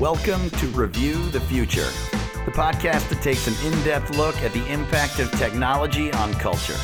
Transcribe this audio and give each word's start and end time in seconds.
Welcome 0.00 0.50
to 0.50 0.66
Review 0.68 1.28
the 1.30 1.40
Future, 1.40 1.88
the 2.44 2.52
podcast 2.52 3.08
that 3.10 3.20
takes 3.22 3.46
an 3.46 3.54
in 3.70 3.84
depth 3.84 4.16
look 4.16 4.34
at 4.36 4.52
the 4.52 4.66
impact 4.72 5.18
of 5.18 5.30
technology 5.32 6.10
on 6.12 6.32
culture. 6.34 6.76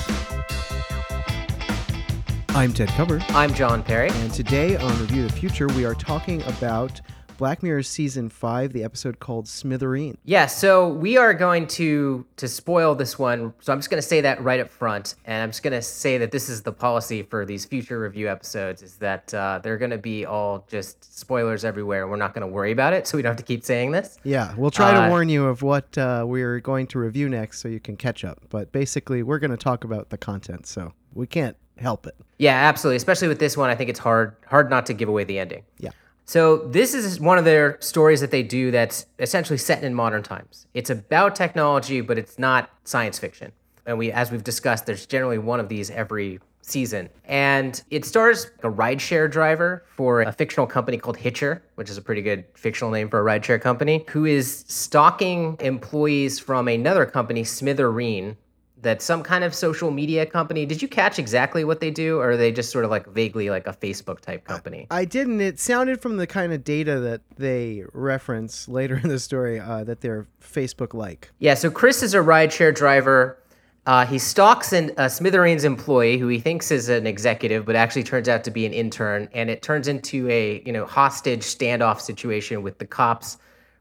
I'm 2.51 2.73
Ted 2.73 2.89
Kupper, 2.91 3.23
I'm 3.31 3.55
John 3.55 3.83
Perry. 3.83 4.11
and 4.11 4.33
today 4.33 4.77
on 4.77 4.91
Review 5.01 5.27
the 5.27 5.33
Future, 5.33 5.67
we 5.69 5.85
are 5.85 5.95
talking 5.95 6.43
about 6.43 7.01
Black 7.37 7.63
Mirror 7.63 7.83
Season 7.83 8.29
5, 8.29 8.73
the 8.73 8.83
episode 8.85 9.19
called 9.21 9.47
Smithereen. 9.47 10.17
Yeah, 10.25 10.47
so 10.47 10.89
we 10.89 11.17
are 11.17 11.35
going 11.35 11.67
to 11.69 12.25
to 12.37 12.49
spoil 12.49 12.95
this 12.95 13.19
one. 13.19 13.53
So 13.61 13.73
I'm 13.73 13.79
just 13.79 13.91
going 13.91 14.01
to 14.01 14.07
say 14.07 14.21
that 14.23 14.43
right 14.43 14.61
up 14.61 14.71
front, 14.71 15.15
and 15.25 15.43
I'm 15.43 15.51
just 15.51 15.63
going 15.63 15.73
to 15.73 15.83
say 15.83 16.19
that 16.19 16.31
this 16.31 16.49
is 16.49 16.63
the 16.63 16.73
policy 16.73 17.23
for 17.23 17.45
these 17.45 17.65
future 17.65 17.99
review 18.01 18.29
episodes: 18.29 18.83
is 18.83 18.97
that 18.97 19.33
uh, 19.35 19.61
they're 19.63 19.79
going 19.79 19.91
to 19.91 19.99
be 19.99 20.25
all 20.25 20.65
just 20.69 21.19
spoilers 21.19 21.65
everywhere. 21.65 22.07
We're 22.09 22.17
not 22.17 22.35
going 22.35 22.47
to 22.47 22.53
worry 22.53 22.73
about 22.73 22.93
it, 22.93 23.07
so 23.07 23.17
we 23.17 23.23
don't 23.23 23.31
have 23.31 23.37
to 23.37 23.43
keep 23.45 23.65
saying 23.65 23.91
this. 23.91 24.19
Yeah, 24.25 24.55
we'll 24.57 24.71
try 24.71 24.93
to 24.93 25.03
Uh, 25.05 25.09
warn 25.09 25.29
you 25.29 25.47
of 25.47 25.63
what 25.63 25.97
uh, 25.99 26.25
we're 26.27 26.61
going 26.61 26.87
to 26.89 26.99
review 26.99 27.29
next 27.29 27.61
so 27.61 27.69
you 27.69 27.81
can 27.81 27.97
catch 27.97 28.25
up. 28.25 28.41
But 28.49 28.73
basically, 28.73 29.23
we're 29.23 29.39
going 29.39 29.51
to 29.51 29.57
talk 29.57 29.85
about 29.85 30.11
the 30.11 30.19
content, 30.19 30.67
so 30.67 30.93
we 31.15 31.27
can't 31.27 31.57
help 31.79 32.07
it. 32.07 32.15
Yeah, 32.39 32.55
absolutely. 32.55 32.97
Especially 32.97 33.29
with 33.29 33.39
this 33.39 33.57
one, 33.57 33.69
I 33.71 33.75
think 33.75 33.91
it's 33.91 33.99
hard 33.99 34.37
hard 34.47 34.71
not 34.71 34.87
to 34.87 34.95
give 34.95 35.09
away 35.09 35.25
the 35.25 35.39
ending. 35.39 35.63
Yeah. 35.79 35.91
So 36.29 36.57
this 36.57 36.93
is 36.93 37.21
one 37.21 37.39
of 37.39 37.45
their 37.45 37.81
stories 37.81 38.21
that 38.21 38.33
they 38.33 38.43
do 38.43 38.73
that's 38.73 39.07
essentially 39.21 39.59
set 39.59 39.85
in 39.85 39.95
modern 39.95 40.25
times. 40.25 40.67
It's 40.75 40.91
about 40.91 41.37
technology, 41.37 42.01
but 42.01 42.19
it's 42.19 42.37
not 42.37 42.69
science 42.83 43.17
fiction. 43.17 43.53
And 43.87 43.97
we, 43.97 44.11
as 44.11 44.33
we've 44.33 44.43
discussed, 44.43 44.87
there's 44.87 45.07
generally 45.07 45.39
one 45.39 45.61
of 45.61 45.69
these 45.69 45.89
every 45.89 46.41
season. 46.63 47.09
And 47.27 47.81
it 47.91 48.05
stars 48.05 48.51
a 48.65 48.69
rideshare 48.69 49.31
driver 49.31 49.85
for 49.95 50.23
a 50.23 50.33
fictional 50.33 50.67
company 50.67 50.99
called 50.99 51.17
Hitcher, 51.17 51.63
which 51.77 51.89
is 51.89 51.97
a 51.97 52.03
pretty 52.03 52.23
good 52.23 52.45
fictional 52.55 52.91
name 52.91 53.09
for 53.09 53.21
a 53.21 53.39
rideshare 53.39 53.61
company, 53.61 54.05
who 54.09 54.25
is 54.25 54.65
stalking 54.67 55.57
employees 55.61 56.41
from 56.41 56.67
another 56.67 57.07
company, 57.07 57.45
Smithereen, 57.45 58.35
that's 58.87 59.05
some 59.05 59.23
kind 59.23 59.45
of 59.45 59.55
social 59.55 59.91
media 59.91 60.25
company. 60.25 60.65
Did 60.65 60.81
you 60.81 60.89
catch 60.89 61.19
exactly 61.19 61.65
what 61.65 61.81
they 61.81 61.91
do, 61.91 62.19
or 62.19 62.31
are 62.31 62.37
they 62.37 62.53
just 62.53 62.71
sort 62.71 62.85
of 62.85 62.91
like 62.91 63.07
vaguely 63.09 63.51
like 63.51 63.67
a 63.67 63.73
Facebook 63.73 64.21
type 64.21 64.45
company? 64.45 64.87
I 64.91 65.05
didn't. 65.05 65.41
It 65.41 65.59
sounded 65.59 66.01
from 66.01 66.17
the 66.17 66.27
kind 66.27 66.53
of 66.53 66.65
data 66.65 67.01
that 67.01 67.21
they 67.37 67.85
reference 67.93 68.69
later 68.69 68.97
in 68.97 69.09
the 69.09 69.19
story 69.19 69.61
uh, 69.61 69.85
that 69.85 70.01
they're 70.01 70.27
Facebook 70.41 70.95
like. 70.95 71.31
Yeah, 71.39 71.55
so 71.55 71.71
Chris 71.71 72.03
is 72.03 72.15
a 72.15 72.19
rideshare 72.19 72.75
driver. 72.75 73.39
Uh, 73.87 74.05
he 74.05 74.19
stalks 74.19 74.73
an, 74.73 74.91
a 74.97 75.09
Smithereens 75.09 75.65
employee 75.65 76.19
who 76.19 76.27
he 76.27 76.41
thinks 76.41 76.73
is 76.73 76.89
an 76.89 77.07
executive, 77.07 77.65
but 77.65 77.77
actually 77.77 78.03
turns 78.03 78.29
out 78.29 78.43
to 78.43 78.51
be 78.51 78.67
an 78.67 78.73
intern, 78.73 79.29
and 79.33 79.49
it 79.49 79.63
turns 79.63 79.87
into 79.87 80.29
a 80.29 80.63
you 80.65 80.73
know 80.73 80.87
hostage 80.87 81.43
standoff 81.43 82.01
situation 82.01 82.63
with 82.63 82.79
the 82.79 82.87
cops 82.87 83.39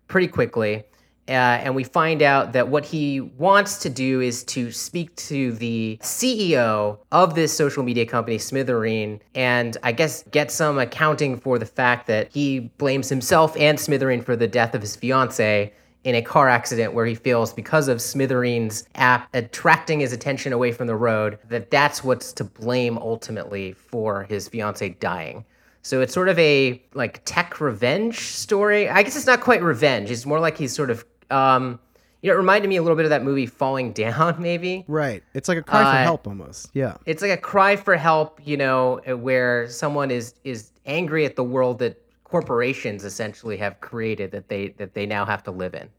pretty 0.08 0.28
quickly. 0.28 0.84
Uh, 1.28 1.32
and 1.32 1.74
we 1.74 1.84
find 1.84 2.22
out 2.22 2.54
that 2.54 2.68
what 2.68 2.86
he 2.86 3.20
wants 3.20 3.80
to 3.80 3.90
do 3.90 4.22
is 4.22 4.44
to 4.44 4.72
speak 4.72 5.16
to 5.16 5.54
the 5.54 5.98
CEO 6.02 7.00
of 7.12 7.34
this 7.34 7.56
social 7.56 7.82
media 7.82 8.06
company, 8.06 8.38
Smithereen, 8.38 9.20
and 9.34 9.76
I 9.82 9.92
guess 9.92 10.24
get 10.30 10.52
some 10.52 10.78
accounting 10.78 11.38
for 11.40 11.58
the 11.58 11.66
fact 11.66 12.06
that 12.08 12.32
he 12.32 12.60
blames 12.60 13.10
himself 13.10 13.56
and 13.58 13.78
Smithereen 13.78 14.24
for 14.24 14.36
the 14.36 14.48
death 14.48 14.76
of 14.76 14.82
his 14.82 14.96
fiance 14.96 15.74
in 16.04 16.14
a 16.14 16.22
car 16.22 16.48
accident 16.48 16.94
where 16.94 17.08
he 17.08 17.16
feels 17.16 17.52
because 17.52 17.88
of 17.88 17.98
Smithereen's 17.98 18.88
app 18.94 19.28
attracting 19.34 20.00
his 20.00 20.14
attention 20.14 20.54
away 20.54 20.72
from 20.72 20.86
the 20.86 20.96
road 20.96 21.40
that 21.50 21.72
that's 21.72 22.04
what's 22.04 22.32
to 22.34 22.44
blame 22.44 23.00
ultimately 23.00 23.74
for 23.74 24.24
his 24.26 24.48
fiance 24.48 24.90
dying. 24.90 25.44
So 25.82 26.02
it's 26.02 26.14
sort 26.14 26.30
of 26.30 26.38
a 26.40 26.82
like 26.94 27.22
tech 27.26 27.60
revenge 27.60 28.20
story. 28.20 28.88
I 28.88 29.02
guess 29.04 29.16
it's 29.16 29.26
not 29.26 29.42
quite 29.42 29.64
revenge. 29.64 30.12
It's 30.12 30.26
more 30.26 30.40
like 30.40 30.58
he's 30.58 30.76
sort 30.76 30.92
of 30.92 31.06
um 31.32 31.80
you 32.22 32.32
know, 32.32 32.36
it 32.36 32.40
reminded 32.40 32.68
me 32.70 32.78
a 32.78 32.82
little 32.82 32.96
bit 32.96 33.06
of 33.06 33.12
that 33.12 33.24
movie 33.24 33.46
Falling 33.46 33.92
Down 33.94 34.36
maybe. 34.42 34.84
Right. 34.88 35.22
It's 35.36 35.48
like 35.48 35.60
a 35.60 35.62
cry 35.62 35.84
for 35.84 35.90
Uh, 35.90 36.04
help 36.04 36.28
almost. 36.28 36.72
Yeah. 36.74 36.98
It's 37.06 37.22
like 37.22 37.30
a 37.32 37.38
cry 37.38 37.76
for 37.76 37.96
help, 37.96 38.40
you 38.44 38.58
know, 38.58 39.00
where 39.20 39.70
someone 39.70 40.10
is 40.10 40.34
is 40.44 40.72
angry 40.86 41.26
at 41.26 41.36
the 41.36 41.44
world 41.44 41.80
that 41.80 42.02
corporations 42.24 43.04
essentially 43.06 43.58
have 43.58 43.80
created 43.80 44.32
that 44.32 44.50
they 44.50 44.70
that 44.78 44.94
they 44.96 45.06
now 45.06 45.26
have 45.26 45.44
to 45.44 45.52
live 45.52 45.76
in. 45.76 45.90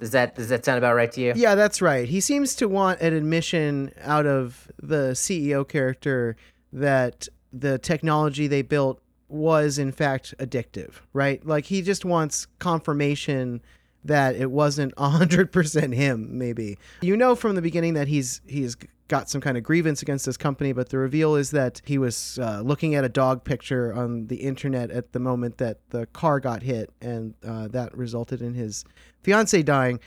Does 0.00 0.12
that 0.12 0.34
does 0.34 0.48
that 0.48 0.64
sound 0.64 0.78
about 0.78 0.94
right 0.94 1.12
to 1.12 1.20
you? 1.20 1.32
Yeah, 1.36 1.54
that's 1.54 1.82
right. 1.82 2.08
He 2.08 2.20
seems 2.20 2.54
to 2.56 2.68
want 2.68 3.00
an 3.00 3.12
admission 3.12 3.92
out 4.02 4.26
of 4.26 4.70
the 4.82 5.10
CEO 5.12 5.68
character 5.68 6.36
that 6.72 7.28
the 7.52 7.78
technology 7.78 8.46
they 8.46 8.62
built 8.62 9.00
was 9.28 9.78
in 9.78 9.92
fact 9.92 10.34
addictive, 10.38 10.94
right? 11.12 11.44
Like 11.46 11.66
he 11.66 11.82
just 11.82 12.04
wants 12.04 12.46
confirmation 12.58 13.60
that 14.06 14.36
it 14.36 14.50
wasn't 14.50 14.94
100% 14.96 15.94
him 15.94 16.38
maybe. 16.38 16.78
You 17.02 17.16
know 17.16 17.34
from 17.34 17.54
the 17.54 17.62
beginning 17.62 17.94
that 17.94 18.08
he's 18.08 18.40
he's 18.46 18.76
got 19.08 19.30
some 19.30 19.40
kind 19.40 19.56
of 19.56 19.62
grievance 19.62 20.02
against 20.02 20.26
this 20.26 20.36
company, 20.36 20.72
but 20.72 20.88
the 20.88 20.98
reveal 20.98 21.36
is 21.36 21.50
that 21.52 21.80
he 21.84 21.98
was 21.98 22.38
uh, 22.42 22.60
looking 22.64 22.94
at 22.94 23.04
a 23.04 23.08
dog 23.08 23.44
picture 23.44 23.94
on 23.94 24.26
the 24.26 24.36
internet 24.36 24.90
at 24.90 25.12
the 25.12 25.20
moment 25.20 25.58
that 25.58 25.78
the 25.90 26.06
car 26.06 26.40
got 26.40 26.62
hit 26.62 26.90
and 27.00 27.34
uh, 27.46 27.68
that 27.68 27.96
resulted 27.96 28.42
in 28.42 28.54
his 28.54 28.84
fiance 29.22 29.62
dying. 29.62 30.00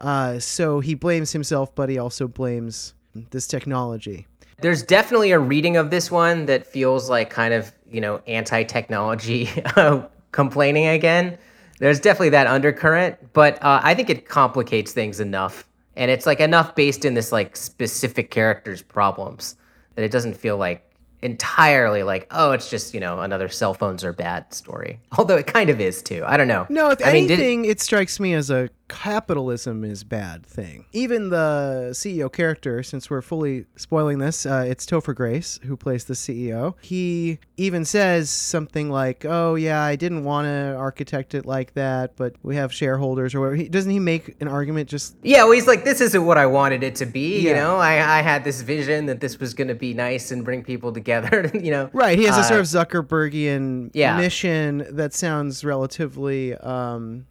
Uh, 0.00 0.38
so 0.38 0.80
he 0.80 0.94
blames 0.94 1.32
himself, 1.32 1.74
but 1.74 1.88
he 1.88 1.98
also 1.98 2.28
blames 2.28 2.94
this 3.30 3.46
technology. 3.46 4.26
There's 4.60 4.82
definitely 4.82 5.32
a 5.32 5.38
reading 5.38 5.76
of 5.76 5.90
this 5.90 6.10
one 6.10 6.46
that 6.46 6.66
feels 6.66 7.10
like 7.10 7.28
kind 7.28 7.52
of, 7.52 7.72
you 7.90 8.00
know, 8.00 8.22
anti-technology 8.26 9.50
complaining 10.32 10.86
again. 10.86 11.38
There's 11.78 12.00
definitely 12.00 12.30
that 12.30 12.46
undercurrent, 12.46 13.32
but 13.32 13.62
uh, 13.62 13.80
I 13.82 13.94
think 13.94 14.10
it 14.10 14.28
complicates 14.28 14.92
things 14.92 15.20
enough. 15.20 15.66
And 15.96 16.10
it's 16.10 16.26
like 16.26 16.40
enough 16.40 16.74
based 16.74 17.04
in 17.04 17.14
this 17.14 17.32
like 17.32 17.56
specific 17.56 18.30
character's 18.30 18.82
problems 18.82 19.56
that 19.94 20.04
it 20.04 20.10
doesn't 20.10 20.34
feel 20.34 20.56
like 20.58 20.82
entirely 21.22 22.02
like, 22.02 22.26
oh, 22.30 22.52
it's 22.52 22.68
just, 22.70 22.92
you 22.94 23.00
know, 23.00 23.20
another 23.20 23.48
cell 23.48 23.74
phones 23.74 24.04
are 24.04 24.12
bad 24.12 24.52
story. 24.52 25.00
Although 25.18 25.36
it 25.36 25.46
kind 25.46 25.70
of 25.70 25.80
is 25.80 26.02
too. 26.02 26.22
I 26.26 26.36
don't 26.36 26.48
know. 26.48 26.66
No, 26.68 26.90
if 26.90 27.04
I 27.04 27.12
mean, 27.12 27.26
did- 27.26 27.38
anything, 27.38 27.64
it 27.64 27.80
strikes 27.80 28.20
me 28.20 28.34
as 28.34 28.50
a 28.50 28.68
capitalism 28.88 29.84
is 29.84 30.04
bad 30.04 30.44
thing. 30.46 30.84
Even 30.92 31.30
the 31.30 31.88
CEO 31.92 32.32
character, 32.32 32.82
since 32.82 33.10
we're 33.10 33.22
fully 33.22 33.66
spoiling 33.76 34.18
this, 34.18 34.46
uh, 34.46 34.64
it's 34.66 34.86
Topher 34.86 35.14
Grace 35.14 35.58
who 35.64 35.76
plays 35.76 36.04
the 36.04 36.14
CEO. 36.14 36.74
He 36.80 37.38
even 37.56 37.84
says 37.84 38.30
something 38.30 38.90
like, 38.90 39.24
"Oh 39.24 39.54
yeah, 39.54 39.82
I 39.82 39.96
didn't 39.96 40.24
want 40.24 40.46
to 40.46 40.76
architect 40.76 41.34
it 41.34 41.46
like 41.46 41.74
that, 41.74 42.16
but 42.16 42.34
we 42.42 42.56
have 42.56 42.72
shareholders 42.72 43.34
or 43.34 43.40
whatever." 43.40 43.56
He, 43.56 43.68
doesn't 43.68 43.90
he 43.90 43.98
make 44.00 44.36
an 44.40 44.48
argument 44.48 44.88
just 44.88 45.16
Yeah, 45.22 45.44
well, 45.44 45.52
he's 45.52 45.66
like, 45.66 45.84
this 45.84 46.00
isn't 46.00 46.24
what 46.24 46.38
I 46.38 46.46
wanted 46.46 46.82
it 46.82 46.94
to 46.96 47.06
be. 47.06 47.40
You 47.40 47.54
know, 47.54 47.76
I, 47.76 48.18
I 48.18 48.22
had 48.22 48.44
this 48.44 48.60
vision 48.62 49.06
that 49.06 49.20
this 49.20 49.38
was 49.38 49.54
going 49.54 49.68
to 49.68 49.74
be 49.74 49.94
nice 49.94 50.30
and 50.30 50.44
bring 50.44 50.62
people 50.62 50.92
together. 50.92 51.50
you 51.54 51.70
know, 51.70 51.90
Right, 51.92 52.18
he 52.18 52.24
has 52.24 52.36
a 52.36 52.40
Uh, 52.40 52.42
sort 52.42 52.60
of 52.60 52.66
Zuckerbergian 52.66 53.90
yeah. 53.94 54.16
mission 54.16 54.86
that 54.90 55.12
sounds 55.14 55.64
relatively 55.64 56.54
um, 56.56 57.26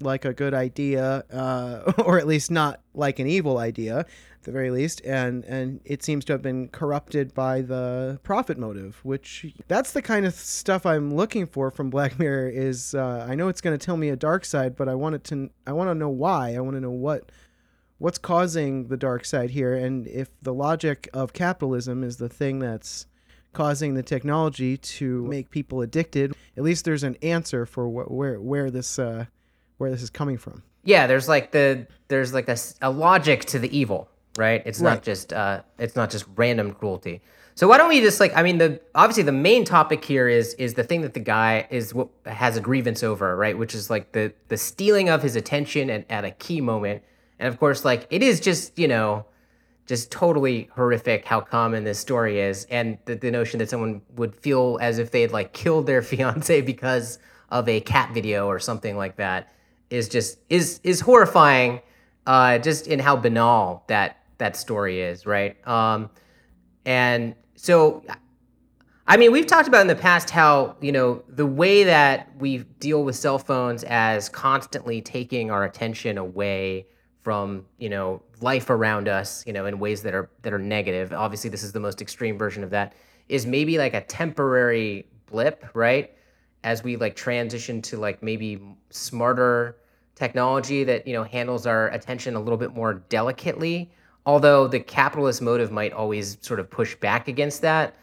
like 0.00 0.24
a 0.24 0.32
good 0.32 0.54
idea, 0.54 1.24
uh, 1.32 1.92
or 2.04 2.18
at 2.18 2.26
least 2.26 2.50
not 2.50 2.80
like 2.94 3.18
an 3.18 3.26
evil 3.26 3.58
idea, 3.58 4.00
at 4.00 4.42
the 4.42 4.52
very 4.52 4.70
least. 4.70 5.00
And 5.04 5.44
and 5.44 5.80
it 5.84 6.02
seems 6.02 6.24
to 6.26 6.32
have 6.34 6.42
been 6.42 6.68
corrupted 6.68 7.34
by 7.34 7.62
the 7.62 8.20
profit 8.22 8.58
motive, 8.58 9.00
which 9.02 9.54
that's 9.66 9.92
the 9.92 10.02
kind 10.02 10.26
of 10.26 10.34
stuff 10.34 10.86
I'm 10.86 11.14
looking 11.14 11.46
for 11.46 11.70
from 11.70 11.90
Black 11.90 12.18
Mirror. 12.20 12.48
Is 12.48 12.94
uh, 12.94 13.26
I 13.28 13.34
know 13.34 13.48
it's 13.48 13.60
going 13.60 13.76
to 13.76 13.84
tell 13.84 13.96
me 13.96 14.08
a 14.08 14.16
dark 14.16 14.44
side, 14.44 14.76
but 14.76 14.88
I 14.88 14.94
want 14.94 15.14
it 15.14 15.24
to. 15.24 15.50
I 15.66 15.72
want 15.72 15.90
to 15.90 15.94
know 15.94 16.08
why. 16.08 16.54
I 16.54 16.60
want 16.60 16.74
to 16.74 16.80
know 16.80 16.90
what 16.90 17.30
what's 17.98 18.18
causing 18.18 18.86
the 18.88 18.96
dark 18.96 19.24
side 19.24 19.50
here 19.50 19.74
and 19.74 20.06
if 20.06 20.28
the 20.40 20.54
logic 20.54 21.08
of 21.12 21.32
capitalism 21.32 22.04
is 22.04 22.16
the 22.16 22.28
thing 22.28 22.60
that's 22.60 23.06
causing 23.52 23.94
the 23.94 24.02
technology 24.02 24.76
to 24.76 25.24
make 25.26 25.50
people 25.50 25.82
addicted 25.82 26.32
at 26.56 26.62
least 26.62 26.84
there's 26.84 27.02
an 27.02 27.16
answer 27.22 27.66
for 27.66 27.88
wh- 27.88 28.10
where 28.10 28.40
where 28.40 28.70
this 28.70 29.00
uh, 29.00 29.24
where 29.78 29.90
this 29.90 30.02
is 30.02 30.10
coming 30.10 30.36
from 30.36 30.62
yeah, 30.84 31.06
there's 31.06 31.28
like 31.28 31.50
the 31.50 31.86
there's 32.08 32.32
like 32.32 32.48
a 32.80 32.90
logic 32.90 33.44
to 33.46 33.58
the 33.58 33.76
evil, 33.76 34.08
right? 34.38 34.62
It's 34.64 34.80
Right. 34.80 34.94
not 34.94 35.02
just 35.02 35.32
uh, 35.34 35.60
it's 35.78 35.96
not 35.96 36.08
just 36.08 36.24
random 36.34 36.72
cruelty. 36.72 37.20
So 37.56 37.66
why 37.68 37.76
don't 37.76 37.90
we 37.90 38.00
just 38.00 38.20
like 38.20 38.34
I 38.34 38.42
mean 38.42 38.56
the 38.56 38.80
obviously 38.94 39.24
the 39.24 39.32
main 39.32 39.66
topic 39.66 40.02
here 40.02 40.28
is 40.28 40.54
is 40.54 40.74
the 40.74 40.84
thing 40.84 41.02
that 41.02 41.12
the 41.12 41.20
guy 41.20 41.66
is 41.70 41.92
what 41.92 42.08
has 42.24 42.56
a 42.56 42.60
grievance 42.60 43.02
over, 43.02 43.36
right? 43.36 43.58
Which 43.58 43.74
is 43.74 43.90
like 43.90 44.12
the 44.12 44.32
the 44.48 44.56
stealing 44.56 45.10
of 45.10 45.22
his 45.22 45.36
attention 45.36 45.90
at, 45.90 46.06
at 46.10 46.24
a 46.24 46.30
key 46.30 46.62
moment. 46.62 47.02
And 47.38 47.48
of 47.48 47.58
course, 47.58 47.84
like 47.84 48.06
it 48.08 48.22
is 48.22 48.40
just, 48.40 48.78
you 48.78 48.88
know, 48.88 49.26
just 49.84 50.10
totally 50.10 50.70
horrific 50.74 51.26
how 51.26 51.40
common 51.42 51.84
this 51.84 51.98
story 51.98 52.40
is 52.40 52.66
and 52.70 52.96
the, 53.04 53.14
the 53.14 53.30
notion 53.30 53.58
that 53.58 53.68
someone 53.68 54.00
would 54.16 54.34
feel 54.34 54.78
as 54.80 54.98
if 54.98 55.10
they 55.10 55.20
had 55.20 55.32
like 55.32 55.52
killed 55.52 55.86
their 55.86 56.00
fiance 56.10 56.62
because 56.62 57.18
of 57.50 57.68
a 57.68 57.80
cat 57.80 58.14
video 58.14 58.46
or 58.46 58.58
something 58.58 58.96
like 58.96 59.16
that 59.16 59.52
is 59.90 60.08
just 60.08 60.38
is 60.48 60.80
is 60.84 61.00
horrifying 61.00 61.80
uh 62.26 62.58
just 62.58 62.86
in 62.86 62.98
how 62.98 63.16
banal 63.16 63.84
that 63.88 64.18
that 64.38 64.56
story 64.56 65.00
is 65.00 65.26
right 65.26 65.56
um 65.66 66.10
and 66.84 67.34
so 67.54 68.02
I 69.10 69.16
mean, 69.16 69.32
we've 69.32 69.46
talked 69.46 69.68
about 69.68 69.80
in 69.80 69.86
the 69.86 69.96
past 69.96 70.28
how, 70.28 70.76
you 70.82 70.92
know, 70.92 71.22
the 71.30 71.46
way 71.46 71.84
that 71.84 72.28
we 72.38 72.58
deal 72.78 73.02
with 73.04 73.16
cell 73.16 73.38
phones 73.38 73.82
as 73.84 74.28
constantly 74.28 75.00
taking 75.00 75.50
our 75.50 75.64
attention 75.64 76.18
away 76.18 76.86
from, 77.22 77.64
you 77.78 77.88
know, 77.88 78.22
life 78.42 78.68
around 78.68 79.08
us, 79.08 79.46
you 79.46 79.54
know, 79.54 79.64
in 79.64 79.78
ways 79.78 80.02
that 80.02 80.14
are 80.14 80.28
that 80.42 80.52
are 80.52 80.58
negative. 80.58 81.14
Obviously, 81.14 81.48
this 81.48 81.62
is 81.62 81.72
the 81.72 81.80
most 81.80 82.02
extreme 82.02 82.36
version 82.36 82.62
of 82.62 82.68
that 82.70 82.92
is 83.30 83.46
maybe 83.46 83.78
like 83.78 83.94
a 83.94 84.02
temporary 84.02 85.06
blip, 85.24 85.64
right? 85.72 86.12
As 86.64 86.82
we 86.82 86.96
like 86.96 87.16
transition 87.16 87.80
to 87.82 87.96
like 87.96 88.22
maybe 88.22 88.60
smarter 88.90 89.76
technology 90.14 90.84
that, 90.84 91.06
you 91.06 91.12
know, 91.12 91.22
handles 91.22 91.66
our 91.66 91.88
attention 91.90 92.34
a 92.34 92.40
little 92.40 92.58
bit 92.58 92.74
more 92.74 92.94
delicately, 93.08 93.90
although 94.26 94.66
the 94.66 94.80
capitalist 94.80 95.40
motive 95.40 95.70
might 95.70 95.92
always 95.92 96.38
sort 96.40 96.58
of 96.58 96.68
push 96.68 96.96
back 96.96 97.28
against 97.28 97.62
that 97.62 97.94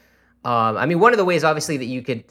um, 0.46 0.78
I 0.78 0.86
mean, 0.86 1.00
one 1.00 1.12
of 1.12 1.18
the 1.18 1.26
ways, 1.26 1.44
obviously, 1.44 1.76
that 1.78 1.86
you 1.86 2.04
could 2.04 2.24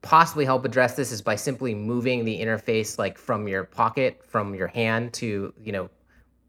possibly 0.00 0.46
help 0.46 0.64
address 0.64 0.96
this 0.96 1.12
is 1.12 1.20
by 1.20 1.36
simply 1.36 1.74
moving 1.74 2.24
the 2.24 2.40
interface 2.40 2.98
like 2.98 3.18
from 3.18 3.46
your 3.46 3.64
pocket, 3.64 4.22
from 4.26 4.54
your 4.54 4.68
hand 4.68 5.12
to 5.12 5.52
you 5.62 5.70
know 5.70 5.90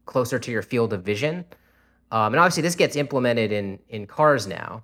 closer 0.06 0.38
to 0.38 0.50
your 0.50 0.62
field 0.62 0.94
of 0.94 1.02
vision. 1.04 1.44
Um, 2.10 2.32
and 2.32 2.40
obviously, 2.40 2.62
this 2.62 2.74
gets 2.74 2.96
implemented 2.96 3.52
in 3.52 3.78
in 3.90 4.06
cars 4.06 4.46
now. 4.46 4.82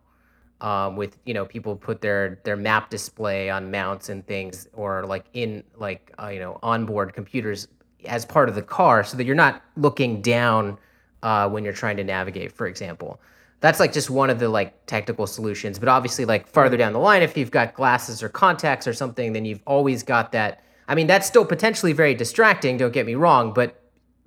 Um, 0.60 0.96
with 0.96 1.16
you 1.24 1.34
know 1.34 1.44
people 1.44 1.76
put 1.76 2.00
their 2.00 2.40
their 2.42 2.56
map 2.56 2.90
display 2.90 3.48
on 3.48 3.70
mounts 3.70 4.08
and 4.08 4.26
things 4.26 4.66
or 4.72 5.06
like 5.06 5.26
in 5.32 5.62
like 5.76 6.12
uh, 6.20 6.28
you 6.28 6.40
know 6.40 6.58
onboard 6.64 7.12
computers 7.14 7.68
as 8.06 8.24
part 8.24 8.48
of 8.48 8.56
the 8.56 8.62
car 8.62 9.04
so 9.04 9.16
that 9.16 9.24
you're 9.24 9.36
not 9.36 9.62
looking 9.76 10.20
down 10.20 10.76
uh, 11.22 11.48
when 11.48 11.64
you're 11.64 11.72
trying 11.72 11.96
to 11.96 12.04
navigate 12.04 12.50
for 12.52 12.66
example. 12.66 13.20
That's 13.60 13.80
like 13.80 13.92
just 13.92 14.10
one 14.10 14.30
of 14.30 14.38
the 14.38 14.48
like 14.48 14.86
technical 14.86 15.26
solutions. 15.26 15.78
But 15.78 15.88
obviously 15.88 16.24
like 16.24 16.48
farther 16.48 16.76
down 16.76 16.92
the 16.92 16.98
line 16.98 17.22
if 17.22 17.36
you've 17.36 17.50
got 17.50 17.74
glasses 17.74 18.22
or 18.22 18.28
contacts 18.28 18.86
or 18.86 18.92
something 18.92 19.32
then 19.32 19.44
you've 19.44 19.62
always 19.66 20.02
got 20.02 20.32
that. 20.32 20.62
I 20.88 20.94
mean 20.94 21.06
that's 21.06 21.26
still 21.26 21.44
potentially 21.44 21.92
very 21.92 22.14
distracting 22.14 22.78
don't 22.78 22.92
get 22.92 23.06
me 23.06 23.14
wrong 23.14 23.52
but 23.52 23.80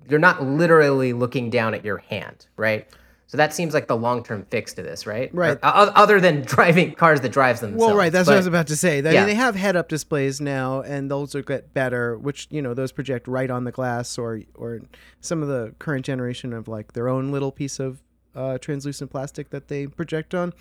you're 0.08 0.18
not 0.18 0.42
literally 0.42 1.12
looking 1.12 1.50
down 1.50 1.74
at 1.74 1.84
your 1.84 1.98
hand 1.98 2.46
right 2.56 2.86
so 3.32 3.38
that 3.38 3.54
seems 3.54 3.72
like 3.72 3.86
the 3.86 3.96
long-term 3.96 4.44
fix 4.50 4.74
to 4.74 4.82
this 4.82 5.06
right 5.06 5.34
right 5.34 5.56
or, 5.62 5.90
other 5.96 6.20
than 6.20 6.42
driving 6.54 6.94
cars 6.94 7.22
that 7.22 7.30
drives 7.32 7.60
themselves 7.60 7.80
well 7.80 7.96
right 7.96 8.12
that's 8.12 8.26
but, 8.26 8.32
what 8.32 8.36
i 8.36 8.38
was 8.38 8.46
about 8.46 8.66
to 8.66 8.76
say 8.76 9.00
they, 9.00 9.14
yeah. 9.14 9.24
they 9.24 9.34
have 9.34 9.56
head-up 9.56 9.88
displays 9.88 10.38
now 10.38 10.82
and 10.82 11.10
those 11.10 11.34
will 11.34 11.40
get 11.40 11.72
better 11.72 12.18
which 12.18 12.46
you 12.50 12.60
know 12.60 12.74
those 12.74 12.92
project 12.92 13.26
right 13.26 13.50
on 13.50 13.64
the 13.64 13.72
glass 13.72 14.18
or 14.18 14.42
or 14.54 14.80
some 15.22 15.42
of 15.42 15.48
the 15.48 15.74
current 15.78 16.04
generation 16.04 16.52
of 16.52 16.68
like 16.68 16.92
their 16.92 17.08
own 17.08 17.32
little 17.32 17.50
piece 17.50 17.80
of 17.80 18.02
uh, 18.34 18.58
translucent 18.58 19.10
plastic 19.10 19.50
that 19.50 19.68
they 19.68 19.86
project 19.86 20.34
on. 20.34 20.54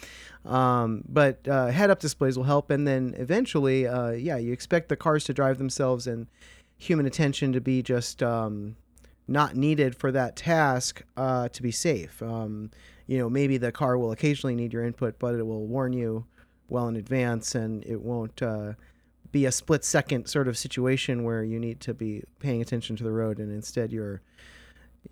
Um, 0.46 1.04
but 1.08 1.48
uh, 1.48 1.68
head-up 1.68 2.00
displays 2.00 2.38
will 2.38 2.44
help, 2.44 2.70
and 2.70 2.86
then 2.86 3.16
eventually, 3.18 3.88
uh, 3.88 4.12
yeah, 4.12 4.36
you 4.36 4.52
expect 4.52 4.90
the 4.90 4.98
cars 4.98 5.24
to 5.26 5.34
drive 5.34 5.58
themselves 5.58 6.06
and 6.06 6.28
human 6.78 7.06
attention 7.06 7.54
to 7.54 7.62
be 7.62 7.82
just 7.82 8.24
um, 8.24 8.76
not 9.28 9.56
needed 9.56 9.96
for 9.96 10.12
that 10.12 10.36
task 10.36 11.04
uh, 11.18 11.50
to 11.50 11.62
be 11.62 11.72
safe. 11.72 12.22
Um, 12.22 12.72
you 13.08 13.18
know, 13.18 13.30
maybe 13.30 13.58
the 13.58 13.72
car 13.72 13.98
will 13.98 14.12
occasionally 14.12 14.56
need 14.56 14.74
your 14.74 14.84
input, 14.84 15.20
but 15.20 15.36
it 15.36 15.46
will 15.46 15.68
warn 15.68 15.94
you 15.94 16.26
well 16.70 16.88
in 16.88 16.96
advance, 16.96 17.56
and 17.56 17.84
it 17.86 18.02
won't 18.02 18.42
uh, 18.42 18.74
be 19.32 19.46
a 19.46 19.52
split 19.52 19.84
second 19.84 20.28
sort 20.28 20.48
of 20.48 20.58
situation 20.58 21.24
where 21.24 21.44
you 21.44 21.60
need 21.60 21.80
to 21.82 21.94
be 21.94 22.24
paying 22.40 22.62
attention 22.62 22.96
to 22.96 23.04
the 23.04 23.12
road, 23.12 23.40
and 23.40 23.52
instead 23.52 23.92
you're 23.92 24.22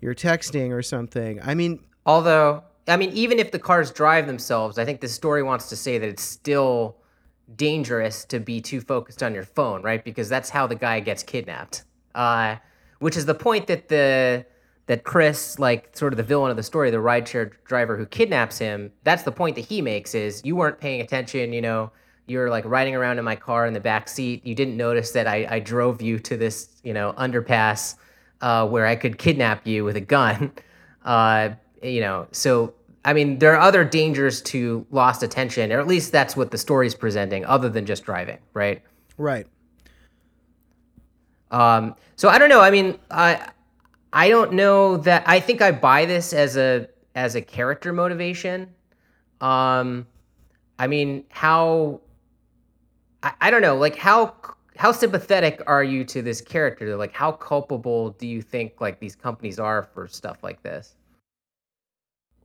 you're 0.00 0.14
texting 0.14 0.70
or 0.70 0.82
something. 0.82 1.40
I 1.42 1.54
mean, 1.54 1.80
Although, 2.06 2.64
I 2.88 2.96
mean, 2.96 3.10
even 3.10 3.38
if 3.38 3.52
the 3.52 3.58
cars 3.58 3.90
drive 3.90 4.26
themselves, 4.26 4.78
I 4.78 4.84
think 4.84 5.00
the 5.00 5.08
story 5.08 5.42
wants 5.42 5.68
to 5.68 5.76
say 5.76 5.98
that 5.98 6.08
it's 6.08 6.22
still 6.22 6.96
dangerous 7.54 8.24
to 8.26 8.40
be 8.40 8.60
too 8.60 8.80
focused 8.80 9.22
on 9.22 9.34
your 9.34 9.44
phone, 9.44 9.82
right? 9.82 10.02
Because 10.02 10.28
that's 10.28 10.50
how 10.50 10.66
the 10.66 10.74
guy 10.74 11.00
gets 11.00 11.22
kidnapped. 11.22 11.84
Uh, 12.14 12.56
which 13.00 13.16
is 13.16 13.26
the 13.26 13.34
point 13.34 13.66
that 13.66 13.88
the 13.88 14.46
that 14.86 15.04
Chris, 15.04 15.58
like 15.58 15.96
sort 15.96 16.12
of 16.12 16.16
the 16.16 16.22
villain 16.22 16.50
of 16.50 16.56
the 16.56 16.62
story, 16.62 16.90
the 16.90 16.96
rideshare 16.96 17.52
driver 17.64 17.96
who 17.96 18.06
kidnaps 18.06 18.58
him, 18.58 18.90
that's 19.04 19.22
the 19.22 19.30
point 19.30 19.54
that 19.54 19.64
he 19.64 19.80
makes 19.80 20.14
is 20.14 20.42
you 20.44 20.56
weren't 20.56 20.80
paying 20.80 21.00
attention, 21.00 21.52
you 21.52 21.60
know, 21.60 21.92
you're 22.26 22.50
like 22.50 22.64
riding 22.64 22.94
around 22.94 23.18
in 23.18 23.24
my 23.24 23.36
car 23.36 23.66
in 23.66 23.72
the 23.72 23.80
back 23.80 24.08
seat. 24.08 24.44
You 24.44 24.54
didn't 24.54 24.76
notice 24.76 25.12
that 25.12 25.26
I, 25.26 25.46
I 25.48 25.58
drove 25.60 26.02
you 26.02 26.18
to 26.20 26.36
this, 26.36 26.80
you 26.82 26.92
know, 26.92 27.12
underpass 27.12 27.96
uh, 28.40 28.66
where 28.66 28.86
I 28.86 28.96
could 28.96 29.18
kidnap 29.18 29.66
you 29.66 29.84
with 29.84 29.96
a 29.96 30.00
gun. 30.00 30.52
Uh, 31.02 31.54
you 31.82 32.02
know, 32.02 32.28
so 32.30 32.74
I 33.06 33.14
mean, 33.14 33.38
there 33.38 33.54
are 33.54 33.60
other 33.60 33.84
dangers 33.84 34.42
to 34.42 34.86
lost 34.90 35.22
attention, 35.22 35.72
or 35.72 35.80
at 35.80 35.86
least 35.86 36.12
that's 36.12 36.36
what 36.36 36.50
the 36.50 36.58
story's 36.58 36.94
presenting, 36.94 37.42
other 37.46 37.70
than 37.70 37.86
just 37.86 38.04
driving, 38.04 38.36
right? 38.52 38.82
Right. 39.16 39.46
Um, 41.50 41.96
so 42.16 42.28
I 42.28 42.38
don't 42.38 42.48
know. 42.48 42.60
I 42.60 42.70
mean, 42.70 42.98
I 43.10 43.50
I 44.12 44.28
don't 44.28 44.52
know 44.52 44.96
that. 44.98 45.24
I 45.26 45.40
think 45.40 45.62
I 45.62 45.72
buy 45.72 46.04
this 46.04 46.32
as 46.32 46.56
a 46.56 46.88
as 47.14 47.34
a 47.34 47.42
character 47.42 47.92
motivation. 47.92 48.68
Um, 49.40 50.06
I 50.78 50.86
mean, 50.86 51.24
how 51.30 52.00
I, 53.22 53.32
I 53.40 53.50
don't 53.50 53.62
know, 53.62 53.76
like 53.76 53.96
how 53.96 54.34
how 54.76 54.92
sympathetic 54.92 55.62
are 55.66 55.84
you 55.84 56.04
to 56.04 56.22
this 56.22 56.40
character? 56.40 56.96
Like, 56.96 57.12
how 57.12 57.32
culpable 57.32 58.10
do 58.10 58.26
you 58.26 58.40
think 58.40 58.80
like 58.80 58.98
these 58.98 59.14
companies 59.14 59.58
are 59.58 59.82
for 59.82 60.08
stuff 60.08 60.42
like 60.42 60.62
this? 60.62 60.94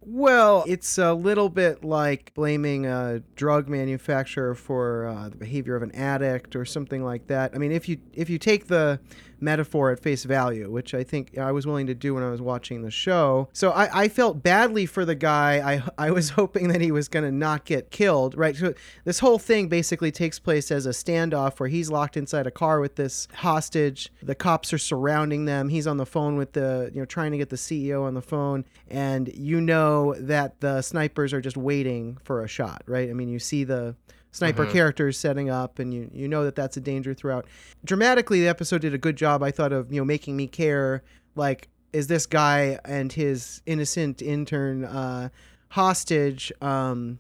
Well, 0.08 0.64
it's 0.68 1.00
a 1.00 1.14
little 1.14 1.50
bit 1.50 1.84
like 1.84 2.34
blaming 2.36 2.86
a 2.86 3.24
drug 3.36 3.68
manufacturer 3.68 4.54
for 4.54 5.08
uh, 5.08 5.30
the 5.30 5.36
behavior 5.36 5.76
of 5.76 5.82
an 5.82 5.94
addict 5.96 6.56
or 6.56 6.64
something 6.64 7.04
like 7.04 7.28
that. 7.28 7.56
I 7.56 7.58
mean, 7.58 7.72
if 7.72 7.90
you 7.90 7.98
if 8.14 8.30
you 8.30 8.38
take 8.38 8.68
the 8.68 9.00
metaphor 9.46 9.92
at 9.92 10.02
face 10.02 10.26
value, 10.26 10.70
which 10.70 10.94
I 10.94 11.04
think 11.04 11.38
I 11.38 11.54
was 11.54 11.66
willing 11.66 11.88
to 11.88 11.94
do 11.94 12.16
when 12.16 12.24
I 12.24 12.30
was 12.30 12.42
watching 12.42 12.82
the 12.82 12.92
show. 12.92 13.48
So 13.54 13.72
I, 13.72 14.04
I 14.04 14.08
felt 14.10 14.44
badly 14.44 14.86
for 14.86 15.06
the 15.06 15.16
guy. 15.16 15.76
I, 15.76 16.08
I 16.08 16.12
was 16.12 16.30
hoping 16.42 16.68
that 16.70 16.82
he 16.82 16.92
was 16.92 17.08
going 17.08 17.24
to 17.24 17.32
not 17.32 17.64
get 17.64 17.92
killed, 17.92 18.36
right? 18.36 18.56
So 18.58 18.74
this 19.06 19.20
whole 19.20 19.40
thing 19.40 19.70
basically 19.70 20.12
takes 20.12 20.40
place 20.40 20.72
as 20.72 20.86
a 20.86 20.90
standoff 20.90 21.60
where 21.60 21.70
he's 21.70 21.90
locked 21.90 22.18
inside 22.18 22.48
a 22.48 22.52
car 22.52 22.82
with 22.82 22.96
this 22.96 23.30
hostage. 23.36 24.12
The 24.22 24.36
cops 24.36 24.74
are 24.74 24.78
surrounding 24.78 25.46
them. 25.46 25.70
He's 25.70 25.88
on 25.88 25.98
the 25.98 26.06
phone 26.06 26.36
with 26.36 26.54
the, 26.54 26.92
you 26.94 27.00
know, 27.00 27.06
trying 27.06 27.32
to 27.32 27.38
get 27.38 27.50
the 27.50 27.56
CEO 27.56 28.04
on 28.04 28.16
the 28.16 28.22
phone. 28.22 28.66
And 28.90 29.32
you 29.34 29.62
know 29.62 30.16
that 30.16 30.60
the 30.60 30.82
snipers 30.82 31.32
are 31.32 31.42
just 31.42 31.56
waiting 31.56 32.18
for 32.24 32.44
a 32.44 32.48
shot, 32.48 32.82
right? 32.88 33.10
I 33.10 33.14
mean, 33.14 33.30
you 33.30 33.40
see 33.40 33.64
the 33.64 33.96
sniper 34.36 34.64
Mm-hmm. 34.64 34.74
characters 34.74 35.18
setting 35.18 35.50
up 35.50 35.80
and 35.80 35.94
you 35.94 36.10
you 36.14 36.28
know 36.28 36.44
that 36.44 36.56
that's 36.56 36.76
a 36.78 36.82
danger 36.82 37.14
throughout. 37.14 37.46
Dramatically 37.84 38.42
the 38.42 38.48
episode 38.48 38.82
did 38.82 38.94
a 38.94 38.98
good 38.98 39.16
job 39.16 39.42
i 39.44 39.52
thought 39.52 39.72
of 39.72 39.92
you 39.92 40.00
know 40.02 40.06
making 40.06 40.36
me 40.36 40.48
care 40.48 41.04
like 41.36 41.70
is 41.94 42.08
this 42.08 42.26
guy 42.26 42.78
and 42.84 43.14
his 43.14 43.62
innocent 43.66 44.22
intern 44.22 44.84
uh 44.86 45.30
hostage 45.70 46.52
um 46.62 47.20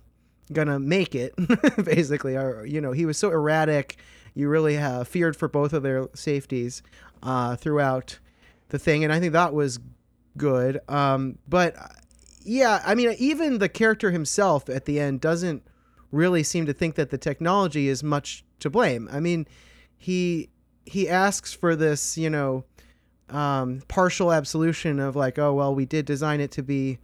gonna 0.53 0.79
make 0.79 1.15
it 1.15 1.33
basically? 1.83 2.35
Or 2.35 2.65
you 2.65 2.79
know 2.81 2.91
he 2.91 3.05
was 3.05 3.17
so 3.17 3.29
erratic 3.31 3.97
you 4.37 4.49
really 4.49 4.77
uh, 4.77 5.03
feared 5.05 5.35
for 5.35 5.47
both 5.47 5.71
of 5.73 5.81
their 5.81 6.07
safeties 6.13 6.83
uh 7.23 7.55
throughout 7.55 8.19
the 8.69 8.77
thing 8.77 9.03
and 9.03 9.13
i 9.13 9.19
think 9.19 9.31
that 9.33 9.53
was 9.53 9.79
good. 10.37 10.79
Um 10.89 11.37
but 11.47 11.75
uh, 11.77 11.87
yeah 12.43 12.81
i 12.85 12.93
mean 12.93 13.15
even 13.17 13.57
the 13.59 13.69
character 13.69 14.11
himself 14.11 14.69
at 14.69 14.85
the 14.85 14.99
end 14.99 15.19
doesn't 15.21 15.63
really 16.11 16.43
seem 16.43 16.65
to 16.65 16.73
think 16.73 16.95
that 16.95 17.09
the 17.09 17.17
technology 17.17 17.87
is 17.87 18.03
much 18.03 18.43
to 18.59 18.69
blame. 18.69 19.09
I 19.11 19.19
mean, 19.19 19.47
he 19.97 20.49
he 20.85 21.09
asks 21.09 21.53
for 21.53 21.75
this, 21.75 22.17
you 22.17 22.29
know, 22.29 22.63
um, 23.29 23.81
partial 23.87 24.31
absolution 24.31 24.99
of 24.99 25.15
like, 25.15 25.39
oh 25.39 25.53
well, 25.53 25.73
we 25.73 25.85
did 25.85 26.05
design 26.05 26.39
it 26.39 26.51
to 26.51 26.63
be 26.63 26.99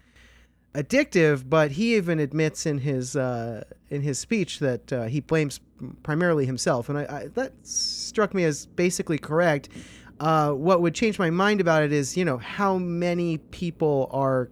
addictive, 0.74 1.50
but 1.50 1.72
he 1.72 1.96
even 1.96 2.20
admits 2.20 2.65
in 2.65 2.79
his 2.79 3.15
uh, 3.15 3.63
in 3.89 4.01
his 4.01 4.20
speech 4.20 4.60
that 4.60 4.93
uh, 4.93 5.03
he 5.05 5.20
blames 5.20 5.60
primarily 6.03 6.46
himself, 6.46 6.89
and 6.89 6.98
I, 6.98 7.03
I, 7.03 7.27
that 7.34 7.53
struck 7.63 8.34
me 8.34 8.43
as 8.43 8.65
basically 8.65 9.17
correct. 9.17 9.70
Uh, 10.20 10.51
what 10.51 10.81
would 10.81 10.93
change 10.93 11.17
my 11.17 11.31
mind 11.31 11.60
about 11.60 11.81
it 11.81 11.91
is, 11.91 12.15
you 12.15 12.24
know, 12.24 12.38
how 12.38 12.77
many 12.77 13.39
people 13.39 14.08
are 14.12 14.51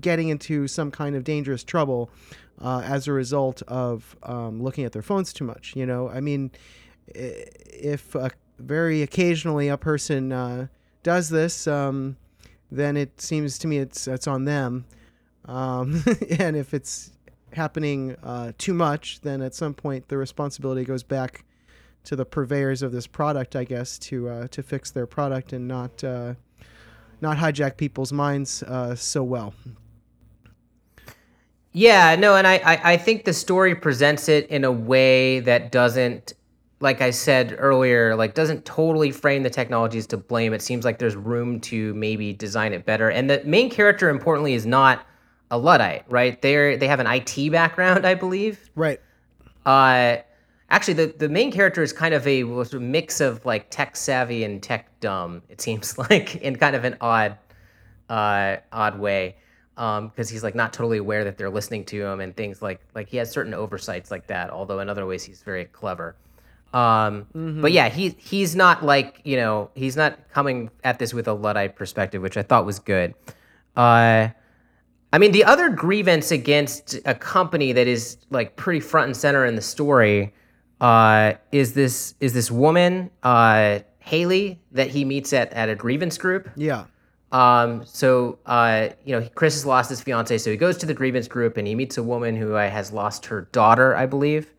getting 0.00 0.28
into 0.28 0.66
some 0.66 0.90
kind 0.90 1.14
of 1.14 1.22
dangerous 1.22 1.62
trouble 1.62 2.10
uh, 2.60 2.82
as 2.84 3.06
a 3.06 3.12
result 3.12 3.62
of 3.68 4.16
um, 4.22 4.62
looking 4.62 4.84
at 4.84 4.92
their 4.92 5.02
phones 5.02 5.32
too 5.32 5.44
much. 5.44 5.74
You 5.76 5.86
know, 5.86 6.08
I 6.08 6.20
mean, 6.20 6.50
if 7.06 8.16
very 8.58 9.02
occasionally 9.02 9.68
a 9.68 9.76
person 9.76 10.32
uh, 10.32 10.66
does 11.02 11.28
this, 11.28 11.66
um, 11.66 12.16
then 12.70 12.96
it 12.96 13.20
seems 13.20 13.58
to 13.58 13.66
me 13.66 13.78
it's 13.78 14.08
it's 14.08 14.26
on 14.26 14.44
them. 14.44 14.84
Um, 15.44 16.04
and 16.38 16.56
if 16.56 16.74
it's 16.74 17.12
happening 17.52 18.16
uh, 18.22 18.52
too 18.58 18.74
much, 18.74 19.20
then 19.22 19.40
at 19.40 19.54
some 19.54 19.74
point 19.74 20.08
the 20.08 20.16
responsibility 20.16 20.84
goes 20.84 21.02
back 21.02 21.44
to 22.04 22.16
the 22.16 22.24
purveyors 22.24 22.82
of 22.82 22.92
this 22.92 23.06
product, 23.06 23.56
I 23.56 23.64
guess, 23.64 23.98
to 24.00 24.28
uh, 24.28 24.48
to 24.48 24.62
fix 24.62 24.90
their 24.90 25.06
product 25.06 25.52
and 25.52 25.68
not 25.68 26.02
uh, 26.02 26.34
not 27.20 27.38
hijack 27.38 27.76
people's 27.76 28.12
minds 28.12 28.64
so 28.96 29.22
well. 29.22 29.54
Yeah, 31.72 32.16
no, 32.16 32.36
and 32.36 32.46
I, 32.46 32.56
I, 32.56 32.92
I 32.92 32.96
think 32.96 33.24
the 33.24 33.32
story 33.32 33.74
presents 33.74 34.28
it 34.28 34.48
in 34.48 34.64
a 34.64 34.72
way 34.72 35.40
that 35.40 35.70
doesn't, 35.70 36.32
like 36.80 37.00
I 37.02 37.10
said 37.10 37.54
earlier, 37.58 38.16
like 38.16 38.34
doesn't 38.34 38.64
totally 38.64 39.10
frame 39.10 39.42
the 39.42 39.50
technologies 39.50 40.06
to 40.08 40.16
blame. 40.16 40.54
It 40.54 40.62
seems 40.62 40.84
like 40.84 40.98
there's 40.98 41.16
room 41.16 41.60
to 41.60 41.92
maybe 41.94 42.32
design 42.32 42.72
it 42.72 42.86
better. 42.86 43.10
And 43.10 43.28
the 43.28 43.42
main 43.44 43.68
character, 43.68 44.08
importantly, 44.08 44.54
is 44.54 44.64
not 44.64 45.06
a 45.50 45.58
luddite, 45.58 46.04
right? 46.10 46.40
They're 46.40 46.76
they 46.76 46.88
have 46.88 47.00
an 47.00 47.06
IT 47.06 47.50
background, 47.52 48.06
I 48.06 48.14
believe. 48.14 48.70
Right. 48.74 49.00
Uh, 49.66 50.16
actually, 50.70 50.94
the 50.94 51.14
the 51.18 51.28
main 51.28 51.52
character 51.52 51.82
is 51.82 51.92
kind 51.92 52.14
of 52.14 52.26
a 52.26 52.44
mix 52.78 53.20
of 53.20 53.44
like 53.44 53.70
tech 53.70 53.96
savvy 53.96 54.44
and 54.44 54.62
tech 54.62 54.88
dumb. 55.00 55.42
It 55.48 55.60
seems 55.60 55.98
like 56.10 56.36
in 56.36 56.56
kind 56.56 56.76
of 56.76 56.84
an 56.84 56.96
odd, 57.00 57.36
uh, 58.08 58.56
odd 58.72 58.98
way 58.98 59.36
because 59.78 60.30
um, 60.30 60.32
he's 60.32 60.42
like 60.42 60.56
not 60.56 60.72
totally 60.72 60.98
aware 60.98 61.22
that 61.22 61.38
they're 61.38 61.50
listening 61.50 61.84
to 61.84 62.04
him 62.04 62.18
and 62.20 62.36
things 62.36 62.60
like 62.60 62.80
like 62.96 63.08
he 63.08 63.16
has 63.16 63.30
certain 63.30 63.54
oversights 63.54 64.10
like 64.10 64.26
that. 64.26 64.50
Although 64.50 64.80
in 64.80 64.88
other 64.88 65.06
ways 65.06 65.22
he's 65.22 65.40
very 65.42 65.66
clever. 65.66 66.16
Um, 66.72 67.26
mm-hmm. 67.32 67.62
But 67.62 67.70
yeah, 67.70 67.88
he 67.88 68.16
he's 68.18 68.56
not 68.56 68.84
like 68.84 69.20
you 69.22 69.36
know 69.36 69.70
he's 69.76 69.96
not 69.96 70.18
coming 70.30 70.70
at 70.82 70.98
this 70.98 71.14
with 71.14 71.28
a 71.28 71.32
luddite 71.32 71.76
perspective, 71.76 72.20
which 72.22 72.36
I 72.36 72.42
thought 72.42 72.66
was 72.66 72.80
good. 72.80 73.14
Uh, 73.76 74.30
I 75.12 75.18
mean, 75.18 75.30
the 75.30 75.44
other 75.44 75.68
grievance 75.68 76.32
against 76.32 76.98
a 77.04 77.14
company 77.14 77.72
that 77.72 77.86
is 77.86 78.18
like 78.30 78.56
pretty 78.56 78.80
front 78.80 79.06
and 79.06 79.16
center 79.16 79.46
in 79.46 79.54
the 79.54 79.62
story 79.62 80.34
uh, 80.80 81.34
is 81.52 81.74
this 81.74 82.14
is 82.18 82.32
this 82.32 82.50
woman 82.50 83.10
uh, 83.22 83.78
Haley 84.00 84.60
that 84.72 84.88
he 84.88 85.04
meets 85.04 85.32
at 85.32 85.52
at 85.52 85.68
a 85.68 85.76
grievance 85.76 86.18
group. 86.18 86.50
Yeah. 86.56 86.86
Um, 87.30 87.84
so, 87.84 88.38
uh, 88.46 88.88
you 89.04 89.18
know, 89.18 89.28
Chris 89.34 89.54
has 89.54 89.66
lost 89.66 89.90
his 89.90 90.00
fiance, 90.00 90.38
so 90.38 90.50
he 90.50 90.56
goes 90.56 90.78
to 90.78 90.86
the 90.86 90.94
grievance 90.94 91.28
group 91.28 91.56
and 91.56 91.66
he 91.66 91.74
meets 91.74 91.98
a 91.98 92.02
woman 92.02 92.36
who 92.36 92.54
uh, 92.54 92.70
has 92.70 92.90
lost 92.92 93.26
her 93.26 93.42
daughter, 93.52 93.94
I 93.94 94.06
believe. 94.06 94.54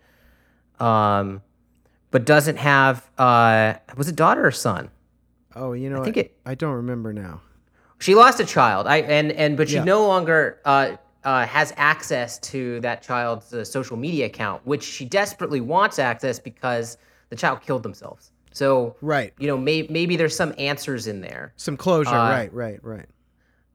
Um, 0.80 1.42
but 2.12 2.26
doesn't 2.26 2.58
have, 2.58 3.10
uh, 3.18 3.74
was 3.98 4.08
it 4.08 4.16
daughter 4.16 4.46
or 4.46 4.52
son? 4.52 4.90
Oh, 5.56 5.74
you 5.74 5.90
know, 5.90 6.02
I 6.02 6.04
think 6.06 6.18
I, 6.18 6.22
it, 6.22 6.38
I 6.46 6.56
don't 6.56 6.76
remember 6.76 7.12
now. 7.12 7.42
She 8.00 8.16
lost 8.16 8.40
a 8.40 8.46
child. 8.46 8.88
I, 8.88 8.98
and, 8.98 9.32
and, 9.32 9.58
but 9.58 9.68
she 9.68 9.76
yeah. 9.76 9.84
no 9.84 10.08
longer, 10.08 10.60
uh, 10.64 10.96
uh, 11.24 11.46
has 11.46 11.74
access 11.76 12.40
to 12.40 12.80
that 12.80 13.02
child's 13.02 13.54
uh, 13.54 13.66
social 13.66 13.98
media 13.98 14.28
account, 14.28 14.66
which 14.66 14.84
she 14.84 15.06
desperately 15.06 15.60
wants 15.60 16.00
access 16.00 16.40
because 16.40 16.98
the 17.30 17.36
child 17.36 17.62
killed 17.62 17.84
themselves. 17.84 18.32
So 18.60 18.98
right, 19.00 19.34
you 19.40 19.48
know, 19.48 19.58
may, 19.58 19.88
maybe 19.90 20.18
there's 20.18 20.36
some 20.36 20.54
answers 20.58 21.08
in 21.08 21.22
there, 21.22 21.54
some 21.56 21.78
closure. 21.78 22.10
Uh, 22.10 22.30
right, 22.30 22.54
right, 22.54 22.84
right. 22.84 23.06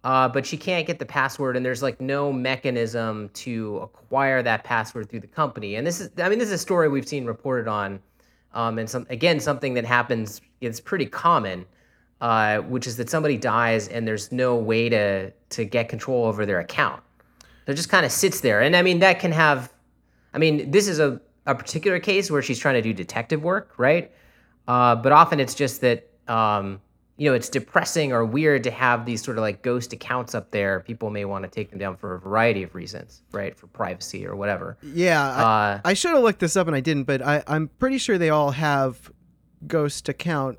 Uh, 0.05 0.29
but 0.29 0.45
she 0.45 0.59
can't 0.59 0.87
get 0.87 0.99
the 0.99 1.07
password, 1.07 1.57
and 1.57 1.65
there's 1.65 1.83
like 1.83 2.03
no 2.03 2.31
mechanism 2.31 3.31
to 3.31 3.79
acquire 3.79 4.43
that 4.43 4.63
password 4.63 5.09
through 5.09 5.21
the 5.21 5.27
company. 5.27 5.77
And 5.77 5.87
this 5.87 6.03
is, 6.03 6.11
I 6.19 6.29
mean, 6.29 6.39
this 6.39 6.49
is 6.49 6.57
a 6.57 6.59
story 6.59 6.91
we've 6.91 7.09
seen 7.09 7.25
reported 7.25 7.67
on, 7.67 7.99
um, 8.53 8.79
and 8.79 8.91
some 8.91 9.07
again 9.09 9.41
something 9.41 9.73
that 9.73 9.87
happens. 9.87 10.43
It's 10.61 10.81
pretty 10.81 11.07
common, 11.07 11.65
uh, 12.21 12.59
which 12.59 12.87
is 12.87 12.99
that 12.99 13.09
somebody 13.09 13.39
dies 13.39 13.89
and 13.89 14.07
there's 14.07 14.33
no 14.33 14.55
way 14.55 14.91
to 14.91 15.31
to 15.31 15.65
get 15.65 15.89
control 15.89 16.27
over 16.27 16.45
their 16.45 16.61
account. 16.61 17.03
So 17.65 17.73
it 17.73 17.77
just 17.77 17.89
kind 17.89 18.05
of 18.05 18.13
sits 18.13 18.43
there, 18.43 18.61
and 18.61 18.77
I 18.77 18.83
mean 18.83 18.99
that 18.99 19.19
can 19.19 19.33
have, 19.33 19.73
I 20.35 20.39
mean, 20.39 20.71
this 20.71 20.89
is 20.89 20.99
a 20.99 21.23
a 21.47 21.55
particular 21.55 21.99
case 22.01 22.31
where 22.31 22.43
she's 22.43 22.59
trying 22.59 22.75
to 22.75 22.83
do 22.83 22.93
detective 22.93 23.43
work, 23.43 23.73
right? 23.79 24.13
Uh, 24.67 24.97
but 24.97 25.13
often 25.13 25.41
it's 25.41 25.55
just 25.55 25.81
that 25.83 26.09
um, 26.29 26.81
you 27.17 27.29
know 27.29 27.35
it's 27.35 27.49
depressing 27.49 28.13
or 28.13 28.25
weird 28.25 28.65
to 28.65 28.71
have 28.71 29.05
these 29.05 29.23
sort 29.23 29.37
of 29.37 29.43
like 29.43 29.63
ghost 29.63 29.93
accounts 29.93 30.35
up 30.35 30.51
there. 30.51 30.81
People 30.81 31.11
may 31.11 31.25
want 31.25 31.45
to 31.45 31.51
take 31.51 31.71
them 31.71 31.79
down 31.79 31.97
for 31.97 32.15
a 32.15 32.21
variety 32.21 32.63
of 32.63 32.75
reasons, 32.75 33.23
right? 33.33 33.57
For 33.57 33.67
privacy 33.67 34.27
or 34.27 34.37
whatever. 34.37 34.77
Yeah, 34.83 35.27
uh, 35.27 35.81
I, 35.85 35.91
I 35.91 35.95
should 35.95 36.13
have 36.13 36.23
looked 36.23 36.41
this 36.41 36.57
up 36.57 36.67
and 36.67 36.75
I 36.75 36.81
didn't, 36.81 37.05
but 37.05 37.23
I, 37.23 37.43
I'm 37.47 37.69
pretty 37.79 37.99
sure 37.99 38.19
they 38.19 38.31
all 38.31 38.53
have 38.53 39.11
ghost 39.67 40.09
account 40.09 40.59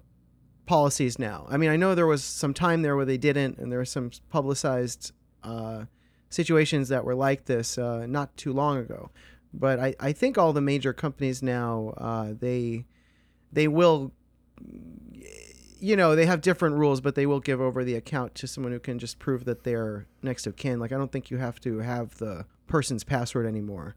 policies 0.65 1.19
now. 1.19 1.45
I 1.49 1.57
mean, 1.57 1.69
I 1.69 1.75
know 1.75 1.95
there 1.95 2.07
was 2.07 2.23
some 2.23 2.53
time 2.53 2.81
there 2.81 2.95
where 2.95 3.05
they 3.05 3.17
didn't, 3.17 3.57
and 3.57 3.71
there 3.71 3.79
were 3.79 3.85
some 3.85 4.11
publicized 4.29 5.11
uh, 5.43 5.85
situations 6.29 6.89
that 6.89 7.05
were 7.05 7.15
like 7.15 7.45
this 7.45 7.77
uh, 7.77 8.05
not 8.07 8.35
too 8.37 8.53
long 8.53 8.77
ago. 8.77 9.11
But 9.53 9.79
I, 9.79 9.95
I 9.99 10.11
think 10.11 10.37
all 10.37 10.53
the 10.53 10.61
major 10.61 10.91
companies 10.91 11.41
now 11.41 11.93
uh, 11.97 12.33
they 12.37 12.85
they 13.51 13.67
will 13.67 14.11
you 15.79 15.95
know 15.95 16.15
they 16.15 16.25
have 16.25 16.41
different 16.41 16.75
rules 16.75 17.01
but 17.01 17.15
they 17.15 17.25
will 17.25 17.39
give 17.39 17.61
over 17.61 17.83
the 17.83 17.95
account 17.95 18.33
to 18.35 18.47
someone 18.47 18.71
who 18.71 18.79
can 18.79 18.97
just 18.97 19.19
prove 19.19 19.45
that 19.45 19.63
they're 19.63 20.07
next 20.21 20.47
of 20.47 20.55
kin. 20.55 20.79
Like 20.79 20.91
i 20.91 20.97
don't 20.97 21.11
think 21.11 21.29
you 21.29 21.37
have 21.37 21.59
to 21.61 21.79
have 21.79 22.17
the 22.17 22.45
person's 22.67 23.03
password 23.03 23.45
anymore. 23.45 23.95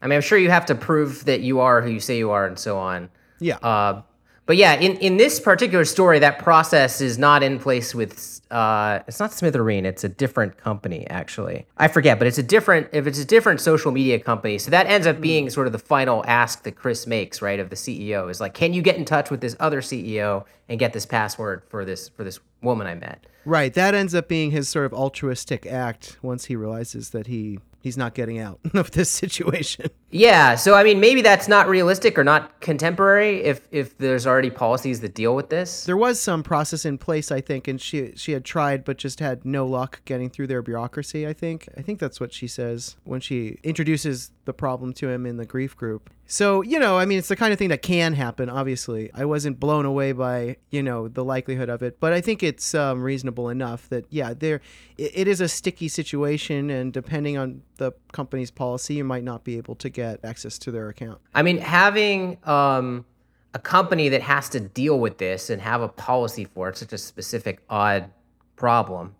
I 0.00 0.06
mean 0.06 0.16
i'm 0.16 0.22
sure 0.22 0.38
you 0.38 0.50
have 0.50 0.66
to 0.66 0.74
prove 0.74 1.24
that 1.26 1.40
you 1.40 1.60
are 1.60 1.82
who 1.82 1.90
you 1.90 2.00
say 2.00 2.18
you 2.18 2.30
are 2.30 2.46
and 2.46 2.58
so 2.58 2.78
on. 2.78 3.10
Yeah. 3.38 3.56
Uh, 3.56 4.02
but 4.44 4.56
yeah, 4.56 4.74
in, 4.74 4.96
in 4.96 5.18
this 5.18 5.38
particular 5.38 5.84
story, 5.84 6.18
that 6.18 6.38
process 6.40 7.00
is 7.00 7.16
not 7.16 7.42
in 7.42 7.58
place 7.58 7.94
with. 7.94 8.40
Uh, 8.50 8.98
it's 9.06 9.20
not 9.20 9.30
Smithereen. 9.30 9.84
It's 9.84 10.02
a 10.02 10.08
different 10.08 10.58
company, 10.58 11.06
actually. 11.08 11.66
I 11.78 11.88
forget, 11.88 12.18
but 12.18 12.26
it's 12.26 12.38
a 12.38 12.42
different. 12.42 12.88
If 12.92 13.06
it's 13.06 13.20
a 13.20 13.24
different 13.24 13.60
social 13.60 13.92
media 13.92 14.18
company, 14.18 14.58
so 14.58 14.70
that 14.72 14.86
ends 14.86 15.06
up 15.06 15.20
being 15.20 15.48
sort 15.48 15.68
of 15.68 15.72
the 15.72 15.78
final 15.78 16.24
ask 16.26 16.64
that 16.64 16.72
Chris 16.72 17.06
makes, 17.06 17.40
right, 17.40 17.60
of 17.60 17.70
the 17.70 17.76
CEO 17.76 18.28
is 18.28 18.40
like, 18.40 18.52
can 18.52 18.72
you 18.72 18.82
get 18.82 18.96
in 18.96 19.04
touch 19.04 19.30
with 19.30 19.40
this 19.40 19.54
other 19.60 19.80
CEO 19.80 20.44
and 20.68 20.78
get 20.78 20.92
this 20.92 21.06
password 21.06 21.62
for 21.68 21.84
this 21.84 22.08
for 22.08 22.24
this 22.24 22.40
woman 22.62 22.88
I 22.88 22.96
met? 22.96 23.24
Right. 23.44 23.72
That 23.74 23.94
ends 23.94 24.14
up 24.14 24.28
being 24.28 24.50
his 24.50 24.68
sort 24.68 24.86
of 24.86 24.92
altruistic 24.92 25.66
act 25.66 26.18
once 26.20 26.46
he 26.46 26.56
realizes 26.56 27.10
that 27.10 27.28
he 27.28 27.58
he's 27.82 27.96
not 27.96 28.14
getting 28.14 28.38
out 28.38 28.60
of 28.74 28.92
this 28.92 29.10
situation. 29.10 29.90
Yeah, 30.10 30.54
so 30.54 30.74
I 30.74 30.84
mean, 30.84 31.00
maybe 31.00 31.20
that's 31.20 31.48
not 31.48 31.68
realistic 31.68 32.18
or 32.18 32.24
not 32.24 32.60
contemporary. 32.60 33.42
If 33.42 33.66
if 33.70 33.98
there's 33.98 34.26
already 34.26 34.50
policies 34.50 35.00
that 35.00 35.14
deal 35.14 35.34
with 35.34 35.50
this, 35.50 35.84
there 35.84 35.96
was 35.96 36.20
some 36.20 36.42
process 36.42 36.84
in 36.84 36.98
place, 36.98 37.30
I 37.30 37.40
think, 37.40 37.68
and 37.68 37.80
she 37.80 38.12
she 38.14 38.32
had 38.32 38.44
tried, 38.44 38.84
but 38.84 38.96
just 38.96 39.20
had 39.20 39.44
no 39.44 39.66
luck 39.66 40.00
getting 40.04 40.30
through 40.30 40.46
their 40.46 40.62
bureaucracy. 40.62 41.26
I 41.26 41.32
think 41.32 41.68
I 41.76 41.82
think 41.82 41.98
that's 41.98 42.20
what 42.20 42.32
she 42.32 42.46
says 42.46 42.96
when 43.04 43.20
she 43.20 43.58
introduces 43.62 44.30
the 44.44 44.52
problem 44.52 44.92
to 44.94 45.08
him 45.08 45.26
in 45.26 45.36
the 45.36 45.46
grief 45.46 45.76
group. 45.76 46.10
So, 46.32 46.62
you 46.62 46.78
know, 46.78 46.96
I 46.96 47.04
mean, 47.04 47.18
it's 47.18 47.28
the 47.28 47.36
kind 47.36 47.52
of 47.52 47.58
thing 47.58 47.68
that 47.68 47.82
can 47.82 48.14
happen, 48.14 48.48
obviously. 48.48 49.10
I 49.12 49.26
wasn't 49.26 49.60
blown 49.60 49.84
away 49.84 50.12
by, 50.12 50.56
you 50.70 50.82
know, 50.82 51.06
the 51.06 51.22
likelihood 51.22 51.68
of 51.68 51.82
it, 51.82 52.00
but 52.00 52.14
I 52.14 52.22
think 52.22 52.42
it's 52.42 52.74
um, 52.74 53.02
reasonable 53.02 53.50
enough 53.50 53.86
that, 53.90 54.06
yeah, 54.08 54.32
there, 54.32 54.62
it, 54.96 55.12
it 55.14 55.28
is 55.28 55.42
a 55.42 55.48
sticky 55.48 55.88
situation, 55.88 56.70
and 56.70 56.90
depending 56.90 57.36
on 57.36 57.60
the 57.76 57.92
company's 58.12 58.50
policy, 58.50 58.94
you 58.94 59.04
might 59.04 59.24
not 59.24 59.44
be 59.44 59.58
able 59.58 59.74
to 59.74 59.90
get 59.90 60.24
access 60.24 60.58
to 60.60 60.70
their 60.70 60.88
account. 60.88 61.20
I 61.34 61.42
mean, 61.42 61.58
having 61.58 62.38
um, 62.44 63.04
a 63.52 63.58
company 63.58 64.08
that 64.08 64.22
has 64.22 64.48
to 64.48 64.60
deal 64.60 64.98
with 64.98 65.18
this 65.18 65.50
and 65.50 65.60
have 65.60 65.82
a 65.82 65.88
policy 65.88 66.46
for 66.46 66.70
it, 66.70 66.78
such 66.78 66.94
a 66.94 66.98
specific, 66.98 67.60
odd 67.68 68.10
problem. 68.56 69.16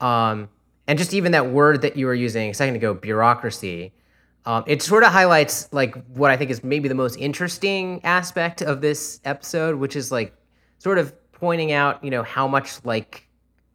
Um, 0.00 0.48
and 0.86 0.98
just 0.98 1.12
even 1.12 1.32
that 1.32 1.50
word 1.50 1.82
that 1.82 1.98
you 1.98 2.06
were 2.06 2.14
using 2.14 2.48
a 2.48 2.54
second 2.54 2.76
ago, 2.76 2.94
bureaucracy 2.94 3.92
um, 4.46 4.62
it 4.66 4.80
sort 4.80 5.02
of 5.02 5.10
highlights 5.10 5.68
like 5.72 5.96
what 6.06 6.30
I 6.30 6.36
think 6.36 6.50
is 6.52 6.62
maybe 6.62 6.88
the 6.88 6.94
most 6.94 7.16
interesting 7.16 8.00
aspect 8.04 8.62
of 8.62 8.80
this 8.80 9.20
episode, 9.24 9.74
which 9.74 9.96
is 9.96 10.12
like 10.12 10.34
sort 10.78 10.98
of 10.98 11.12
pointing 11.32 11.72
out, 11.72 12.02
you 12.02 12.10
know, 12.10 12.22
how 12.22 12.46
much 12.46 12.84
like 12.84 13.28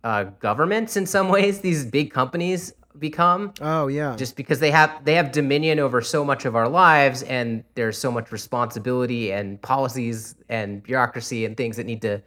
uh, 0.05 0.23
governments 0.39 0.95
in 0.95 1.05
some 1.05 1.27
ways 1.35 1.59
these 1.59 1.85
big 1.85 2.11
companies 2.11 2.73
become. 2.97 3.53
Oh 3.59 3.87
yeah. 3.87 4.15
Just 4.15 4.37
because 4.37 4.59
they 4.59 4.71
have 4.71 5.03
they 5.03 5.15
have 5.15 5.33
dominion 5.33 5.77
over 5.77 6.01
so 6.01 6.23
much 6.23 6.45
of 6.45 6.55
our 6.55 6.69
lives, 6.69 7.21
and 7.23 7.65
there's 7.75 7.97
so 7.97 8.09
much 8.09 8.31
responsibility 8.31 9.33
and 9.33 9.61
policies 9.61 10.35
and 10.47 10.81
bureaucracy 10.81 11.43
and 11.43 11.57
things 11.57 11.75
that 11.75 11.85
need 11.85 12.01
to 12.03 12.21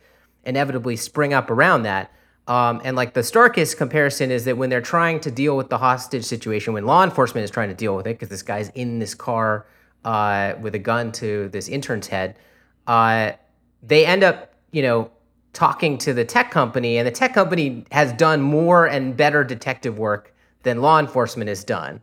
inevitably 0.45 0.97
spring 0.97 1.33
up 1.33 1.51
around 1.51 1.85
that. 1.85 2.13
Um, 2.47 2.83
and 2.85 2.95
like 2.95 3.15
the 3.15 3.23
starkest 3.23 3.79
comparison 3.79 4.31
is 4.31 4.45
that 4.45 4.57
when 4.57 4.69
they're 4.69 4.83
trying 4.83 5.21
to 5.21 5.31
deal 5.31 5.57
with 5.57 5.71
the 5.71 5.79
hostage 5.79 6.25
situation, 6.25 6.75
when 6.75 6.85
law 6.85 7.03
enforcement 7.03 7.45
is 7.45 7.51
trying 7.51 7.71
to 7.71 7.75
deal 7.75 7.97
with 7.97 8.07
it, 8.07 8.11
because 8.11 8.29
this 8.29 8.43
guy's 8.43 8.69
in 8.71 8.99
this 8.99 9.15
car 9.15 9.67
uh, 10.05 10.55
with 10.61 10.75
a 10.75 10.79
gun 10.79 11.11
to 11.13 11.49
this 11.49 11.69
intern's 11.69 12.07
head, 12.07 12.37
uh, 12.87 13.33
they 13.83 14.05
end 14.05 14.23
up, 14.23 14.53
you 14.73 14.83
know, 14.83 15.11
talking 15.55 15.97
to 15.99 16.13
the 16.13 16.25
tech 16.25 16.51
company, 16.51 16.99
and 16.99 17.07
the 17.07 17.13
tech 17.13 17.33
company 17.33 17.85
has 17.93 18.13
done 18.13 18.43
more 18.43 18.87
and 18.87 19.17
better 19.17 19.45
detective 19.45 19.99
work 19.99 20.35
than 20.65 20.83
law 20.83 20.99
enforcement 20.99 21.49
has 21.49 21.65
done, 21.65 22.01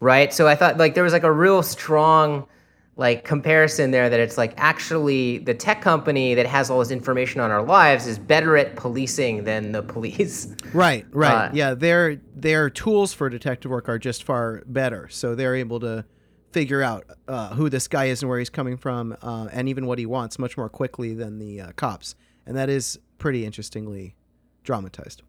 right? 0.00 0.34
So 0.34 0.48
I 0.48 0.54
thought 0.56 0.76
like 0.76 0.94
there 0.94 1.04
was 1.04 1.12
like 1.12 1.22
a 1.22 1.32
real 1.32 1.62
strong 1.62 2.46
like 2.98 3.24
comparison 3.24 3.90
there 3.90 4.08
that 4.08 4.18
it's 4.18 4.38
like 4.38 4.54
actually 4.56 5.38
the 5.38 5.52
tech 5.52 5.82
company 5.82 6.34
that 6.34 6.46
has 6.46 6.70
all 6.70 6.78
this 6.78 6.90
information 6.90 7.42
on 7.42 7.50
our 7.50 7.62
lives 7.62 8.06
is 8.06 8.18
better 8.18 8.56
at 8.56 8.74
policing 8.74 9.44
than 9.44 9.72
the 9.72 9.82
police. 9.82 10.48
Right, 10.72 11.06
right. 11.12 11.46
Uh, 11.46 11.50
yeah, 11.54 11.74
their 11.74 12.20
their 12.34 12.68
tools 12.68 13.14
for 13.14 13.30
detective 13.30 13.70
work 13.70 13.88
are 13.88 13.98
just 13.98 14.24
far 14.24 14.62
better. 14.66 15.08
So 15.08 15.34
they're 15.34 15.54
able 15.54 15.80
to 15.80 16.04
figure 16.52 16.82
out 16.82 17.06
uh, 17.28 17.54
who 17.54 17.70
this 17.70 17.88
guy 17.88 18.06
is 18.06 18.22
and 18.22 18.28
where 18.28 18.38
he's 18.38 18.50
coming 18.50 18.76
from, 18.76 19.16
uh, 19.22 19.48
and 19.52 19.68
even 19.68 19.86
what 19.86 19.98
he 19.98 20.04
wants 20.04 20.38
much 20.38 20.56
more 20.56 20.68
quickly 20.68 21.14
than 21.14 21.38
the 21.38 21.62
uh, 21.62 21.72
cops. 21.76 22.14
And 22.46 22.56
that 22.56 22.68
is 22.68 22.98
pretty 23.16 23.46
interestingly 23.46 24.16
dramatized. 24.64 25.22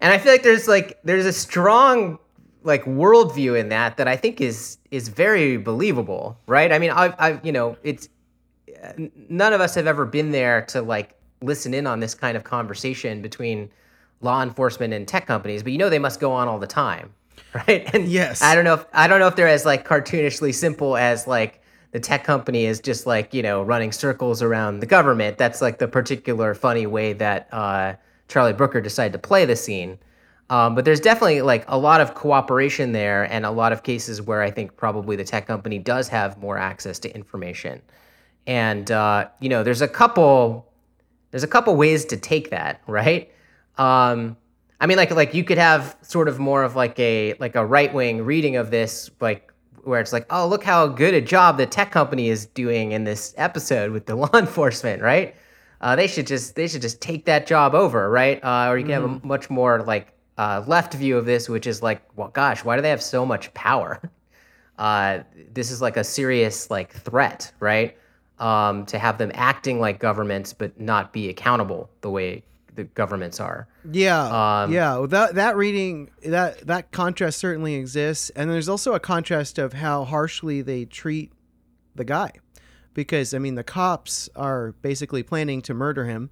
And 0.00 0.12
I 0.12 0.18
feel 0.18 0.32
like 0.32 0.42
there's 0.42 0.68
like 0.68 0.98
there's 1.02 1.26
a 1.26 1.32
strong 1.32 2.18
like 2.62 2.84
worldview 2.84 3.58
in 3.58 3.68
that 3.68 3.96
that 3.96 4.08
I 4.08 4.16
think 4.16 4.40
is 4.40 4.78
is 4.90 5.08
very 5.08 5.56
believable, 5.56 6.38
right? 6.46 6.72
I 6.72 6.78
mean, 6.78 6.90
I've, 6.90 7.14
I've 7.18 7.44
you 7.44 7.52
know, 7.52 7.76
it's 7.82 8.08
none 9.28 9.52
of 9.52 9.60
us 9.60 9.74
have 9.74 9.86
ever 9.86 10.04
been 10.04 10.30
there 10.30 10.62
to 10.66 10.82
like 10.82 11.14
listen 11.42 11.74
in 11.74 11.86
on 11.86 12.00
this 12.00 12.14
kind 12.14 12.36
of 12.36 12.44
conversation 12.44 13.22
between 13.22 13.70
law 14.20 14.42
enforcement 14.42 14.92
and 14.92 15.06
tech 15.06 15.26
companies, 15.26 15.62
but 15.62 15.72
you 15.72 15.78
know 15.78 15.88
they 15.88 15.98
must 15.98 16.20
go 16.20 16.32
on 16.32 16.48
all 16.48 16.58
the 16.58 16.66
time, 16.66 17.12
right? 17.54 17.88
And 17.94 18.08
Yes. 18.08 18.42
I 18.42 18.54
don't 18.54 18.64
know 18.64 18.74
if 18.74 18.86
I 18.92 19.06
don't 19.08 19.20
know 19.20 19.28
if 19.28 19.36
they're 19.36 19.48
as 19.48 19.64
like 19.64 19.86
cartoonishly 19.86 20.54
simple 20.54 20.96
as 20.96 21.26
like 21.26 21.62
the 21.92 22.00
tech 22.00 22.24
company 22.24 22.66
is 22.66 22.80
just 22.80 23.06
like 23.06 23.32
you 23.32 23.42
know 23.42 23.62
running 23.62 23.92
circles 23.92 24.42
around 24.42 24.80
the 24.80 24.86
government. 24.86 25.38
That's 25.38 25.62
like 25.62 25.78
the 25.78 25.88
particular 25.88 26.54
funny 26.54 26.86
way 26.86 27.12
that 27.14 27.48
uh, 27.52 27.94
Charlie 28.28 28.52
Brooker 28.52 28.80
decided 28.80 29.12
to 29.12 29.18
play 29.18 29.44
the 29.44 29.56
scene. 29.56 29.98
Um, 30.50 30.74
but 30.74 30.84
there's 30.84 31.00
definitely 31.00 31.42
like 31.42 31.64
a 31.68 31.76
lot 31.76 32.00
of 32.00 32.14
cooperation 32.14 32.92
there, 32.92 33.24
and 33.24 33.44
a 33.44 33.50
lot 33.50 33.72
of 33.72 33.82
cases 33.82 34.22
where 34.22 34.42
I 34.42 34.50
think 34.50 34.76
probably 34.76 35.14
the 35.14 35.24
tech 35.24 35.46
company 35.46 35.78
does 35.78 36.08
have 36.08 36.38
more 36.38 36.56
access 36.56 36.98
to 37.00 37.14
information. 37.14 37.82
And 38.46 38.90
uh, 38.90 39.28
you 39.40 39.48
know, 39.50 39.62
there's 39.62 39.82
a 39.82 39.88
couple 39.88 40.66
there's 41.30 41.44
a 41.44 41.48
couple 41.48 41.76
ways 41.76 42.06
to 42.06 42.16
take 42.16 42.50
that, 42.50 42.80
right? 42.86 43.30
Um, 43.76 44.36
I 44.80 44.86
mean, 44.86 44.96
like 44.96 45.10
like 45.10 45.34
you 45.34 45.44
could 45.44 45.58
have 45.58 45.96
sort 46.02 46.28
of 46.28 46.38
more 46.38 46.62
of 46.62 46.76
like 46.76 46.98
a 46.98 47.34
like 47.40 47.54
a 47.54 47.64
right 47.64 47.92
wing 47.92 48.24
reading 48.24 48.56
of 48.56 48.70
this, 48.70 49.10
like 49.20 49.52
where 49.84 50.00
it's 50.00 50.12
like, 50.12 50.26
oh, 50.30 50.46
look 50.46 50.64
how 50.64 50.86
good 50.86 51.14
a 51.14 51.20
job 51.20 51.58
the 51.58 51.66
tech 51.66 51.90
company 51.90 52.28
is 52.28 52.46
doing 52.46 52.92
in 52.92 53.04
this 53.04 53.34
episode 53.36 53.90
with 53.90 54.06
the 54.06 54.14
law 54.22 54.30
enforcement, 54.34 55.02
right? 55.02 55.36
Uh, 55.80 55.94
they 55.94 56.06
should 56.06 56.26
just 56.26 56.54
they 56.54 56.68
should 56.68 56.82
just 56.82 57.02
take 57.02 57.26
that 57.26 57.46
job 57.46 57.74
over, 57.74 58.08
right? 58.08 58.42
Uh, 58.42 58.68
or 58.70 58.78
you 58.78 58.84
can 58.84 58.94
have 58.94 59.04
a 59.04 59.26
much 59.26 59.50
more 59.50 59.82
like 59.82 60.12
uh, 60.38 60.62
left 60.66 60.94
view 60.94 61.18
of 61.18 61.26
this, 61.26 61.48
which 61.48 61.66
is 61.66 61.82
like, 61.82 62.00
well, 62.16 62.28
gosh, 62.28 62.64
why 62.64 62.76
do 62.76 62.82
they 62.82 62.90
have 62.90 63.02
so 63.02 63.26
much 63.26 63.52
power? 63.54 64.00
Uh, 64.78 65.24
this 65.52 65.72
is 65.72 65.82
like 65.82 65.96
a 65.96 66.04
serious 66.04 66.70
like 66.70 66.92
threat, 66.92 67.50
right? 67.58 67.96
Um, 68.38 68.86
to 68.86 68.96
have 68.96 69.18
them 69.18 69.32
acting 69.34 69.80
like 69.80 69.98
governments 69.98 70.52
but 70.52 70.80
not 70.80 71.12
be 71.12 71.28
accountable 71.30 71.90
the 72.00 72.10
way 72.10 72.44
the 72.76 72.84
governments 72.84 73.40
are. 73.40 73.66
Yeah, 73.90 74.62
Um, 74.62 74.72
yeah. 74.72 74.92
well, 74.98 75.08
That 75.08 75.34
that 75.34 75.56
reading 75.56 76.10
that 76.24 76.64
that 76.68 76.92
contrast 76.92 77.38
certainly 77.40 77.74
exists, 77.74 78.30
and 78.36 78.48
there's 78.48 78.68
also 78.68 78.94
a 78.94 79.00
contrast 79.00 79.58
of 79.58 79.72
how 79.72 80.04
harshly 80.04 80.62
they 80.62 80.84
treat 80.84 81.32
the 81.96 82.04
guy, 82.04 82.30
because 82.98 83.32
I 83.32 83.38
mean 83.38 83.54
the 83.54 83.62
cops 83.62 84.28
are 84.34 84.72
basically 84.82 85.22
planning 85.22 85.62
to 85.62 85.72
murder 85.72 86.04
him, 86.04 86.30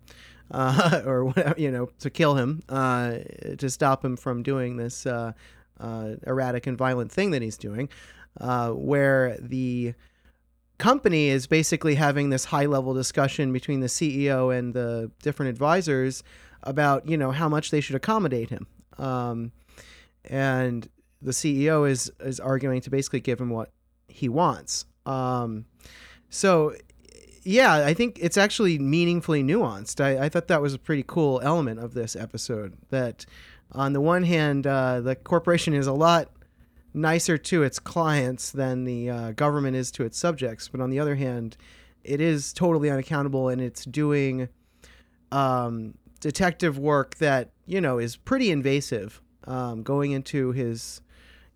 uh, 0.51 1.01
or 1.07 1.27
whatever, 1.27 1.55
you 1.57 1.71
know, 1.71 1.89
to 2.01 2.11
kill 2.11 2.35
him, 2.35 2.61
uh, 2.69 3.19
to 3.57 3.71
stop 3.71 4.05
him 4.05 4.17
from 4.17 4.43
doing 4.43 4.77
this 4.77 5.07
uh, 5.07 5.31
uh, 5.79 6.15
erratic 6.27 6.67
and 6.67 6.77
violent 6.77 7.13
thing 7.13 7.31
that 7.31 7.41
he's 7.41 7.57
doing, 7.57 7.89
uh, 8.41 8.71
where 8.71 9.39
the 9.41 9.95
company 10.79 11.29
is 11.29 11.47
basically 11.47 11.95
having 11.95 12.31
this 12.31 12.47
high 12.47 12.67
level 12.67 12.95
discussion 12.95 13.53
between 13.53 13.79
the 13.79 13.87
CEO 13.87 14.53
and 14.53 14.75
the 14.75 15.09
different 15.23 15.51
advisors 15.51 16.25
about 16.65 17.09
you 17.09 17.17
know 17.17 17.31
how 17.31 17.49
much 17.49 17.71
they 17.71 17.81
should 17.81 17.95
accommodate 17.95 18.51
him. 18.51 18.67
Um, 18.99 19.53
and 20.25 20.89
the 21.23 21.31
CEO 21.31 21.89
is 21.89 22.11
is 22.19 22.41
arguing 22.41 22.81
to 22.81 22.91
basically 22.91 23.21
give 23.21 23.41
him 23.41 23.51
what 23.51 23.71
he 24.09 24.29
wants. 24.29 24.85
Um, 25.07 25.67
so 26.31 26.75
yeah 27.43 27.75
I 27.75 27.95
think 27.95 28.19
it's 28.21 28.37
actually 28.37 28.79
meaningfully 28.79 29.43
nuanced 29.43 30.01
I, 30.03 30.27
I 30.27 30.29
thought 30.29 30.49
that 30.49 30.63
was 30.63 30.75
a 30.75 30.79
pretty 30.79 31.05
cool 31.07 31.41
element 31.43 31.81
of 31.81 31.95
this 31.95 32.17
episode 32.17 32.77
that 32.91 33.27
on 33.73 33.93
the 33.93 34.01
one 34.01 34.25
hand 34.25 34.67
uh, 34.67 35.01
the 35.01 35.17
corporation 35.17 35.75
is 35.75 35.87
a 35.87 35.93
lot 35.93 36.31
nicer 36.97 37.37
to 37.37 37.63
its 37.63 37.79
clients 37.79 38.51
than 38.51 38.85
the 38.85 39.11
uh, 39.11 39.33
government 39.33 39.77
is 39.77 39.91
to 39.93 40.05
its 40.05 40.19
subjects. 40.19 40.69
But 40.69 40.81
on 40.81 40.91
the 40.91 40.99
other 40.99 41.15
hand, 41.15 41.57
it 42.03 42.21
is 42.21 42.53
totally 42.53 42.91
unaccountable 42.91 43.49
and 43.49 43.61
it's 43.61 43.85
doing 43.85 44.49
um, 45.31 45.95
detective 46.21 46.79
work 46.79 47.17
that, 47.17 47.51
you 47.67 47.81
know, 47.81 47.99
is 47.99 48.17
pretty 48.17 48.51
invasive, 48.51 49.21
um, 49.45 49.83
going 49.83 50.13
into 50.13 50.53
his, 50.53 51.03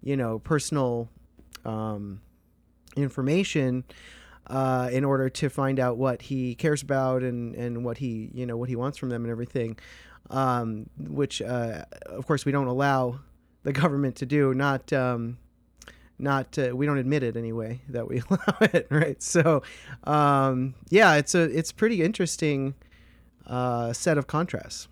you 0.02 0.16
know, 0.16 0.38
personal 0.40 1.08
um, 1.64 2.20
information. 2.96 3.84
Uh, 4.50 4.88
in 4.90 5.04
order 5.04 5.30
to 5.30 5.48
find 5.48 5.78
out 5.78 5.96
what 5.96 6.22
he 6.22 6.56
cares 6.56 6.82
about 6.82 7.22
and, 7.22 7.54
and 7.54 7.84
what 7.84 7.98
he 7.98 8.30
you 8.34 8.44
know 8.44 8.56
what 8.56 8.68
he 8.68 8.74
wants 8.74 8.98
from 8.98 9.08
them 9.08 9.22
and 9.22 9.30
everything, 9.30 9.78
um, 10.30 10.90
which 10.98 11.40
uh, 11.40 11.84
of 12.06 12.26
course 12.26 12.44
we 12.44 12.50
don't 12.50 12.66
allow 12.66 13.20
the 13.62 13.72
government 13.80 14.16
to 14.16 14.26
do. 14.26 14.54
Not, 14.54 14.92
um, 14.92 15.38
not 16.18 16.58
uh, 16.58 16.74
we 16.74 16.86
don't 16.86 16.98
admit 16.98 17.22
it 17.22 17.36
anyway 17.36 17.80
that 17.88 18.08
we 18.08 18.22
allow 18.30 18.56
it, 18.60 18.86
right? 18.90 19.22
So, 19.22 19.62
um, 20.04 20.74
yeah, 20.88 21.14
it's 21.14 21.34
a 21.34 21.42
it's 21.42 21.72
pretty 21.72 22.02
interesting 22.02 22.74
uh, 23.46 23.92
set 23.92 24.18
of 24.18 24.26
contrasts. 24.26 24.88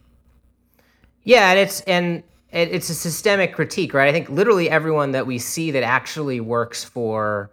Yeah, 1.22 1.50
and 1.50 1.58
it's 1.58 1.80
and 1.82 2.22
it's 2.50 2.88
a 2.88 2.94
systemic 2.94 3.54
critique, 3.54 3.92
right? 3.92 4.08
I 4.08 4.12
think 4.12 4.30
literally 4.30 4.70
everyone 4.70 5.12
that 5.12 5.26
we 5.26 5.38
see 5.38 5.70
that 5.72 5.82
actually 5.82 6.40
works 6.40 6.82
for 6.82 7.50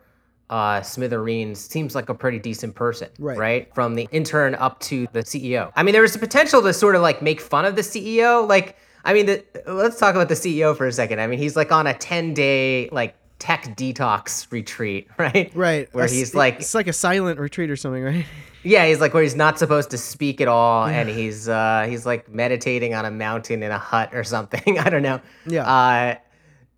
uh, 0.49 0.81
Smithereens 0.81 1.59
seems 1.59 1.95
like 1.95 2.09
a 2.09 2.13
pretty 2.13 2.39
decent 2.39 2.75
person, 2.75 3.09
Right. 3.19 3.37
Right, 3.37 3.75
from 3.75 3.95
the 3.95 4.07
intern 4.11 4.55
up 4.55 4.79
to 4.81 5.07
the 5.11 5.19
CEO. 5.21 5.71
I 5.75 5.83
mean, 5.83 5.93
there 5.93 6.01
was 6.01 6.13
the 6.13 6.19
potential 6.19 6.61
to 6.61 6.73
sort 6.73 6.95
of 6.95 7.01
like 7.01 7.21
make 7.21 7.41
fun 7.41 7.65
of 7.65 7.75
the 7.75 7.81
CEO. 7.81 8.47
Like, 8.47 8.77
I 9.03 9.13
mean, 9.13 9.25
the, 9.25 9.43
let's 9.67 9.99
talk 9.99 10.15
about 10.15 10.29
the 10.29 10.35
CEO 10.35 10.75
for 10.77 10.87
a 10.87 10.91
second. 10.91 11.19
I 11.19 11.27
mean, 11.27 11.39
he's 11.39 11.55
like 11.55 11.71
on 11.71 11.87
a 11.87 11.93
ten 11.93 12.33
day 12.33 12.89
like 12.91 13.15
tech 13.39 13.75
detox 13.75 14.51
retreat, 14.51 15.07
right? 15.17 15.51
Right, 15.55 15.93
where 15.93 16.05
A 16.05 16.09
he's 16.09 16.35
like, 16.35 16.59
it's 16.59 16.75
like 16.75 16.87
a 16.87 16.93
silent 16.93 17.39
retreat 17.39 17.69
or 17.69 17.75
something, 17.75 18.03
right? 18.03 18.25
yeah, 18.63 18.85
he's 18.87 18.99
like 18.99 19.13
where 19.13 19.23
he's 19.23 19.35
not 19.35 19.59
supposed 19.59 19.91
to 19.91 19.97
speak 19.97 20.41
at 20.41 20.47
all, 20.47 20.85
and 20.85 21.09
he's 21.09 21.47
uh, 21.47 21.85
he's 21.89 22.05
like 22.05 22.29
meditating 22.29 22.93
on 22.93 23.05
a 23.05 23.11
mountain 23.11 23.63
in 23.63 23.71
a 23.71 23.77
hut 23.77 24.13
or 24.13 24.23
something. 24.23 24.79
I 24.79 24.89
don't 24.89 25.03
know. 25.03 25.21
Yeah. 25.45 25.67
Uh, 25.67 26.15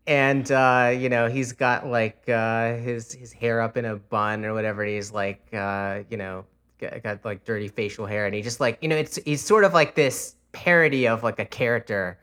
and 0.08 0.50
uh, 0.52 0.96
you 0.98 1.10
know 1.10 1.28
he's 1.28 1.52
got 1.52 1.86
like 1.86 2.28
uh, 2.30 2.76
his 2.76 3.12
his 3.12 3.34
hair 3.34 3.62
up 3.62 3.78
in 3.78 3.86
a 3.86 3.98
bun 3.98 4.46
or 4.46 4.54
whatever. 4.54 4.84
He's 4.84 5.12
like 5.12 5.54
uh, 5.54 6.00
you 6.10 6.18
know 6.18 6.46
got, 6.80 7.04
got 7.04 7.26
like 7.26 7.44
dirty 7.44 7.68
facial 7.68 8.06
hair, 8.06 8.26
and 8.26 8.34
he 8.34 8.42
just 8.42 8.60
like 8.60 8.80
you 8.82 8.88
know 8.88 8.96
it's 8.96 9.20
he's 9.26 9.44
sort 9.44 9.66
of 9.66 9.74
like 9.74 9.96
this 9.96 10.36
parody 10.54 11.08
of 11.08 11.22
like 11.24 11.40
a 11.40 11.46
character. 11.46 12.18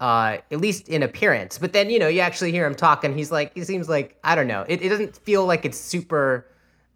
Uh, 0.00 0.38
at 0.50 0.60
least 0.60 0.88
in 0.88 1.04
appearance, 1.04 1.58
but 1.58 1.72
then 1.72 1.88
you 1.88 1.96
know 1.96 2.08
you 2.08 2.18
actually 2.18 2.50
hear 2.50 2.66
him 2.66 2.74
talk, 2.74 3.04
and 3.04 3.16
he's 3.16 3.30
like 3.30 3.54
he 3.54 3.62
seems 3.62 3.88
like 3.88 4.18
I 4.24 4.34
don't 4.34 4.48
know. 4.48 4.64
It, 4.66 4.82
it 4.82 4.88
doesn't 4.88 5.16
feel 5.18 5.46
like 5.46 5.64
it's 5.64 5.78
super 5.78 6.44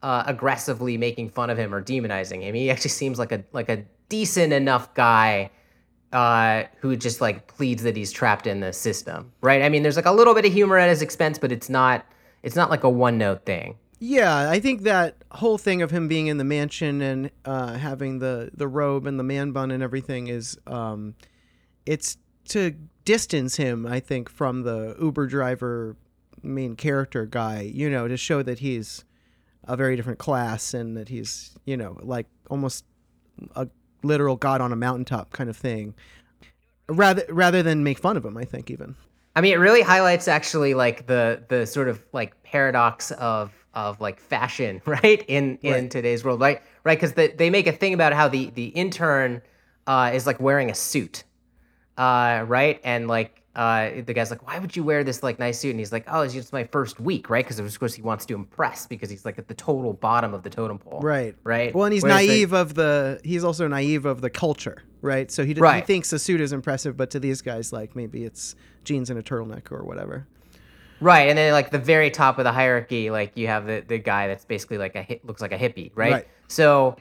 uh, 0.03 0.25
aggressively 0.27 0.99
making 0.99 1.31
fun 1.31 1.49
of 1.49 1.57
him 1.57 1.73
or 1.73 1.81
demonizing 1.81 2.43
him. 2.43 2.57
He 2.57 2.69
actually 2.69 2.91
seems 2.91 3.17
like 3.17 3.31
a 3.31 3.45
like 3.53 3.69
a 3.69 3.85
decent 4.09 4.53
enough 4.53 4.93
guy 4.95 5.53
uh, 6.13 6.65
who 6.79 6.97
just 6.97 7.21
like 7.21 7.47
pleads 7.47 7.83
that 7.83 7.97
he's 7.97 8.13
trapped 8.13 8.47
in 8.47 8.61
the 8.61 8.73
system, 8.73 9.33
right? 9.41 9.63
I 9.63 9.69
mean, 9.69 9.83
there's 9.83 9.97
like 9.97 10.07
a 10.07 10.13
little 10.13 10.35
bit 10.35 10.45
of 10.45 10.53
humor 10.53 10.79
at 10.79 10.89
his 10.89 11.03
expense, 11.03 11.39
but 11.39 11.53
it's 11.53 11.69
not 11.69 12.07
it's 12.43 12.57
not 12.57 12.71
like 12.71 12.85
a 12.85 12.91
one 12.91 13.19
note 13.19 13.45
thing. 13.45 13.77
Yeah, 13.99 14.51
I 14.51 14.61
think 14.61 14.83
that 14.83 15.17
whole 15.31 15.57
thing 15.57 15.81
of 15.81 15.91
him 15.91 16.07
being 16.07 16.27
in 16.27 16.37
the 16.37 16.45
mansion 16.45 17.01
and 17.01 17.31
uh, 17.45 17.75
having 17.75 18.19
the 18.19 18.51
the 18.55 18.69
robe 18.69 19.07
and 19.07 19.19
the 19.19 19.25
man 19.25 19.53
bun 19.53 19.71
and 19.71 19.83
everything 19.83 20.29
is 20.29 20.59
um, 20.67 21.15
it's 21.87 22.19
to 22.49 22.75
distance 23.05 23.57
him, 23.57 23.87
I 23.87 24.01
think, 24.01 24.29
from 24.29 24.63
the 24.63 24.97
Uber 25.01 25.27
driver 25.27 25.97
main 26.43 26.77
character 26.77 27.27
guy. 27.27 27.63
You 27.63 27.89
know, 27.89 28.07
to 28.07 28.17
show 28.17 28.43
that 28.43 28.59
he's 28.59 29.05
a 29.65 29.77
very 29.77 29.97
different 29.97 30.19
class 30.19 30.75
and 30.75 30.97
that 30.97 31.09
he's 31.09 31.57
you 31.65 31.77
know 31.77 31.99
like 32.03 32.27
almost 32.51 32.85
a 33.55 33.69
literal 34.07 34.37
god 34.37 34.61
on 34.61 34.73
a 34.73 34.77
mountaintop 34.77 35.31
kind 35.33 35.51
of 35.51 35.57
thing. 35.57 35.95
Rather 36.89 37.25
rather 37.29 37.63
than 37.63 37.83
make 37.83 37.99
fun 37.99 38.17
of 38.17 38.25
him, 38.25 38.37
I 38.37 38.45
think 38.45 38.71
even. 38.71 38.95
I 39.35 39.41
mean, 39.41 39.53
it 39.53 39.57
really 39.59 39.83
highlights 39.83 40.29
actually 40.29 40.75
like 40.75 41.07
the 41.07 41.43
the 41.49 41.67
sort 41.67 41.89
of 41.89 42.01
like 42.13 42.41
paradox 42.43 43.11
of 43.13 43.53
of 43.75 44.01
like 44.01 44.21
fashion, 44.21 44.81
right? 44.87 45.23
In 45.29 45.59
in 45.63 45.73
Right. 45.73 45.91
today's 45.91 46.25
world, 46.25 46.41
right? 46.41 46.63
Right? 46.85 46.97
Because 46.97 47.15
the, 47.15 47.35
they 47.37 47.51
make 47.51 47.67
a 47.67 47.73
thing 47.73 47.93
about 47.93 48.13
how 48.13 48.29
the 48.29 48.51
the 48.51 48.67
intern 48.67 49.43
uh, 49.87 50.13
is 50.15 50.27
like 50.27 50.41
wearing 50.41 50.71
a 50.71 50.75
suit, 50.75 51.25
uh, 51.99 52.45
right? 52.47 52.81
And 52.85 53.09
like 53.09 53.43
uh, 53.57 54.03
the 54.07 54.13
guy's 54.15 54.31
like, 54.31 54.47
"Why 54.47 54.59
would 54.61 54.77
you 54.77 54.85
wear 54.85 55.03
this 55.03 55.23
like 55.23 55.39
nice 55.39 55.59
suit?" 55.59 55.71
And 55.71 55.79
he's 55.81 55.91
like, 55.91 56.05
"Oh, 56.07 56.21
it's 56.23 56.35
just 56.35 56.53
my 56.53 56.65
first 56.65 57.01
week, 57.01 57.29
right?" 57.31 57.45
Because 57.45 57.59
of 57.59 57.79
course 57.81 57.95
he 57.95 58.03
wants 58.03 58.25
to 58.27 58.35
impress 58.35 58.87
because 58.87 59.11
he's 59.11 59.25
like 59.25 59.39
at 59.39 59.49
the 59.49 59.55
total 59.55 59.95
bottom 59.95 60.35
of 60.35 60.43
the 60.45 60.51
totem 60.51 60.79
pole, 60.79 61.01
Right. 61.01 61.35
Right. 61.43 61.75
Well, 61.75 61.85
and 61.87 61.93
he's 61.93 62.03
Whereas 62.03 62.21
the- 62.21 62.27
naive 62.29 62.53
of 62.53 62.75
the. 62.75 63.21
He's 63.25 63.43
also 63.43 63.67
naive 63.67 64.05
of 64.05 64.21
the 64.21 64.31
culture, 64.31 64.83
right? 65.03 65.31
So 65.31 65.45
he, 65.45 65.55
d- 65.55 65.59
he 65.59 65.63
Right. 65.63 65.87
thinks 65.87 66.13
a 66.13 66.19
suit 66.19 66.41
is 66.41 66.53
impressive, 66.53 66.97
but 66.97 67.11
to 67.11 67.19
these 67.19 67.41
guys, 67.43 67.73
like 67.73 67.97
maybe 67.97 68.25
it's 68.25 68.55
jeans 68.85 69.11
and 69.11 69.19
a 69.19 69.23
turtleneck 69.23 69.73
or 69.73 69.83
whatever. 69.85 70.27
Right, 71.01 71.29
and 71.29 71.37
then 71.37 71.53
like 71.53 71.71
the 71.71 71.79
very 71.79 72.11
top 72.11 72.39
of 72.39 72.45
the 72.45 72.53
hierarchy, 72.53 73.11
like 73.11 73.33
you 73.37 73.49
have 73.49 73.67
the, 73.67 73.85
the 73.87 73.99
guy 73.99 74.29
that's 74.29 74.47
basically 74.47 74.79
like 74.79 74.97
a 74.97 75.21
looks 75.25 75.43
like 75.43 75.53
a 75.53 75.59
hippie, 75.59 75.91
right? 75.95 76.13
Right. 76.13 76.29
So, 76.49 76.97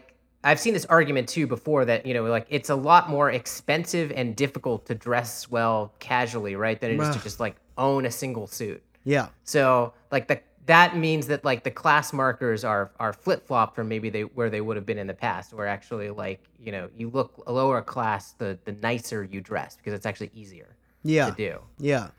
I've 0.46 0.60
seen 0.60 0.74
this 0.74 0.86
argument 0.86 1.28
too 1.28 1.48
before 1.48 1.84
that 1.86 2.06
you 2.06 2.14
know 2.14 2.24
like 2.26 2.46
it's 2.50 2.70
a 2.70 2.76
lot 2.76 3.10
more 3.10 3.30
expensive 3.32 4.12
and 4.16 4.36
difficult 4.36 4.86
to 4.86 4.96
dress 4.96 5.50
well 5.50 5.94
casually, 6.00 6.56
right? 6.56 6.80
Than 6.80 6.92
it 6.92 7.00
is 7.02 7.16
to 7.16 7.22
just 7.24 7.40
like 7.40 7.56
own 7.78 8.06
a 8.06 8.12
single 8.12 8.48
suit. 8.48 8.82
Yeah. 9.04 9.28
So 9.44 9.94
like 10.12 10.28
the 10.28 10.40
that 10.68 10.98
means 10.98 11.28
that 11.28 11.46
like 11.46 11.64
the 11.64 11.72
class 11.72 12.14
markers 12.14 12.64
are 12.64 12.92
are 13.00 13.14
flip 13.14 13.46
flop 13.46 13.76
from 13.76 13.88
maybe 13.88 14.10
they 14.10 14.22
where 14.24 14.50
they 14.50 14.62
would 14.62 14.78
have 14.78 14.86
been 14.86 14.98
in 14.98 15.08
the 15.08 15.14
past, 15.14 15.54
where 15.54 15.68
actually 15.68 16.10
like 16.10 16.44
you 16.60 16.72
know 16.72 16.90
you 16.96 17.10
look 17.10 17.44
a 17.48 17.52
lower 17.52 17.82
class 17.82 18.34
the 18.34 18.58
the 18.66 18.72
nicer 18.72 19.24
you 19.24 19.42
dress 19.42 19.76
because 19.78 19.94
it's 19.94 20.06
actually 20.06 20.32
easier 20.34 20.76
Yeah. 21.04 21.30
to 21.32 21.36
do. 21.36 21.60
Yeah. 21.80 22.10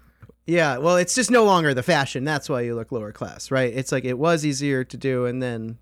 Yeah. 0.46 0.78
Well, 0.78 0.96
it's 0.96 1.14
just 1.14 1.30
no 1.30 1.44
longer 1.44 1.74
the 1.74 1.82
fashion. 1.82 2.22
That's 2.24 2.48
why 2.48 2.60
you 2.62 2.74
look 2.76 2.92
lower 2.92 3.10
class, 3.12 3.50
right? 3.50 3.72
It's 3.74 3.90
like 3.90 4.04
it 4.04 4.18
was 4.18 4.44
easier 4.46 4.84
to 4.84 4.96
do, 4.96 5.26
and 5.26 5.42
then 5.42 5.78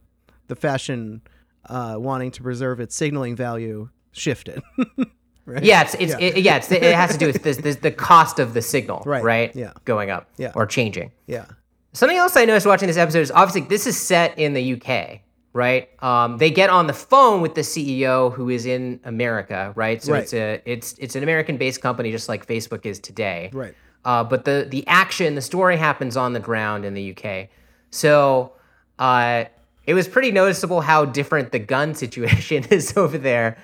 the 0.46 0.56
fashion, 0.56 1.20
uh, 1.68 1.96
wanting 1.98 2.30
to 2.32 2.42
preserve 2.42 2.80
its 2.80 2.94
signaling 2.94 3.36
value, 3.36 3.88
shifted. 4.12 4.62
right? 5.46 5.62
Yeah, 5.62 5.82
it's 5.82 5.94
it's 5.94 6.12
Yeah. 6.12 6.18
It, 6.18 6.38
yeah, 6.42 6.56
it's, 6.56 6.70
it 6.70 6.82
has 6.82 7.12
to 7.12 7.18
do 7.18 7.26
with 7.26 7.42
this, 7.42 7.56
this 7.58 7.76
the 7.76 7.90
cost 7.90 8.38
of 8.38 8.54
the 8.54 8.62
signal, 8.62 9.02
Right, 9.06 9.22
right? 9.22 9.54
yeah. 9.56 9.72
going 9.84 10.10
up, 10.10 10.28
Yeah. 10.36 10.52
or 10.54 10.66
changing. 10.66 11.12
Yeah. 11.26 11.46
Something 11.92 12.18
else 12.18 12.36
I 12.36 12.44
noticed 12.44 12.66
watching 12.66 12.88
this 12.88 12.96
episode 12.96 13.20
is 13.20 13.30
obviously 13.30 13.62
this 13.68 13.86
is 13.86 13.96
set 14.00 14.36
in 14.38 14.52
the 14.52 14.74
UK, 14.74 15.20
right? 15.52 15.88
Um, 16.02 16.38
they 16.38 16.50
get 16.50 16.70
on 16.70 16.86
the 16.88 16.92
phone 16.92 17.40
with 17.40 17.54
the 17.54 17.60
CEO 17.60 18.32
who 18.32 18.48
is 18.50 18.66
in 18.66 18.98
America, 19.04 19.72
right? 19.76 20.02
So 20.02 20.12
Right. 20.12 20.22
it's 20.24 20.34
a 20.34 20.60
it's 20.64 20.94
it's 20.98 21.14
an 21.14 21.22
American-based 21.22 21.80
company, 21.80 22.10
just 22.10 22.28
like 22.28 22.46
Facebook 22.46 22.84
is 22.84 22.98
today. 22.98 23.50
Right. 23.52 23.74
Uh, 24.04 24.24
but 24.24 24.44
the 24.44 24.66
the 24.68 24.84
action, 24.88 25.34
the 25.36 25.40
story 25.40 25.76
happens 25.76 26.16
on 26.16 26.32
the 26.32 26.40
ground 26.40 26.84
in 26.84 26.94
the 26.94 27.16
UK. 27.16 27.48
So 27.90 28.52
uh, 28.98 29.44
it 29.86 29.94
was 29.94 30.08
pretty 30.08 30.30
noticeable 30.30 30.80
how 30.80 31.04
different 31.04 31.52
the 31.52 31.58
gun 31.58 31.94
situation 32.04 32.64
is 32.70 32.96
over 32.96 33.18
there. 33.18 33.56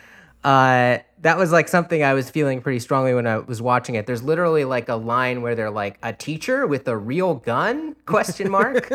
Uh, 0.42 0.98
that 1.20 1.37
was 1.37 1.52
like 1.52 1.68
something 1.68 2.02
I 2.02 2.14
was 2.14 2.30
feeling 2.30 2.62
pretty 2.62 2.78
strongly 2.78 3.12
when 3.12 3.26
I 3.26 3.38
was 3.38 3.61
watching 3.61 3.96
it. 3.96 4.06
There's 4.06 4.22
literally 4.22 4.64
like 4.64 4.88
a 4.88 4.94
line 4.94 5.42
where 5.42 5.54
they're 5.54 5.70
like 5.70 5.98
a 6.02 6.14
teacher 6.14 6.66
with 6.66 6.88
a 6.88 6.96
real 6.96 7.35
gun 7.35 7.94
question 8.06 8.50
mark. 8.50 8.90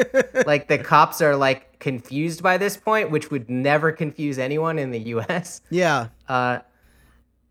like 0.47 0.67
the 0.67 0.79
cops 0.79 1.21
are 1.21 1.35
like 1.35 1.77
confused 1.79 2.41
by 2.41 2.57
this 2.57 2.77
point, 2.77 3.11
which 3.11 3.29
would 3.29 3.47
never 3.47 3.91
confuse 3.91 4.39
anyone 4.39 4.79
in 4.79 4.89
the 4.89 4.99
U.S. 4.99 5.61
Yeah. 5.69 6.07
Uh, 6.27 6.59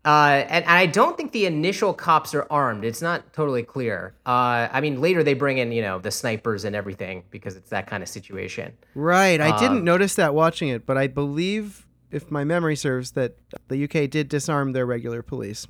uh, 0.05 0.45
and, 0.47 0.63
and 0.65 0.71
I 0.71 0.85
don't 0.85 1.17
think 1.17 1.31
the 1.31 1.45
initial 1.45 1.93
cops 1.93 2.33
are 2.35 2.45
armed. 2.51 2.85
It's 2.85 3.01
not 3.01 3.33
totally 3.33 3.63
clear. 3.63 4.13
Uh, 4.25 4.67
I 4.71 4.79
mean, 4.81 5.01
later 5.01 5.23
they 5.23 5.33
bring 5.33 5.57
in, 5.57 5.71
you 5.71 5.81
know, 5.81 5.99
the 5.99 6.11
snipers 6.11 6.63
and 6.63 6.75
everything 6.75 7.23
because 7.31 7.55
it's 7.55 7.71
that 7.71 7.87
kind 7.87 8.03
of 8.03 8.09
situation. 8.09 8.73
Right. 8.93 9.41
I 9.41 9.57
didn't 9.59 9.79
Um, 9.79 9.83
notice 9.83 10.15
that 10.15 10.35
watching 10.35 10.69
it, 10.69 10.85
but 10.85 10.97
I 10.97 11.07
believe, 11.07 11.87
if 12.11 12.29
my 12.29 12.43
memory 12.43 12.75
serves, 12.75 13.11
that 13.11 13.35
the 13.67 13.83
UK 13.83 14.09
did 14.09 14.29
disarm 14.29 14.73
their 14.73 14.85
regular 14.85 15.21
police 15.23 15.65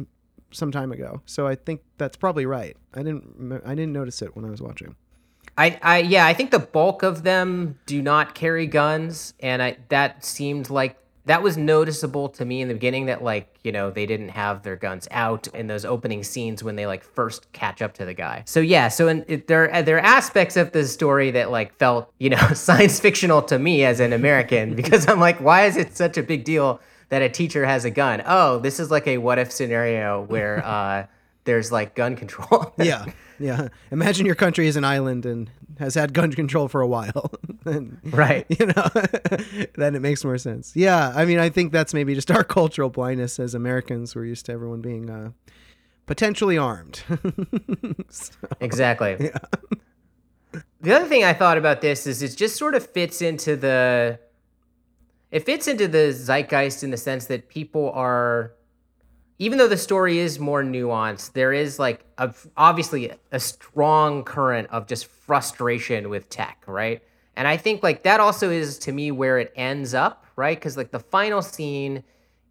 some 0.51 0.71
time 0.71 0.91
ago. 0.91 1.21
So 1.25 1.47
I 1.47 1.55
think 1.55 1.81
that's 1.97 2.17
probably 2.17 2.45
right. 2.45 2.75
I 2.93 3.03
didn't. 3.03 3.61
I 3.65 3.75
didn't 3.75 3.93
notice 3.93 4.21
it 4.21 4.35
when 4.35 4.45
I 4.45 4.49
was 4.49 4.61
watching. 4.61 4.95
I, 5.57 5.79
I, 5.81 5.99
yeah, 5.99 6.25
I 6.25 6.33
think 6.33 6.51
the 6.51 6.59
bulk 6.59 7.01
of 7.01 7.23
them 7.23 7.79
do 7.85 8.01
not 8.01 8.35
carry 8.35 8.67
guns, 8.67 9.33
and 9.39 9.61
I 9.63 9.77
that 9.89 10.25
seemed 10.25 10.69
like 10.69 10.97
that 11.25 11.41
was 11.41 11.57
noticeable 11.57 12.29
to 12.29 12.45
me 12.45 12.61
in 12.61 12.67
the 12.67 12.73
beginning. 12.73 13.07
That 13.07 13.23
like, 13.23 13.53
you 13.63 13.71
know, 13.71 13.91
they 13.91 14.05
didn't 14.05 14.29
have 14.29 14.63
their 14.63 14.75
guns 14.75 15.07
out 15.11 15.47
in 15.47 15.67
those 15.67 15.85
opening 15.85 16.23
scenes 16.23 16.63
when 16.63 16.75
they 16.75 16.85
like 16.88 17.03
first 17.03 17.51
catch 17.51 17.81
up 17.81 17.93
to 17.95 18.05
the 18.05 18.13
guy. 18.13 18.43
So 18.45 18.59
yeah, 18.59 18.88
so 18.88 19.07
in, 19.07 19.25
it, 19.27 19.47
there 19.47 19.83
there 19.83 19.97
are 19.97 20.05
aspects 20.05 20.55
of 20.55 20.71
the 20.71 20.85
story 20.85 21.31
that 21.31 21.51
like 21.51 21.75
felt, 21.77 22.11
you 22.19 22.29
know, 22.29 22.47
science 22.53 22.99
fictional 22.99 23.41
to 23.43 23.59
me 23.59 23.83
as 23.83 23.99
an 23.99 24.13
American 24.13 24.75
because 24.75 25.07
I'm 25.07 25.19
like, 25.19 25.39
why 25.39 25.65
is 25.65 25.77
it 25.77 25.95
such 25.95 26.17
a 26.17 26.23
big 26.23 26.43
deal 26.43 26.79
that 27.09 27.21
a 27.21 27.29
teacher 27.29 27.65
has 27.65 27.85
a 27.85 27.91
gun? 27.91 28.23
Oh, 28.25 28.59
this 28.59 28.79
is 28.79 28.91
like 28.91 29.07
a 29.07 29.17
what 29.17 29.39
if 29.39 29.51
scenario 29.51 30.23
where 30.23 30.65
uh, 30.65 31.07
there's 31.45 31.71
like 31.71 31.95
gun 31.95 32.15
control. 32.15 32.73
Yeah. 32.77 33.05
Yeah. 33.39 33.69
Imagine 33.91 34.25
your 34.25 34.36
country 34.36 34.67
is 34.67 34.75
an 34.75 34.84
island 34.84 35.25
and 35.25 35.49
has 35.79 35.95
had 35.95 36.13
gun 36.13 36.31
control 36.34 36.67
for 36.67 36.81
a 36.81 36.88
while. 36.88 37.31
and, 37.65 37.99
right. 38.05 38.45
you 38.49 38.65
know, 38.65 38.89
then 39.75 39.95
it 39.95 40.01
makes 40.01 40.23
more 40.23 40.38
sense. 40.38 40.75
Yeah. 40.75 41.12
I 41.15 41.25
mean, 41.25 41.39
I 41.39 41.49
think 41.49 41.71
that's 41.71 41.93
maybe 41.93 42.15
just 42.15 42.31
our 42.36 42.43
cultural 42.43 42.89
blindness 42.89 43.39
as 43.39 43.53
Americans. 43.53 44.15
We're 44.15 44.25
used 44.25 44.45
to 44.47 44.51
everyone 44.51 44.81
being 44.81 45.10
uh, 45.10 45.31
potentially 46.05 46.58
armed. 46.58 47.03
So, 48.10 48.34
Exactly. 48.60 49.31
The 50.81 50.93
other 50.93 51.08
thing 51.08 51.23
I 51.23 51.34
thought 51.34 51.58
about 51.58 51.81
this 51.81 52.08
is 52.08 52.21
it 52.21 52.36
just 52.36 52.55
sort 52.55 52.75
of 52.75 52.86
fits 52.86 53.21
into 53.21 53.55
the 53.55 54.19
it 55.31 55.45
fits 55.45 55.67
into 55.67 55.88
the 55.88 56.13
zeitgeist 56.13 56.84
in 56.84 56.91
the 56.91 56.97
sense 56.97 57.25
that 57.25 57.49
people 57.49 57.91
are 57.91 58.53
even 59.37 59.57
though 59.57 59.67
the 59.67 59.77
story 59.77 60.19
is 60.19 60.39
more 60.39 60.63
nuanced, 60.63 61.33
there 61.33 61.51
is 61.51 61.77
like 61.77 62.05
a, 62.17 62.33
obviously 62.55 63.11
a 63.31 63.39
strong 63.39 64.23
current 64.23 64.69
of 64.71 64.87
just 64.87 65.07
frustration 65.07 66.09
with 66.09 66.29
tech, 66.29 66.63
right? 66.67 67.01
And 67.35 67.47
I 67.47 67.57
think 67.57 67.83
like 67.83 68.03
that 68.03 68.19
also 68.19 68.49
is 68.49 68.79
to 68.79 68.91
me 68.91 69.11
where 69.11 69.37
it 69.39 69.51
ends 69.55 69.93
up, 69.93 70.25
right? 70.35 70.57
Because 70.57 70.77
like 70.77 70.91
the 70.91 70.99
final 70.99 71.41
scene 71.41 72.03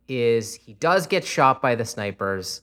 is 0.09 0.55
he 0.55 0.75
does 0.75 1.07
get 1.07 1.25
shot 1.25 1.63
by 1.63 1.75
the 1.75 1.85
snipers. 1.85 2.61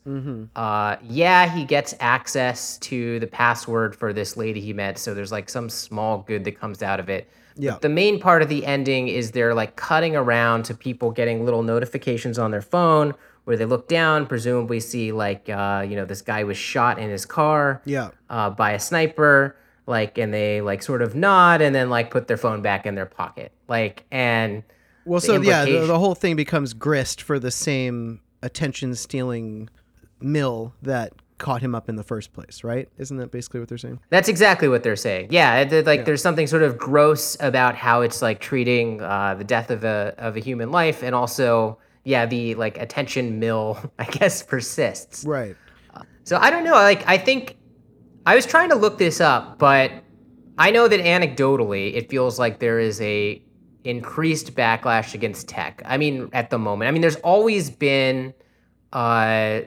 Uh, 0.55 0.97
yeah, 1.01 1.49
he 1.49 1.65
gets 1.65 1.95
access 1.99 2.77
to 2.77 3.19
the 3.19 3.25
password 3.25 3.95
for 3.95 4.13
this 4.13 4.38
lady 4.38 4.62
he 4.62 4.73
met, 4.73 4.99
so 4.99 5.15
there's 5.15 5.31
like 5.31 5.49
some 5.49 5.67
small 5.67 6.19
good 6.19 6.43
that 6.43 6.60
comes 6.60 6.84
out 6.84 6.99
of 6.99 7.10
it. 7.10 7.27
Yeah. 7.57 7.71
But 7.71 7.81
the 7.81 7.89
main 7.89 8.19
part 8.19 8.43
of 8.43 8.49
the 8.49 8.65
ending 8.65 9.07
is 9.07 9.31
they're 9.31 9.55
like 9.55 9.75
cutting 9.75 10.15
around 10.15 10.63
to 10.65 10.75
people 10.75 11.10
getting 11.10 11.43
little 11.43 11.63
notifications 11.63 12.38
on 12.38 12.51
their 12.51 12.62
phone 12.62 13.15
where 13.45 13.58
they 13.58 13.65
look 13.65 13.88
down, 13.88 14.25
presumably 14.27 14.80
see 14.80 15.12
like 15.12 15.49
uh, 15.49 15.86
you 15.88 15.95
know 15.95 16.06
this 16.06 16.21
guy 16.21 16.43
was 16.43 16.58
shot 16.58 16.99
in 16.99 17.10
his 17.10 17.25
car 17.25 17.82
yeah. 17.86 18.10
uh, 18.30 18.49
by 18.49 18.71
a 18.71 18.80
sniper, 18.80 19.56
like, 19.88 20.17
and 20.17 20.34
they 20.34 20.62
like 20.62 20.84
sort 20.84 21.01
of 21.01 21.15
nod 21.15 21.62
and 21.62 21.73
then 21.75 21.89
like 21.89 22.12
put 22.12 22.27
their 22.27 22.38
phone 22.38 22.62
back 22.62 22.86
in 22.86 22.95
their 22.95 23.06
pocket, 23.06 23.51
like, 23.67 24.06
and 24.12 24.63
Well, 25.06 25.19
so 25.19 25.41
yeah, 25.41 25.65
the, 25.65 25.86
the 25.88 25.99
whole 25.99 26.15
thing 26.15 26.36
becomes 26.36 26.73
grist 26.73 27.21
for 27.21 27.39
the 27.39 27.51
same 27.51 28.21
attention 28.43 28.95
stealing 28.95 29.69
mill 30.19 30.73
that 30.82 31.13
caught 31.38 31.62
him 31.62 31.73
up 31.73 31.89
in 31.89 31.95
the 31.95 32.04
first 32.04 32.34
place, 32.34 32.63
right? 32.63 32.88
Isn't 32.99 33.17
that 33.17 33.32
basically 33.32 33.60
what 33.60 33.67
they're 33.69 33.77
saying? 33.80 33.99
That's 34.12 34.30
exactly 34.30 34.67
what 34.67 34.84
they're 34.84 34.95
saying. 34.95 35.30
Yeah, 35.32 35.58
it- 35.62 35.73
it- 35.73 35.88
like 35.88 36.06
there's 36.06 36.21
something 36.21 36.45
sort 36.45 36.62
of 36.62 36.77
gross 36.77 37.36
about 37.39 37.75
how 37.75 38.01
it's 38.01 38.21
like 38.21 38.39
treating 38.39 39.01
uh, 39.01 39.34
the 39.34 39.43
death 39.43 39.71
of 39.71 39.84
a 39.84 40.13
of 40.19 40.38
a 40.38 40.39
human 40.39 40.69
life, 40.71 41.01
and 41.01 41.15
also 41.15 41.80
yeah, 42.04 42.26
the 42.26 42.56
like 42.56 42.78
attention 42.78 43.40
mill 43.40 43.78
I 44.00 44.06
guess 44.06 44.44
persists. 44.44 45.26
Right. 45.26 45.56
So 46.24 46.38
I 46.38 46.50
don't 46.50 46.64
know. 46.64 46.74
Like 46.74 47.08
I 47.08 47.18
think 47.18 47.58
I 48.26 48.36
was 48.36 48.46
trying 48.46 48.70
to 48.70 48.76
look 48.76 48.98
this 48.98 49.20
up, 49.20 49.58
but 49.58 49.92
I 50.58 50.72
know 50.72 50.88
that 50.88 51.00
anecdotally 51.00 51.96
it 51.96 52.10
feels 52.10 52.38
like 52.38 52.60
there 52.60 52.80
is 52.80 53.02
a 53.02 53.42
increased 53.84 54.54
backlash 54.56 55.14
against 55.14 55.48
tech. 55.48 55.82
I 55.86 55.98
mean, 55.98 56.30
at 56.34 56.50
the 56.50 56.60
moment, 56.60 56.88
I 56.88 56.92
mean, 56.92 57.02
there's 57.02 57.16
always 57.18 57.70
been 57.70 58.34
uh, 58.94 59.62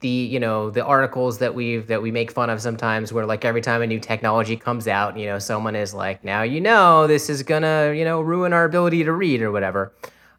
the 0.00 0.08
you 0.08 0.40
know 0.40 0.70
the 0.70 0.84
articles 0.84 1.38
that 1.38 1.54
we've 1.54 1.86
that 1.86 2.02
we 2.02 2.10
make 2.10 2.30
fun 2.30 2.50
of 2.50 2.60
sometimes, 2.60 3.12
where 3.12 3.26
like 3.26 3.44
every 3.44 3.60
time 3.60 3.82
a 3.82 3.86
new 3.86 4.00
technology 4.00 4.56
comes 4.56 4.88
out, 4.88 5.16
you 5.16 5.26
know, 5.26 5.38
someone 5.38 5.76
is 5.76 5.94
like, 5.94 6.24
now 6.24 6.42
you 6.42 6.60
know 6.60 7.06
this 7.06 7.30
is 7.30 7.42
gonna 7.42 7.92
you 7.94 8.04
know 8.04 8.20
ruin 8.20 8.52
our 8.52 8.64
ability 8.64 9.04
to 9.04 9.12
read 9.12 9.42
or 9.42 9.52
whatever. 9.52 9.94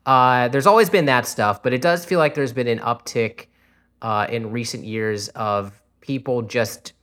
Uh, 0.08 0.48
there's 0.48 0.66
always 0.66 0.90
been 0.90 1.06
that 1.06 1.28
stuff, 1.28 1.62
but 1.62 1.74
it 1.74 1.82
does 1.82 2.06
feel 2.06 2.18
like 2.18 2.34
there's 2.34 2.54
been 2.54 2.70
an 2.70 2.80
uptick 2.80 3.48
uh, 4.02 4.26
in 4.30 4.52
recent 4.52 4.86
years 4.86 5.28
of 5.30 5.82
people 6.00 6.42
just 6.44 6.94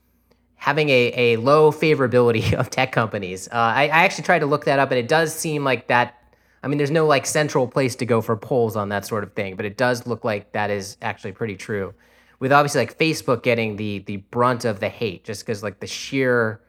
having 0.54 0.88
a, 0.88 1.12
a 1.14 1.36
low 1.36 1.70
favorability 1.70 2.54
of 2.58 2.70
tech 2.70 2.92
companies. 2.92 3.46
Uh, 3.48 3.56
I, 3.56 3.82
I 3.84 4.04
actually 4.04 4.24
tried 4.24 4.38
to 4.38 4.46
look 4.46 4.64
that 4.64 4.78
up, 4.78 4.90
and 4.90 4.98
it 4.98 5.06
does 5.06 5.34
seem 5.34 5.64
like 5.64 5.88
that. 5.88 6.14
I 6.62 6.66
mean, 6.66 6.78
there's 6.78 6.90
no 6.90 7.06
like 7.06 7.26
central 7.26 7.68
place 7.68 7.94
to 7.96 8.06
go 8.06 8.22
for 8.22 8.38
polls 8.38 8.74
on 8.74 8.88
that 8.88 9.04
sort 9.04 9.22
of 9.22 9.34
thing, 9.34 9.54
but 9.54 9.66
it 9.66 9.76
does 9.76 10.06
look 10.06 10.24
like 10.24 10.52
that 10.52 10.70
is 10.70 10.96
actually 11.02 11.32
pretty 11.32 11.56
true. 11.56 11.92
With 12.38 12.52
obviously 12.52 12.80
like 12.80 12.98
Facebook 12.98 13.42
getting 13.42 13.76
the 13.76 13.98
the 13.98 14.16
brunt 14.16 14.64
of 14.64 14.80
the 14.80 14.88
hate, 14.88 15.24
just 15.24 15.44
because 15.44 15.62
like 15.62 15.80
the 15.80 15.86
sheer 15.86 16.62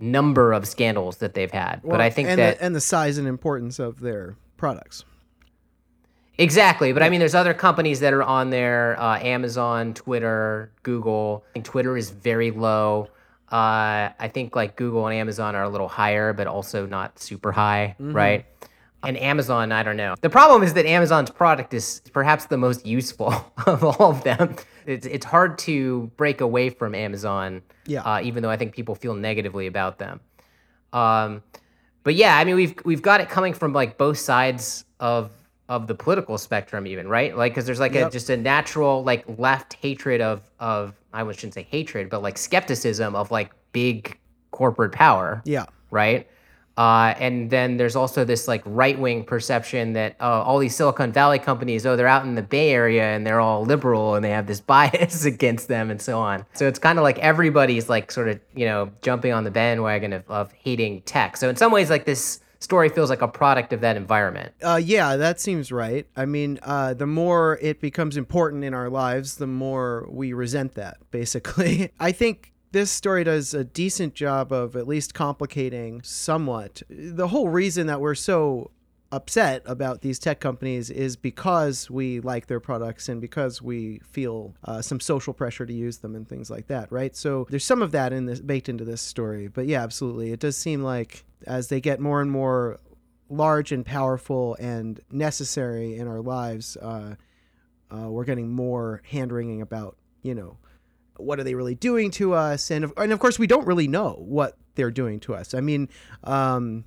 number 0.00 0.54
of 0.54 0.66
scandals 0.66 1.18
that 1.18 1.34
they've 1.34 1.50
had. 1.50 1.82
but 1.84 2.00
I 2.00 2.08
think 2.08 2.30
and 2.30 2.38
that 2.38 2.58
the, 2.58 2.64
and 2.64 2.74
the 2.74 2.80
size 2.80 3.18
and 3.18 3.28
importance 3.28 3.78
of 3.78 4.00
their 4.00 4.36
products. 4.56 5.04
Exactly, 6.36 6.92
but 6.92 7.02
I 7.02 7.10
mean, 7.10 7.20
there's 7.20 7.34
other 7.34 7.54
companies 7.54 8.00
that 8.00 8.12
are 8.12 8.22
on 8.22 8.50
there: 8.50 9.00
uh, 9.00 9.18
Amazon, 9.20 9.94
Twitter, 9.94 10.72
Google. 10.82 11.44
I 11.50 11.52
think 11.54 11.64
Twitter 11.64 11.96
is 11.96 12.10
very 12.10 12.50
low. 12.50 13.08
Uh, 13.52 14.10
I 14.18 14.30
think 14.32 14.56
like 14.56 14.74
Google 14.76 15.06
and 15.06 15.14
Amazon 15.16 15.54
are 15.54 15.62
a 15.62 15.68
little 15.68 15.86
higher, 15.88 16.32
but 16.32 16.46
also 16.48 16.86
not 16.86 17.18
super 17.20 17.52
high, 17.52 17.94
right? 18.00 18.46
And 19.04 19.18
Amazon, 19.18 19.70
I 19.70 19.82
don't 19.82 19.98
know. 19.98 20.14
The 20.22 20.30
problem 20.30 20.62
is 20.62 20.72
that 20.74 20.86
Amazon's 20.86 21.28
product 21.30 21.74
is 21.74 22.00
perhaps 22.14 22.46
the 22.46 22.56
most 22.56 22.86
useful 22.86 23.32
of 23.66 23.84
all 23.84 24.10
of 24.10 24.24
them. 24.24 24.56
It's 24.86 25.06
it's 25.06 25.26
hard 25.26 25.58
to 25.58 26.10
break 26.16 26.40
away 26.40 26.70
from 26.70 26.94
Amazon, 26.96 27.62
Yeah. 27.86 28.00
uh, 28.00 28.20
even 28.22 28.42
though 28.42 28.50
I 28.50 28.56
think 28.56 28.74
people 28.74 28.94
feel 28.96 29.14
negatively 29.14 29.66
about 29.68 29.98
them. 29.98 30.20
Um, 30.92 31.42
but 32.02 32.14
yeah, 32.14 32.36
I 32.36 32.44
mean, 32.44 32.56
we've 32.56 32.74
we've 32.84 33.02
got 33.02 33.20
it 33.20 33.28
coming 33.28 33.54
from 33.54 33.72
like 33.72 33.98
both 33.98 34.18
sides 34.18 34.84
of 34.98 35.30
of 35.68 35.86
the 35.86 35.94
political 35.94 36.36
spectrum 36.36 36.86
even 36.86 37.08
right 37.08 37.36
like 37.36 37.52
because 37.52 37.64
there's 37.64 37.80
like 37.80 37.94
a 37.94 38.10
just 38.10 38.28
a 38.28 38.36
natural 38.36 39.02
like 39.02 39.24
left 39.38 39.72
hatred 39.74 40.20
of 40.20 40.42
of 40.60 40.94
i 41.12 41.22
shouldn't 41.32 41.54
say 41.54 41.62
hatred 41.70 42.10
but 42.10 42.22
like 42.22 42.36
skepticism 42.36 43.14
of 43.16 43.30
like 43.30 43.50
big 43.72 44.18
corporate 44.50 44.92
power 44.92 45.42
Yeah. 45.44 45.66
right? 45.90 46.28
Uh, 46.76 47.14
and 47.20 47.50
then 47.50 47.76
there's 47.76 47.94
also 47.94 48.24
this 48.24 48.48
like 48.48 48.60
right 48.66 48.98
wing 48.98 49.22
perception 49.24 49.92
that 49.92 50.16
uh, 50.20 50.42
all 50.42 50.58
these 50.58 50.74
Silicon 50.74 51.12
Valley 51.12 51.38
companies, 51.38 51.86
oh, 51.86 51.94
they're 51.94 52.08
out 52.08 52.24
in 52.24 52.34
the 52.34 52.42
Bay 52.42 52.70
Area 52.70 53.04
and 53.04 53.24
they're 53.24 53.38
all 53.38 53.64
liberal 53.64 54.16
and 54.16 54.24
they 54.24 54.30
have 54.30 54.48
this 54.48 54.60
bias 54.72 55.24
against 55.24 55.68
them 55.68 55.88
and 55.90 56.02
so 56.02 56.18
on. 56.18 56.44
So 56.54 56.66
it's 56.66 56.80
kind 56.80 56.98
of 56.98 57.04
like 57.04 57.18
everybody's 57.20 57.88
like 57.88 58.10
sort 58.10 58.28
of, 58.28 58.40
you 58.56 58.66
know, 58.66 58.90
jumping 59.02 59.32
on 59.32 59.44
the 59.44 59.52
bandwagon 59.52 60.12
of, 60.12 60.28
of 60.28 60.50
hating 60.52 61.02
tech. 61.02 61.36
So 61.36 61.48
in 61.48 61.54
some 61.54 61.70
ways, 61.70 61.90
like 61.90 62.06
this 62.06 62.40
story 62.64 62.88
feels 62.88 63.10
like 63.10 63.22
a 63.22 63.28
product 63.28 63.72
of 63.72 63.80
that 63.82 63.96
environment. 63.96 64.52
Uh, 64.62 64.80
yeah, 64.82 65.16
that 65.16 65.40
seems 65.40 65.70
right. 65.70 66.06
I 66.16 66.24
mean, 66.24 66.58
uh, 66.62 66.94
the 66.94 67.06
more 67.06 67.58
it 67.62 67.80
becomes 67.80 68.16
important 68.16 68.64
in 68.64 68.74
our 68.74 68.88
lives, 68.88 69.36
the 69.36 69.46
more 69.46 70.08
we 70.10 70.32
resent 70.32 70.74
that, 70.74 70.96
basically. 71.10 71.92
I 72.00 72.10
think 72.10 72.52
this 72.72 72.90
story 72.90 73.22
does 73.22 73.54
a 73.54 73.62
decent 73.62 74.14
job 74.14 74.52
of 74.52 74.74
at 74.74 74.88
least 74.88 75.14
complicating 75.14 76.02
somewhat. 76.02 76.82
The 76.88 77.28
whole 77.28 77.48
reason 77.48 77.86
that 77.86 78.00
we're 78.00 78.16
so 78.16 78.72
upset 79.12 79.62
about 79.64 80.00
these 80.00 80.18
tech 80.18 80.40
companies 80.40 80.90
is 80.90 81.14
because 81.14 81.88
we 81.88 82.18
like 82.20 82.48
their 82.48 82.58
products 82.58 83.08
and 83.08 83.20
because 83.20 83.62
we 83.62 84.00
feel 84.10 84.54
uh, 84.64 84.82
some 84.82 84.98
social 84.98 85.32
pressure 85.32 85.64
to 85.64 85.72
use 85.72 85.98
them 85.98 86.16
and 86.16 86.28
things 86.28 86.50
like 86.50 86.66
that, 86.66 86.90
right? 86.90 87.14
So 87.14 87.46
there's 87.48 87.64
some 87.64 87.80
of 87.80 87.92
that 87.92 88.12
in 88.12 88.26
this 88.26 88.40
baked 88.40 88.68
into 88.68 88.84
this 88.84 89.00
story. 89.00 89.46
But 89.46 89.66
yeah, 89.66 89.82
absolutely, 89.82 90.32
it 90.32 90.40
does 90.40 90.56
seem 90.56 90.82
like 90.82 91.24
as 91.46 91.68
they 91.68 91.80
get 91.80 92.00
more 92.00 92.20
and 92.20 92.30
more 92.30 92.78
large 93.28 93.72
and 93.72 93.84
powerful 93.84 94.56
and 94.60 95.00
necessary 95.10 95.96
in 95.96 96.06
our 96.06 96.20
lives, 96.20 96.76
uh, 96.76 97.14
uh, 97.90 98.10
we're 98.10 98.24
getting 98.24 98.50
more 98.50 99.02
hand 99.10 99.32
wringing 99.32 99.62
about 99.62 99.96
you 100.22 100.34
know 100.34 100.56
what 101.16 101.38
are 101.38 101.44
they 101.44 101.54
really 101.54 101.74
doing 101.74 102.10
to 102.10 102.34
us, 102.34 102.70
and 102.70 102.84
of, 102.84 102.92
and 102.96 103.12
of 103.12 103.18
course 103.18 103.38
we 103.38 103.46
don't 103.46 103.66
really 103.66 103.88
know 103.88 104.16
what 104.18 104.56
they're 104.74 104.90
doing 104.90 105.20
to 105.20 105.34
us. 105.34 105.54
I 105.54 105.60
mean. 105.60 105.88
Um, 106.24 106.84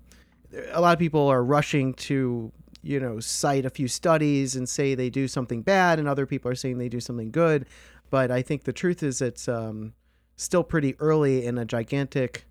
a 0.72 0.82
lot 0.82 0.94
of 0.94 1.00
people 1.00 1.28
are 1.28 1.44
rushing 1.44 1.94
to 1.94 2.52
you 2.84 3.00
know 3.00 3.20
cite 3.20 3.66
a 3.66 3.70
few 3.70 3.88
studies 3.88 4.56
and 4.56 4.68
say 4.68 4.96
they 4.96 5.10
do 5.10 5.28
something 5.28 5.62
bad 5.62 6.00
and 6.00 6.08
other 6.08 6.26
people 6.26 6.50
are 6.50 6.56
saying 6.56 6.78
they 6.78 6.90
do 6.90 7.00
something 7.00 7.32
good 7.32 7.66
but 8.10 8.32
i 8.32 8.42
think 8.42 8.64
the 8.64 8.74
truth 8.74 9.04
is 9.04 9.22
it's 9.22 9.48
um, 9.48 9.94
still 10.36 10.64
pretty 10.64 10.96
early 11.00 11.46
in 11.46 11.58
a 11.58 11.66
gigantic 11.66 12.46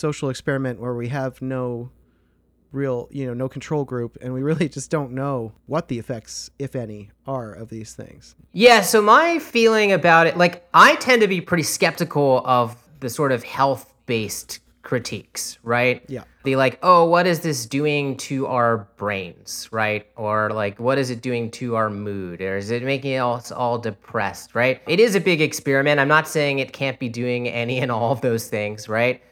social 0.00 0.30
experiment 0.30 0.80
where 0.80 0.94
we 0.94 1.08
have 1.08 1.40
no 1.42 1.90
real 2.72 3.08
you 3.10 3.26
know 3.26 3.34
no 3.34 3.48
control 3.48 3.84
group 3.84 4.16
and 4.22 4.32
we 4.32 4.42
really 4.50 4.68
just 4.68 4.90
don't 4.90 5.12
know 5.12 5.52
what 5.66 5.88
the 5.88 5.98
effects 5.98 6.50
if 6.58 6.74
any 6.74 7.10
are 7.26 7.52
of 7.52 7.68
these 7.68 7.94
things 7.94 8.34
Yeah, 8.52 8.80
so 8.80 9.00
my 9.00 9.38
feeling 9.38 9.92
about 9.92 10.26
it, 10.26 10.36
like, 10.36 10.66
I 10.74 10.96
tend 10.96 11.22
to 11.22 11.28
be 11.28 11.40
pretty 11.40 11.62
skeptical 11.62 12.42
of 12.44 12.76
the 12.98 13.08
sort 13.08 13.30
of 13.32 13.44
health 13.44 13.94
based 14.06 14.58
critiques, 14.82 15.58
right? 15.62 16.02
Yeah. 16.08 16.24
The 16.42 16.56
like, 16.56 16.78
oh, 16.82 17.04
what 17.04 17.26
is 17.26 17.40
this 17.40 17.66
doing 17.66 18.16
to 18.28 18.46
our 18.46 18.88
brains, 18.96 19.68
right? 19.70 20.06
Or 20.16 20.50
like, 20.50 20.80
what 20.80 20.98
is 20.98 21.10
it 21.10 21.22
doing 21.22 21.50
to 21.52 21.76
our 21.76 21.90
mood? 21.90 22.40
Or 22.40 22.56
is 22.56 22.70
it 22.70 22.82
making 22.82 23.16
us 23.16 23.52
all 23.52 23.78
depressed, 23.78 24.54
right? 24.54 24.80
It 24.88 24.98
is 24.98 25.14
a 25.14 25.20
big 25.20 25.40
experiment. 25.40 26.00
I'm 26.00 26.08
not 26.08 26.26
saying 26.26 26.58
it 26.58 26.72
can't 26.72 26.98
be 26.98 27.08
doing 27.08 27.46
any 27.48 27.78
and 27.78 27.90
all 27.92 28.10
of 28.10 28.20
those 28.20 28.48
things, 28.48 28.88
right? 28.88 29.22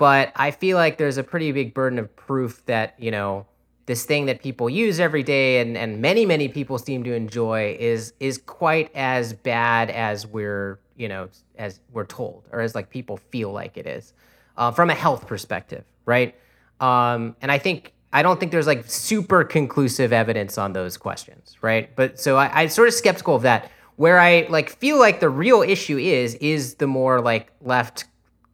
But 0.00 0.32
I 0.34 0.50
feel 0.50 0.78
like 0.78 0.96
there's 0.96 1.18
a 1.18 1.22
pretty 1.22 1.52
big 1.52 1.74
burden 1.74 1.98
of 1.98 2.16
proof 2.16 2.64
that, 2.64 2.94
you 2.98 3.10
know, 3.10 3.44
this 3.84 4.06
thing 4.06 4.24
that 4.26 4.40
people 4.40 4.70
use 4.70 4.98
every 4.98 5.22
day 5.22 5.60
and, 5.60 5.76
and 5.76 6.00
many 6.00 6.24
many 6.24 6.48
people 6.48 6.78
seem 6.78 7.04
to 7.04 7.12
enjoy 7.12 7.76
is 7.78 8.14
is 8.20 8.38
quite 8.38 8.90
as 8.94 9.32
bad 9.32 9.90
as 9.90 10.26
we're 10.26 10.78
you 10.96 11.08
know 11.08 11.28
as 11.58 11.80
we're 11.92 12.06
told 12.06 12.44
or 12.52 12.60
as 12.60 12.74
like 12.74 12.88
people 12.88 13.16
feel 13.16 13.50
like 13.52 13.76
it 13.76 13.86
is 13.86 14.14
uh, 14.56 14.70
from 14.70 14.90
a 14.90 14.94
health 14.94 15.26
perspective 15.26 15.84
right? 16.06 16.36
Um, 16.78 17.34
and 17.42 17.50
i 17.50 17.58
think 17.58 17.92
i 18.12 18.22
don't 18.22 18.38
think 18.38 18.52
there's 18.52 18.68
like 18.68 18.84
super 18.86 19.42
conclusive 19.42 20.12
evidence 20.12 20.56
on 20.56 20.72
those 20.72 20.96
questions 20.96 21.56
right? 21.60 21.94
But 21.96 22.20
so 22.20 22.36
I, 22.36 22.62
i'm 22.62 22.68
sort 22.68 22.86
of 22.86 22.94
skeptical 22.94 23.34
of 23.34 23.42
that. 23.42 23.70
Where 23.96 24.20
i 24.20 24.46
like 24.48 24.70
feel 24.70 25.00
like 25.00 25.18
the 25.18 25.28
real 25.28 25.62
issue 25.62 25.98
is 25.98 26.36
is 26.36 26.76
the 26.76 26.86
more 26.86 27.20
like 27.20 27.50
left 27.60 28.04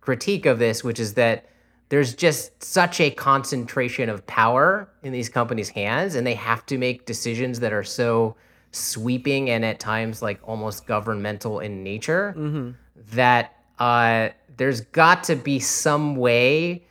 critique 0.07 0.47
of 0.47 0.59
this 0.59 0.83
which 0.83 0.99
is 0.99 1.15
that 1.15 1.45
there's 1.89 2.15
just 2.15 2.63
such 2.63 3.01
a 3.01 3.11
concentration 3.11 4.09
of 4.09 4.27
power 4.27 4.89
in 5.03 5.13
these 5.13 5.29
companies' 5.29 5.69
hands, 5.69 6.15
and 6.15 6.27
they 6.27 6.35
have 6.35 6.67
to 6.67 6.79
make 6.79 7.07
decisions 7.07 7.61
that 7.61 7.73
are 7.73 7.85
so 7.85 8.35
sweeping 8.73 9.49
and 9.51 9.65
at 9.65 9.79
times 9.79 10.21
like 10.21 10.41
almost 10.43 10.87
governmental 10.87 11.61
in 11.61 11.83
nature 11.83 12.35
that 13.13 13.55
uh, 13.79 14.29
there's 14.57 14.81
got 14.81 15.25
to 15.25 15.37
be 15.37 15.61
some 15.61 16.17
way 16.17 16.83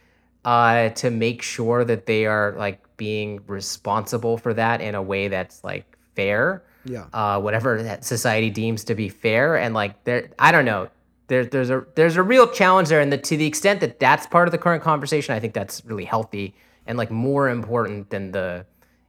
uh, 0.45 0.89
to 0.89 1.11
make 1.11 1.41
sure 1.41 1.83
that 1.83 2.05
they 2.05 2.25
are 2.25 2.55
like 2.57 2.81
being 2.97 3.41
responsible 3.47 4.37
for 4.37 4.53
that 4.53 4.81
in 4.81 4.95
a 4.95 5.01
way 5.01 5.27
that's 5.27 5.63
like 5.63 5.97
fair 6.15 6.63
yeah. 6.85 7.05
uh, 7.13 7.39
whatever 7.39 7.83
that 7.83 8.05
society 8.05 8.49
deems 8.49 8.85
to 8.85 8.95
be 8.95 9.09
fair. 9.09 9.57
And 9.57 9.73
like 9.73 10.03
there 10.05 10.29
i 10.39 10.51
don't 10.51 10.65
know 10.65 10.89
there, 11.27 11.45
there's 11.45 11.69
a 11.69 11.85
there's 11.95 12.17
a 12.17 12.23
real 12.23 12.47
challenge 12.47 12.89
there. 12.89 12.99
And 12.99 13.11
the, 13.11 13.17
to 13.17 13.37
the 13.37 13.45
extent 13.45 13.79
that 13.81 13.99
that's 13.99 14.27
part 14.27 14.47
of 14.47 14.51
the 14.51 14.57
current 14.57 14.83
conversation 14.83 15.35
i 15.35 15.39
think 15.39 15.53
that's 15.53 15.83
really 15.85 16.05
healthy 16.05 16.55
and 16.85 16.97
like 16.97 17.11
more 17.11 17.49
important 17.49 18.09
than 18.09 18.31
the 18.31 18.65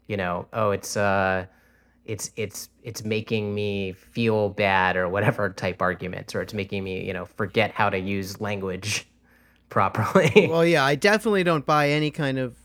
you 0.06 0.16
know 0.16 0.46
oh 0.52 0.70
it's 0.70 0.96
uh 0.96 1.46
it's 2.04 2.30
it's 2.36 2.68
it's 2.82 3.04
making 3.04 3.54
me 3.54 3.92
feel 3.92 4.50
bad 4.50 4.96
or 4.96 5.08
whatever 5.08 5.50
type 5.56 5.82
arguments 5.82 6.34
or 6.34 6.42
it's 6.42 6.54
making 6.54 6.84
me 6.84 7.04
you 7.04 7.12
know 7.12 7.24
forget 7.24 7.70
how 7.72 7.90
to 7.90 7.98
use 7.98 8.40
language 8.40 9.06
properly. 9.68 10.46
Well 10.48 10.64
yeah 10.64 10.84
i 10.84 10.94
definitely 10.94 11.44
don't 11.44 11.66
buy 11.66 11.90
any 11.90 12.10
kind 12.10 12.38
of 12.38 12.56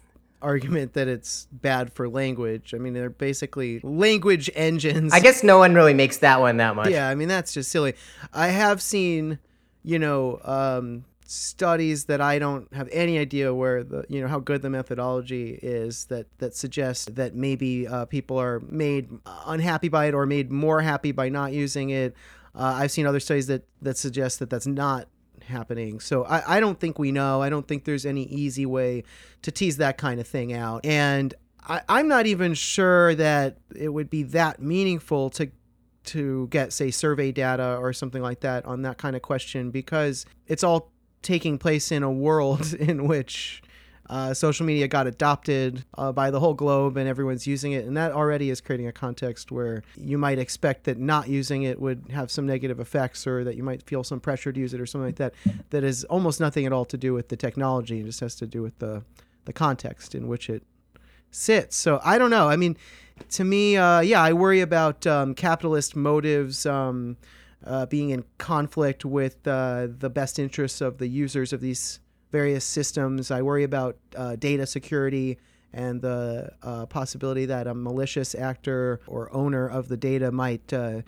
argument 0.42 0.94
that 0.94 1.08
it's 1.08 1.48
bad 1.52 1.94
for 1.94 2.10
language. 2.10 2.74
I 2.74 2.78
mean 2.78 2.94
they're 2.94 3.10
basically 3.10 3.80
language 3.84 4.50
engines. 4.56 5.14
I 5.14 5.20
guess 5.20 5.44
no 5.44 5.58
one 5.58 5.74
really 5.74 5.94
makes 5.94 6.18
that 6.18 6.40
one 6.40 6.58
that 6.58 6.76
much. 6.76 6.90
Yeah 6.90 7.10
i 7.10 7.16
mean 7.16 7.28
that's 7.28 7.54
just 7.54 7.72
silly. 7.72 7.94
I 8.34 8.48
have 8.48 8.82
seen 8.82 9.40
you 9.84 10.00
know 10.00 10.40
um, 10.44 11.06
studies 11.26 12.06
that 12.06 12.20
i 12.20 12.38
don't 12.38 12.72
have 12.74 12.90
any 12.92 13.18
idea 13.18 13.54
where 13.54 13.84
the 13.84 14.04
you 14.10 14.20
know 14.20 14.28
how 14.28 14.38
good 14.40 14.62
the 14.62 14.70
methodology 14.70 15.58
is 15.64 16.06
that 16.06 16.26
that 16.40 16.54
suggest 16.54 17.16
that 17.16 17.34
maybe 17.34 17.88
uh, 17.88 18.04
people 18.06 18.38
are 18.38 18.60
made 18.70 19.08
unhappy 19.46 19.88
by 19.88 20.08
it 20.08 20.14
or 20.14 20.26
made 20.26 20.52
more 20.52 20.82
happy 20.82 21.14
by 21.14 21.30
not 21.30 21.54
using 21.54 21.90
it. 21.90 22.14
Uh, 22.54 22.76
i've 22.80 22.92
seen 22.92 23.06
other 23.06 23.20
studies 23.22 23.48
that 23.48 23.64
that 23.82 23.98
suggest 23.98 24.40
that 24.40 24.50
that's 24.50 24.68
not 24.68 25.08
happening. 25.52 26.00
So 26.00 26.26
I, 26.26 26.58
I 26.58 26.60
don't 26.60 26.80
think 26.80 26.98
we 26.98 27.12
know. 27.12 27.42
I 27.42 27.50
don't 27.50 27.68
think 27.68 27.86
there's 27.86 28.06
any 28.06 28.24
easy 28.24 28.66
way 28.66 29.04
to 29.44 29.52
tease 29.52 29.78
that 29.78 29.98
kind 29.98 30.20
of 30.20 30.28
thing 30.28 30.54
out. 30.54 30.86
And 30.86 31.34
I, 31.68 31.82
i'm 31.88 32.08
not 32.08 32.26
even 32.26 32.54
sure 32.54 33.14
that 33.16 33.58
it 33.76 33.90
would 33.90 34.10
be 34.10 34.24
that 34.24 34.62
meaningful 34.62 35.30
to 35.32 35.52
to 36.04 36.48
get 36.48 36.74
say 36.74 36.90
survey 36.90 37.32
data 37.32 37.78
or 37.80 37.94
something 37.94 38.22
like 38.22 38.40
that 38.40 38.66
on 38.66 38.82
that 38.82 38.98
kind 38.98 39.16
of 39.16 39.22
question 39.22 39.70
because 39.70 40.26
it's 40.48 40.64
all 40.64 40.92
taking 41.22 41.58
place 41.60 41.92
in 41.92 42.02
a 42.02 42.12
world 42.12 42.74
in 42.80 43.08
which 43.08 43.62
uh, 44.12 44.34
social 44.34 44.66
media 44.66 44.90
got 44.90 45.08
adopted 45.08 45.86
uh, 45.98 46.12
by 46.12 46.30
the 46.30 46.40
whole 46.42 46.54
globe 46.54 46.98
and 46.98 47.08
everyone's 47.08 47.48
using 47.48 47.72
it. 47.72 47.86
And 47.86 47.96
that 47.96 48.12
already 48.12 48.50
is 48.50 48.60
creating 48.60 48.88
a 48.88 48.92
context 48.92 49.54
where 49.54 49.84
you 49.96 50.18
might 50.18 50.38
expect 50.38 50.84
that 50.84 51.00
not 51.00 51.30
using 51.30 51.64
it 51.64 51.80
would 51.80 52.04
have 52.12 52.30
some 52.30 52.46
negative 52.46 52.82
effects 52.82 53.26
or 53.26 53.46
that 53.46 53.56
you 53.56 53.64
might 53.64 53.84
feel 53.84 54.04
some 54.04 54.20
pressure 54.20 54.52
to 54.52 54.60
use 54.60 54.74
it 54.74 54.82
or 54.82 54.86
something 54.86 55.08
like 55.08 55.16
that. 55.16 55.34
That 55.70 55.86
is 55.86 56.04
almost 56.04 56.42
nothing 56.42 56.66
at 56.66 56.74
all 56.74 56.84
to 56.86 56.98
do 56.98 57.14
with 57.14 57.30
the 57.30 57.38
technology. 57.38 58.02
It 58.02 58.06
just 58.06 58.20
has 58.20 58.36
to 58.36 58.46
do 58.46 58.62
with 58.62 58.78
the 58.80 59.04
the 59.46 59.54
context 59.54 60.14
in 60.14 60.28
which 60.28 60.52
it 60.52 60.62
sits. 61.32 61.78
So 61.78 62.00
i 62.04 62.18
don't 62.18 62.30
know. 62.30 62.50
I 62.50 62.58
mean 62.58 62.78
to 63.30 63.44
me, 63.46 63.78
uh, 63.78 64.02
yeah, 64.02 64.22
I 64.22 64.34
worry 64.34 64.60
about 64.60 65.08
um, 65.08 65.36
capitalist 65.36 65.96
motives 65.96 66.66
um, 66.66 67.16
uh, 67.66 67.86
being 67.86 68.10
in 68.10 68.26
conflict 68.38 69.06
with 69.06 69.48
uh, 69.48 69.88
the 69.90 70.10
best 70.10 70.38
interests 70.38 70.82
of 70.82 70.98
the 70.98 71.08
users 71.08 71.54
of 71.54 71.62
these 71.62 72.00
various 72.32 72.66
systems. 72.66 73.32
I 73.32 73.42
worry 73.42 73.64
about 73.64 73.98
uh, 74.16 74.36
data 74.36 74.66
security 74.66 75.38
and 75.74 76.02
the 76.02 76.52
uh, 76.64 76.86
possibility 76.86 77.46
that 77.46 77.68
a 77.68 77.74
malicious 77.74 78.36
actor 78.36 79.00
or 79.08 79.34
owner 79.34 79.68
of 79.68 79.88
the 79.88 79.98
data 79.98 80.32
might 80.32 80.74
uh, 80.74 81.02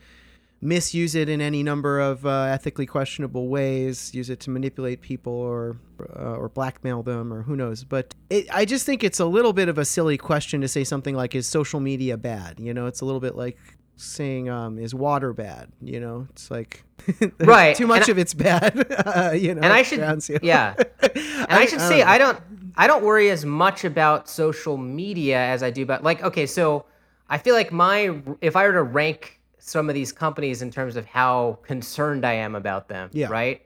misuse 0.61 1.13
it 1.15 1.27
in 1.27 1.41
any 1.41 1.61
number 1.61 1.99
of 1.99 2.25
uh, 2.25 2.43
ethically 2.43 2.85
questionable 2.85 3.49
ways, 3.49 4.13
use 4.13 4.29
it 4.29 4.39
to 4.39 4.49
manipulate 4.49 5.01
people 5.01 5.33
or 5.33 5.77
uh, 6.15 6.35
or 6.35 6.49
blackmail 6.49 7.03
them 7.03 7.33
or 7.33 7.43
who 7.43 7.55
knows. 7.55 7.83
But 7.83 8.15
it, 8.29 8.47
I 8.53 8.65
just 8.65 8.85
think 8.85 9.03
it's 9.03 9.19
a 9.19 9.25
little 9.25 9.53
bit 9.53 9.67
of 9.67 9.77
a 9.77 9.85
silly 9.85 10.17
question 10.17 10.61
to 10.61 10.67
say 10.67 10.83
something 10.83 11.15
like, 11.15 11.35
"Is 11.35 11.45
social 11.47 11.79
media 11.79 12.17
bad?" 12.17 12.59
You 12.59 12.73
know, 12.73 12.87
it's 12.87 13.01
a 13.01 13.05
little 13.05 13.19
bit 13.19 13.35
like 13.35 13.57
saying, 13.95 14.49
um, 14.49 14.77
"Is 14.77 14.93
water 14.93 15.33
bad?" 15.33 15.69
You 15.81 15.99
know, 15.99 16.27
it's 16.31 16.49
like 16.51 16.83
Right, 17.39 17.75
too 17.75 17.87
much 17.87 18.03
and 18.03 18.09
of 18.09 18.17
it's 18.17 18.33
bad. 18.33 18.85
uh, 19.05 19.31
you 19.31 19.55
know, 19.55 19.61
and 19.61 19.73
I 19.73 19.83
should 19.83 19.99
yeah 20.43 20.75
and 21.01 21.47
I, 21.49 21.65
should 21.65 21.81
say 21.81 21.99
don't 21.99 22.05
know. 22.05 22.11
I 22.11 22.17
don't 22.17 22.39
I 22.75 22.87
don't 22.87 23.03
worry 23.03 23.29
as 23.29 23.45
much 23.45 23.83
about 23.83 24.29
social 24.29 24.77
media 24.77 25.37
as 25.37 25.63
I 25.63 25.69
do 25.69 25.83
about 25.83 26.03
like 26.03 26.23
okay 26.23 26.45
so 26.45 26.85
I 27.29 27.37
feel 27.37 27.55
like 27.55 27.71
my 27.71 28.21
if 28.41 28.55
I 28.55 28.65
were 28.67 28.73
to 28.73 28.83
rank 28.83 29.39
some 29.59 29.89
of 29.89 29.95
these 29.95 30.11
companies 30.11 30.61
in 30.61 30.69
terms 30.71 30.95
of 30.95 31.05
how 31.05 31.57
concerned 31.63 32.25
I 32.25 32.33
am 32.33 32.53
about 32.53 32.89
them, 32.89 33.09
Yeah. 33.13 33.27
right? 33.29 33.61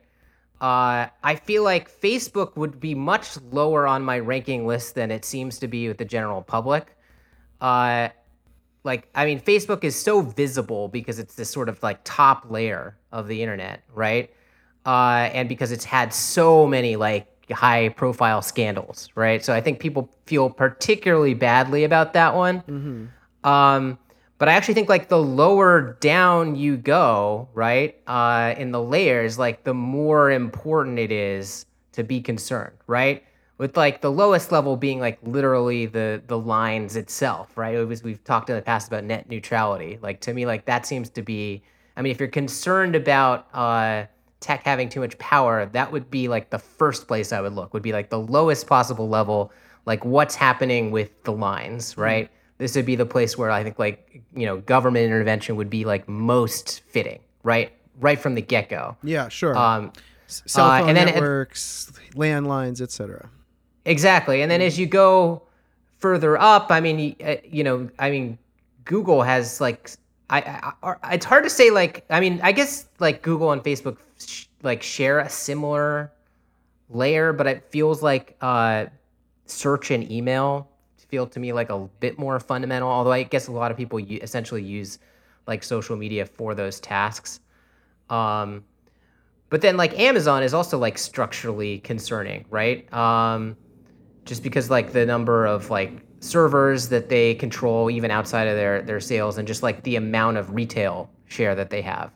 Uh, 0.61 1.07
I 1.23 1.35
feel 1.35 1.63
like 1.63 1.89
Facebook 2.01 2.55
would 2.55 2.79
be 2.79 2.93
much 2.93 3.35
lower 3.51 3.87
on 3.87 4.03
my 4.03 4.19
ranking 4.19 4.67
list 4.67 4.93
than 4.93 5.09
it 5.09 5.25
seems 5.25 5.57
to 5.59 5.67
be 5.67 5.87
with 5.87 5.97
the 5.97 6.05
general 6.05 6.43
public. 6.43 6.95
Uh, 7.59 8.09
like, 8.83 9.09
I 9.15 9.25
mean, 9.25 9.39
Facebook 9.39 9.83
is 9.83 9.95
so 9.95 10.21
visible 10.21 10.87
because 10.87 11.19
it's 11.19 11.35
this 11.35 11.49
sort 11.49 11.69
of 11.69 11.81
like 11.83 11.99
top 12.03 12.45
layer 12.49 12.97
of 13.11 13.27
the 13.27 13.41
internet, 13.41 13.83
right? 13.93 14.31
Uh, 14.85 15.29
and 15.33 15.49
because 15.49 15.71
it's 15.71 15.85
had 15.85 16.13
so 16.13 16.65
many 16.65 16.95
like 16.95 17.27
high 17.51 17.89
profile 17.89 18.41
scandals, 18.41 19.09
right? 19.15 19.43
So 19.43 19.53
I 19.53 19.61
think 19.61 19.79
people 19.79 20.09
feel 20.25 20.49
particularly 20.49 21.33
badly 21.33 21.83
about 21.83 22.13
that 22.13 22.35
one. 22.35 22.63
Um, 23.43 23.97
but 24.37 24.49
I 24.49 24.53
actually 24.53 24.75
think 24.75 24.89
like 24.89 25.09
the 25.09 25.21
lower 25.21 25.97
down 25.99 26.55
you 26.55 26.77
go, 26.77 27.49
right, 27.53 27.95
uh, 28.05 28.53
in 28.57 28.71
the 28.71 28.81
layers, 28.81 29.39
like 29.39 29.63
the 29.63 29.73
more 29.73 30.29
important 30.31 30.99
it 30.99 31.11
is 31.11 31.65
to 31.93 32.03
be 32.03 32.21
concerned, 32.21 32.75
right? 32.85 33.23
With 33.57 33.75
like 33.75 34.01
the 34.01 34.11
lowest 34.11 34.51
level 34.51 34.77
being 34.77 34.99
like 34.99 35.17
literally 35.23 35.87
the 35.87 36.21
the 36.27 36.37
lines 36.37 36.95
itself, 36.95 37.57
right? 37.57 37.73
It 37.73 37.85
was 37.85 38.03
we've 38.03 38.23
talked 38.23 38.49
in 38.51 38.55
the 38.55 38.61
past 38.61 38.87
about 38.87 39.03
net 39.03 39.29
neutrality. 39.29 39.97
Like 40.01 40.21
to 40.21 40.33
me, 40.33 40.45
like 40.45 40.65
that 40.65 40.85
seems 40.85 41.09
to 41.11 41.21
be. 41.23 41.63
I 41.95 42.03
mean, 42.03 42.11
if 42.11 42.19
you're 42.19 42.29
concerned 42.29 42.95
about 42.95 43.47
uh, 43.55 44.05
tech 44.39 44.61
having 44.63 44.89
too 44.89 44.99
much 44.99 45.17
power, 45.17 45.65
that 45.73 45.91
would 45.91 46.11
be 46.11 46.27
like 46.27 46.51
the 46.51 46.59
first 46.59 47.07
place 47.07 47.31
I 47.33 47.41
would 47.41 47.53
look. 47.53 47.73
Would 47.73 47.81
be 47.81 47.93
like 47.93 48.11
the 48.11 48.19
lowest 48.19 48.67
possible 48.67 49.09
level, 49.09 49.51
like 49.87 50.05
what's 50.05 50.35
happening 50.35 50.91
with 50.91 51.09
the 51.23 51.31
lines, 51.31 51.97
right? 51.97 52.29
This 52.59 52.75
would 52.75 52.85
be 52.85 52.95
the 52.95 53.05
place 53.07 53.39
where 53.39 53.49
I 53.49 53.63
think 53.63 53.79
like 53.79 54.21
you 54.35 54.45
know 54.45 54.57
government 54.57 55.05
intervention 55.05 55.55
would 55.55 55.71
be 55.71 55.83
like 55.83 56.07
most 56.07 56.81
fitting, 56.89 57.21
right? 57.41 57.71
Right 57.99 58.19
from 58.19 58.35
the 58.35 58.41
get 58.43 58.69
go. 58.69 58.95
Yeah, 59.01 59.29
sure. 59.29 59.57
Um, 59.57 59.91
S- 60.27 60.43
Cell 60.45 60.65
uh, 60.67 60.79
phone 60.81 60.89
and 60.89 60.97
then- 60.97 61.05
networks, 61.07 61.91
landlines, 62.13 62.81
etc. 62.81 63.31
Exactly. 63.88 64.41
And 64.41 64.52
then 64.52 64.62
as 64.62 64.78
you 64.78 64.86
go 64.86 65.41
further 66.00 66.38
up, 66.38 66.67
I 66.71 66.82
mean, 66.82 67.15
uh, 67.26 67.38
you 67.43 67.63
know, 67.63 67.89
I 67.97 68.12
mean, 68.12 68.38
Google 68.86 69.23
has 69.23 69.60
like, 69.60 69.91
I, 70.30 70.73
I, 70.84 70.95
I 71.02 71.13
it's 71.15 71.26
hard 71.26 71.45
to 71.45 71.50
say 71.50 71.71
like, 71.71 72.06
I 72.10 72.19
mean, 72.19 72.39
I 72.43 72.52
guess 72.52 72.88
like 73.00 73.21
Google 73.21 73.54
and 73.54 73.63
Facebook 73.63 73.97
sh- 74.19 74.45
like 74.62 74.84
share 74.84 75.19
a 75.19 75.30
similar 75.30 76.12
layer, 76.89 77.32
but 77.32 77.47
it 77.47 77.63
feels 77.71 78.04
like 78.04 78.36
uh, 78.41 78.86
search 79.45 79.89
and 79.89 80.12
email 80.12 80.69
feel 81.10 81.26
to 81.26 81.39
me 81.39 81.54
like 81.54 81.69
a 81.69 81.80
bit 82.02 82.19
more 82.19 82.38
fundamental. 82.38 82.89
Although 82.89 83.13
I 83.13 83.23
guess 83.23 83.47
a 83.47 83.52
lot 83.54 83.71
of 83.71 83.78
people 83.78 84.00
u- 84.00 84.19
essentially 84.21 84.62
use 84.62 85.00
like 85.47 85.63
social 85.63 85.95
media 85.95 86.26
for 86.26 86.54
those 86.54 86.82
tasks. 86.82 87.39
Um, 88.10 88.65
but 89.50 89.62
then 89.62 89.78
like 89.78 89.97
Amazon 89.97 90.43
is 90.43 90.54
also 90.54 90.78
like 90.78 90.97
structurally 90.97 91.80
concerning, 91.80 92.43
right? 92.50 92.91
Um, 92.93 93.56
just 94.27 94.43
because 94.43 94.69
like 94.69 94.91
the 94.91 95.05
number 95.05 95.45
of 95.45 95.69
like 95.71 95.91
servers 96.19 96.89
that 96.89 97.09
they 97.09 97.33
control 97.35 97.89
even 97.89 98.11
outside 98.11 98.47
of 98.47 98.55
their 98.55 98.81
their 98.81 98.99
sales 98.99 99.37
and 99.37 99.47
just 99.47 99.63
like 99.63 99.81
the 99.83 99.95
amount 99.95 100.37
of 100.37 100.53
retail 100.53 101.09
share 101.25 101.55
that 101.55 101.69
they 101.69 101.81
have. 101.81 102.11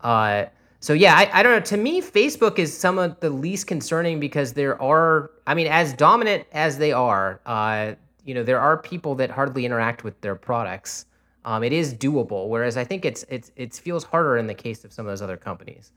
Uh, 0.00 0.46
so 0.80 0.92
yeah, 0.92 1.14
I, 1.14 1.30
I 1.32 1.42
don't 1.42 1.52
know. 1.52 1.60
To 1.60 1.76
me, 1.76 2.00
Facebook 2.00 2.58
is 2.58 2.76
some 2.76 2.98
of 2.98 3.20
the 3.20 3.30
least 3.30 3.66
concerning 3.66 4.18
because 4.18 4.52
there 4.52 4.80
are, 4.82 5.30
I 5.46 5.54
mean, 5.54 5.68
as 5.68 5.92
dominant 5.94 6.44
as 6.52 6.76
they 6.78 6.92
are, 6.92 7.40
uh, 7.46 7.92
you 8.24 8.34
know, 8.34 8.42
there 8.42 8.58
are 8.58 8.76
people 8.76 9.14
that 9.16 9.30
hardly 9.30 9.64
interact 9.64 10.02
with 10.02 10.20
their 10.22 10.34
products. 10.34 11.06
Um, 11.44 11.62
it 11.62 11.72
is 11.72 11.94
doable, 11.94 12.48
whereas 12.48 12.76
I 12.76 12.84
think 12.84 13.04
it's 13.04 13.24
it's 13.28 13.50
it 13.56 13.74
feels 13.74 14.04
harder 14.04 14.36
in 14.36 14.46
the 14.46 14.54
case 14.54 14.84
of 14.84 14.92
some 14.92 15.06
of 15.06 15.10
those 15.10 15.22
other 15.22 15.36
companies. 15.36 15.92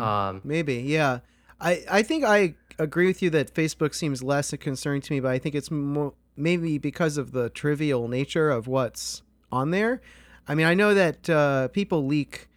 Um, 0.00 0.40
Maybe, 0.44 0.76
yeah. 0.76 1.20
I, 1.60 1.84
I 1.90 2.02
think 2.02 2.24
I 2.24 2.54
agree 2.78 3.06
with 3.06 3.22
you 3.22 3.30
that 3.30 3.54
Facebook 3.54 3.94
seems 3.94 4.22
less 4.22 4.52
a 4.52 4.56
concern 4.56 5.00
to 5.02 5.12
me, 5.12 5.20
but 5.20 5.30
I 5.30 5.38
think 5.38 5.54
it's 5.54 5.70
more 5.70 6.14
maybe 6.36 6.78
because 6.78 7.18
of 7.18 7.32
the 7.32 7.50
trivial 7.50 8.08
nature 8.08 8.50
of 8.50 8.66
what's 8.66 9.22
on 9.50 9.70
there. 9.70 10.00
I 10.48 10.54
mean, 10.54 10.66
I 10.66 10.74
know 10.74 10.94
that 10.94 11.28
uh, 11.30 11.68
people 11.68 12.06
leak 12.06 12.48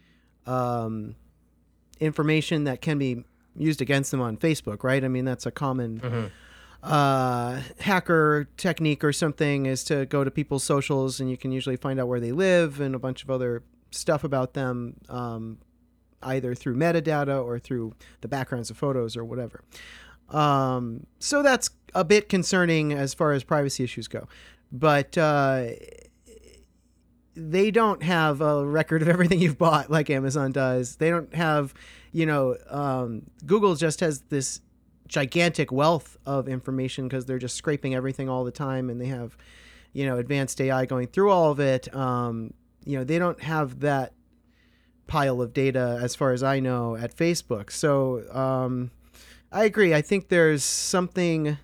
um, 0.45 1.15
information 1.99 2.63
that 2.65 2.81
can 2.81 2.97
be 2.97 3.23
used 3.57 3.81
against 3.81 4.11
them 4.11 4.21
on 4.21 4.37
Facebook, 4.37 4.83
right? 4.83 5.03
I 5.03 5.07
mean, 5.07 5.25
that's 5.25 5.45
a 5.45 5.51
common 5.51 6.31
uh, 6.83 7.61
hacker 7.79 8.47
technique 8.57 9.03
or 9.03 9.11
something 9.11 9.65
is 9.65 9.83
to 9.85 10.05
go 10.05 10.23
to 10.23 10.31
people's 10.31 10.63
socials 10.63 11.19
and 11.19 11.29
you 11.29 11.37
can 11.37 11.51
usually 11.51 11.77
find 11.77 11.99
out 11.99 12.07
where 12.07 12.19
they 12.19 12.31
live 12.31 12.79
and 12.79 12.93
a 12.95 12.99
bunch 12.99 13.23
of 13.23 13.29
other 13.31 13.63
stuff 13.91 14.23
about 14.23 14.53
them 14.53 14.95
um, 15.09 15.57
either 16.21 16.53
through 16.53 16.75
metadata 16.75 17.43
or 17.43 17.59
through 17.59 17.93
the 18.21 18.27
backgrounds 18.27 18.69
of 18.69 18.77
photos 18.77 19.17
or 19.17 19.23
whatever. 19.23 19.63
Um, 20.29 21.05
so 21.19 21.43
that's 21.43 21.69
a 21.93 22.03
bit 22.03 22.29
concerning 22.29 22.93
as 22.93 23.13
far 23.13 23.31
as 23.31 23.43
privacy 23.43 23.83
issues 23.83 24.07
go. 24.07 24.27
But 24.71 25.17
uh, 25.17 25.67
they 27.35 27.71
don't 27.71 28.01
have 28.03 28.41
a 28.41 28.65
record 28.65 29.01
of 29.01 29.07
everything 29.07 29.39
you've 29.39 29.57
bought 29.57 29.91
like 29.91 30.09
Amazon 30.09 30.51
does. 30.51 30.95
They 30.97 31.09
don't 31.09 31.33
have, 31.33 31.73
you 32.11 32.25
know, 32.25 32.57
um, 32.69 33.23
Google 33.45 33.75
just 33.75 33.99
has 33.99 34.21
this 34.29 34.61
gigantic 35.07 35.71
wealth 35.71 36.17
of 36.25 36.47
information 36.47 37.07
because 37.07 37.25
they're 37.25 37.39
just 37.39 37.55
scraping 37.55 37.93
everything 37.93 38.27
all 38.29 38.43
the 38.43 38.51
time 38.51 38.89
and 38.89 38.99
they 38.99 39.07
have, 39.07 39.37
you 39.93 40.05
know, 40.05 40.17
advanced 40.17 40.59
AI 40.59 40.85
going 40.85 41.07
through 41.07 41.29
all 41.29 41.51
of 41.51 41.59
it. 41.59 41.93
Um, 41.95 42.53
you 42.85 42.97
know, 42.97 43.03
they 43.03 43.19
don't 43.19 43.41
have 43.41 43.81
that 43.81 44.13
pile 45.07 45.41
of 45.41 45.53
data 45.53 45.99
as 46.01 46.15
far 46.15 46.31
as 46.31 46.41
I 46.41 46.59
know 46.59 46.95
at 46.95 47.15
Facebook. 47.15 47.71
So 47.71 48.23
um, 48.31 48.91
I 49.55 49.63
agree. 49.63 49.93
I 49.93 50.01
think 50.01 50.27
there's 50.27 50.65
something, 50.65 51.57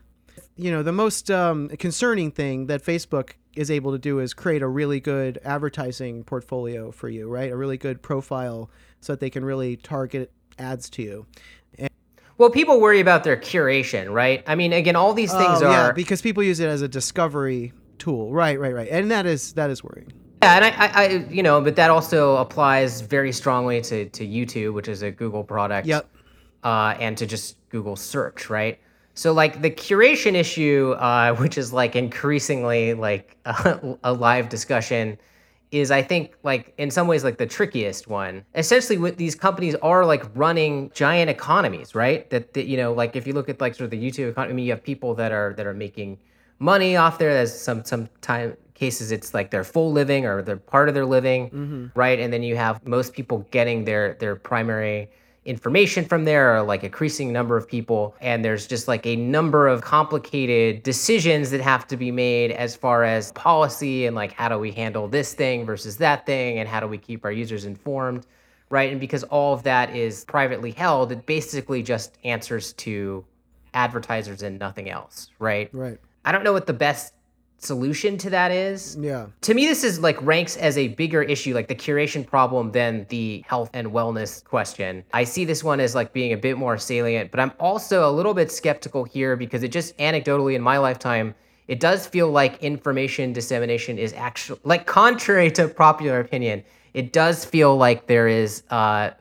you 0.56 0.72
know, 0.72 0.82
the 0.82 0.94
most 0.94 1.30
um, 1.30 1.68
concerning 1.68 2.32
thing 2.32 2.68
that 2.68 2.82
Facebook 2.82 3.32
is 3.54 3.70
able 3.70 3.92
to 3.92 3.98
do 3.98 4.20
is 4.20 4.34
create 4.34 4.62
a 4.62 4.68
really 4.68 5.02
good 5.02 5.40
advertising 5.44 6.24
portfolio 6.24 6.92
for 6.92 7.10
you, 7.10 7.28
right? 7.28 7.52
A 7.52 7.58
really 7.58 7.78
good 7.78 8.02
profile 8.02 8.70
so 9.02 9.12
that 9.12 9.20
they 9.20 9.30
can 9.30 9.44
really 9.44 9.76
target 9.76 10.32
ads 10.58 10.90
to 10.92 11.02
you. 11.04 11.26
And- 11.78 11.90
well, 12.38 12.50
people 12.50 12.80
worry 12.80 13.02
about 13.02 13.26
their 13.26 13.36
curation, 13.36 14.10
right? 14.10 14.42
I 14.48 14.56
mean, 14.56 14.72
again, 14.72 14.96
all 14.96 15.14
these 15.14 15.34
things 15.34 15.62
Oh, 15.62 15.68
are 15.68 15.88
yeah, 15.88 15.92
because 15.92 16.22
people 16.22 16.44
use 16.44 16.62
it 16.62 16.70
as 16.70 16.82
a 16.82 16.88
discovery 16.88 17.74
tool. 17.98 18.32
Right, 18.32 18.58
right, 18.58 18.74
right. 18.74 18.88
And 18.90 19.12
that 19.12 19.26
is 19.26 19.52
that 19.54 19.70
is 19.70 19.84
worrying. 19.84 20.14
Yeah, 20.42 20.56
and 20.56 20.66
I, 20.66 20.70
I, 20.70 20.88
I, 20.88 21.08
you 21.30 21.44
know, 21.44 21.60
but 21.60 21.76
that 21.76 21.90
also 21.90 22.38
applies 22.38 23.02
very 23.02 23.34
strongly 23.34 23.82
to, 23.82 24.08
to 24.10 24.26
YouTube, 24.26 24.74
which 24.74 24.88
is 24.88 25.02
a 25.04 25.12
Google 25.12 25.44
product. 25.44 25.86
Yep. 25.88 26.10
Uh, 26.64 26.96
and 27.00 27.18
to 27.18 27.26
just 27.26 27.58
Google 27.70 27.96
search, 27.96 28.50
right? 28.50 28.80
So 29.14 29.34
like 29.34 29.62
the 29.62 29.72
curation 29.72 30.36
issue, 30.36 30.96
uh, 30.98 31.36
which 31.40 31.58
is 31.58 31.74
like 31.74 31.96
increasingly 31.96 32.94
like 32.94 33.38
a, 33.46 33.98
a 34.04 34.14
live 34.14 34.50
discussion, 34.50 35.18
is 35.72 35.90
I 35.90 36.02
think 36.02 36.36
like 36.44 36.74
in 36.78 36.92
some 36.92 37.08
ways 37.08 37.24
like 37.24 37.38
the 37.38 37.46
trickiest 37.46 38.08
one. 38.08 38.46
Essentially, 38.56 38.98
what 38.98 39.18
these 39.18 39.36
companies 39.36 39.76
are 39.76 40.06
like 40.06 40.24
running 40.36 40.92
giant 40.94 41.30
economies, 41.30 41.96
right? 41.96 42.30
That, 42.30 42.54
that 42.54 42.66
you 42.66 42.78
know, 42.78 42.94
like 42.94 43.16
if 43.16 43.26
you 43.26 43.34
look 43.34 43.48
at 43.50 43.62
like 43.62 43.76
sort 43.76 43.86
of 43.86 43.92
the 43.92 44.04
YouTube 44.04 44.30
economy, 44.30 44.52
I 44.52 44.56
mean, 44.56 44.66
you 44.66 44.72
have 44.72 44.84
people 44.84 45.16
that 45.16 45.32
are 45.32 45.54
that 45.56 45.66
are 45.66 45.74
making 45.74 46.18
money 46.60 46.98
off 46.98 47.18
there. 47.18 47.34
There's 47.34 47.58
some 47.58 47.84
some 47.86 48.10
time 48.22 48.58
cases 48.74 49.12
it's 49.12 49.34
like 49.34 49.52
their 49.52 49.64
full 49.64 49.92
living 49.92 50.26
or 50.26 50.42
they're 50.42 50.58
part 50.58 50.90
of 50.90 50.96
their 50.96 51.06
living, 51.06 51.50
right? 51.96 52.20
And 52.20 52.34
then 52.34 52.44
you 52.44 52.56
have 52.58 52.86
most 52.86 53.14
people 53.14 53.48
getting 53.52 53.86
their 53.86 54.16
their 54.16 54.36
primary 54.36 55.10
information 55.44 56.06
from 56.06 56.24
there 56.24 56.56
or 56.56 56.62
like 56.62 56.84
increasing 56.84 57.34
number 57.34 57.58
of 57.58 57.68
people. 57.68 58.16
And 58.22 58.46
there's 58.46 58.68
just 58.68 58.88
like 58.88 59.06
a 59.08 59.16
number 59.16 59.68
of 59.68 59.82
complicated 59.82 60.84
decisions 60.84 61.50
that 61.50 61.62
have 61.62 61.88
to 61.88 61.98
be 61.98 62.12
made 62.12 62.52
as 62.52 62.76
far 62.76 63.04
as 63.04 63.32
policy 63.32 64.06
and 64.06 64.16
like 64.16 64.34
how 64.34 64.50
do 64.50 64.60
we 64.60 64.72
handle 64.72 65.08
this 65.08 65.34
thing 65.34 65.66
versus 65.66 65.98
that 65.98 66.26
thing 66.26 66.60
and 66.60 66.70
how 66.70 66.80
do 66.80 66.88
we 66.88 66.98
keep 66.98 67.26
our 67.26 67.32
users 67.32 67.66
informed 67.66 68.26
right? 68.70 68.92
And 68.92 69.02
because 69.02 69.24
all 69.26 69.54
of 69.54 69.64
that 69.64 69.96
is 69.96 70.24
privately 70.26 70.72
held 70.72 71.12
it 71.12 71.26
basically 71.26 71.84
just 71.84 72.18
answers 72.24 72.74
to 72.74 73.26
advertisers 73.74 74.44
and 74.44 74.60
nothing 74.60 74.90
else 74.90 75.30
right? 75.40 75.70
Right. 75.74 75.98
i 76.26 76.32
don't 76.32 76.44
know 76.44 76.54
what 76.54 76.68
the 76.68 76.74
best 76.74 77.14
solution 77.62 78.18
to 78.18 78.30
that 78.32 78.52
is 78.52 78.98
Yeah. 79.00 79.28
to 79.42 79.54
me 79.54 79.68
this 79.68 79.84
is 79.84 80.00
like 80.00 80.20
ranks 80.24 80.58
as 80.58 80.78
a 80.80 80.90
bigger 80.90 81.22
issue 81.22 81.54
like 81.54 81.68
the 81.68 81.76
curation 81.76 82.26
problem 82.26 82.72
than 82.72 83.06
the 83.10 83.44
health 83.48 83.70
and 83.74 83.88
wellness 83.90 84.44
question 84.44 85.04
i 85.14 85.24
see 85.24 85.46
this 85.46 85.64
one 85.64 85.80
as 85.80 85.94
like 85.94 86.12
being 86.12 86.34
a 86.34 86.38
bit 86.38 86.58
more 86.58 86.78
salient 86.80 87.30
but 87.30 87.40
i'm 87.40 87.52
also 87.60 88.10
a 88.10 88.12
little 88.12 88.34
bit 88.34 88.52
skeptical 88.52 89.04
here 89.04 89.36
because 89.36 89.62
it 89.62 89.72
just 89.72 89.96
anecdotally 90.00 90.56
in 90.56 90.62
my 90.62 90.80
lifetime 90.80 91.36
it 91.68 91.80
does 91.80 92.08
feel 92.08 92.32
like 92.32 92.62
information 92.64 93.32
dissemination 93.32 94.00
is 94.00 94.12
actually 94.14 94.60
like 94.64 94.88
contrary 94.88 95.52
to 95.52 95.68
popular 95.68 96.20
opinion 96.20 96.64
it 96.96 97.14
does 97.14 97.46
feel 97.46 97.78
like 97.78 98.08
there 98.08 98.28
is 98.28 98.64
uh, 98.72 99.12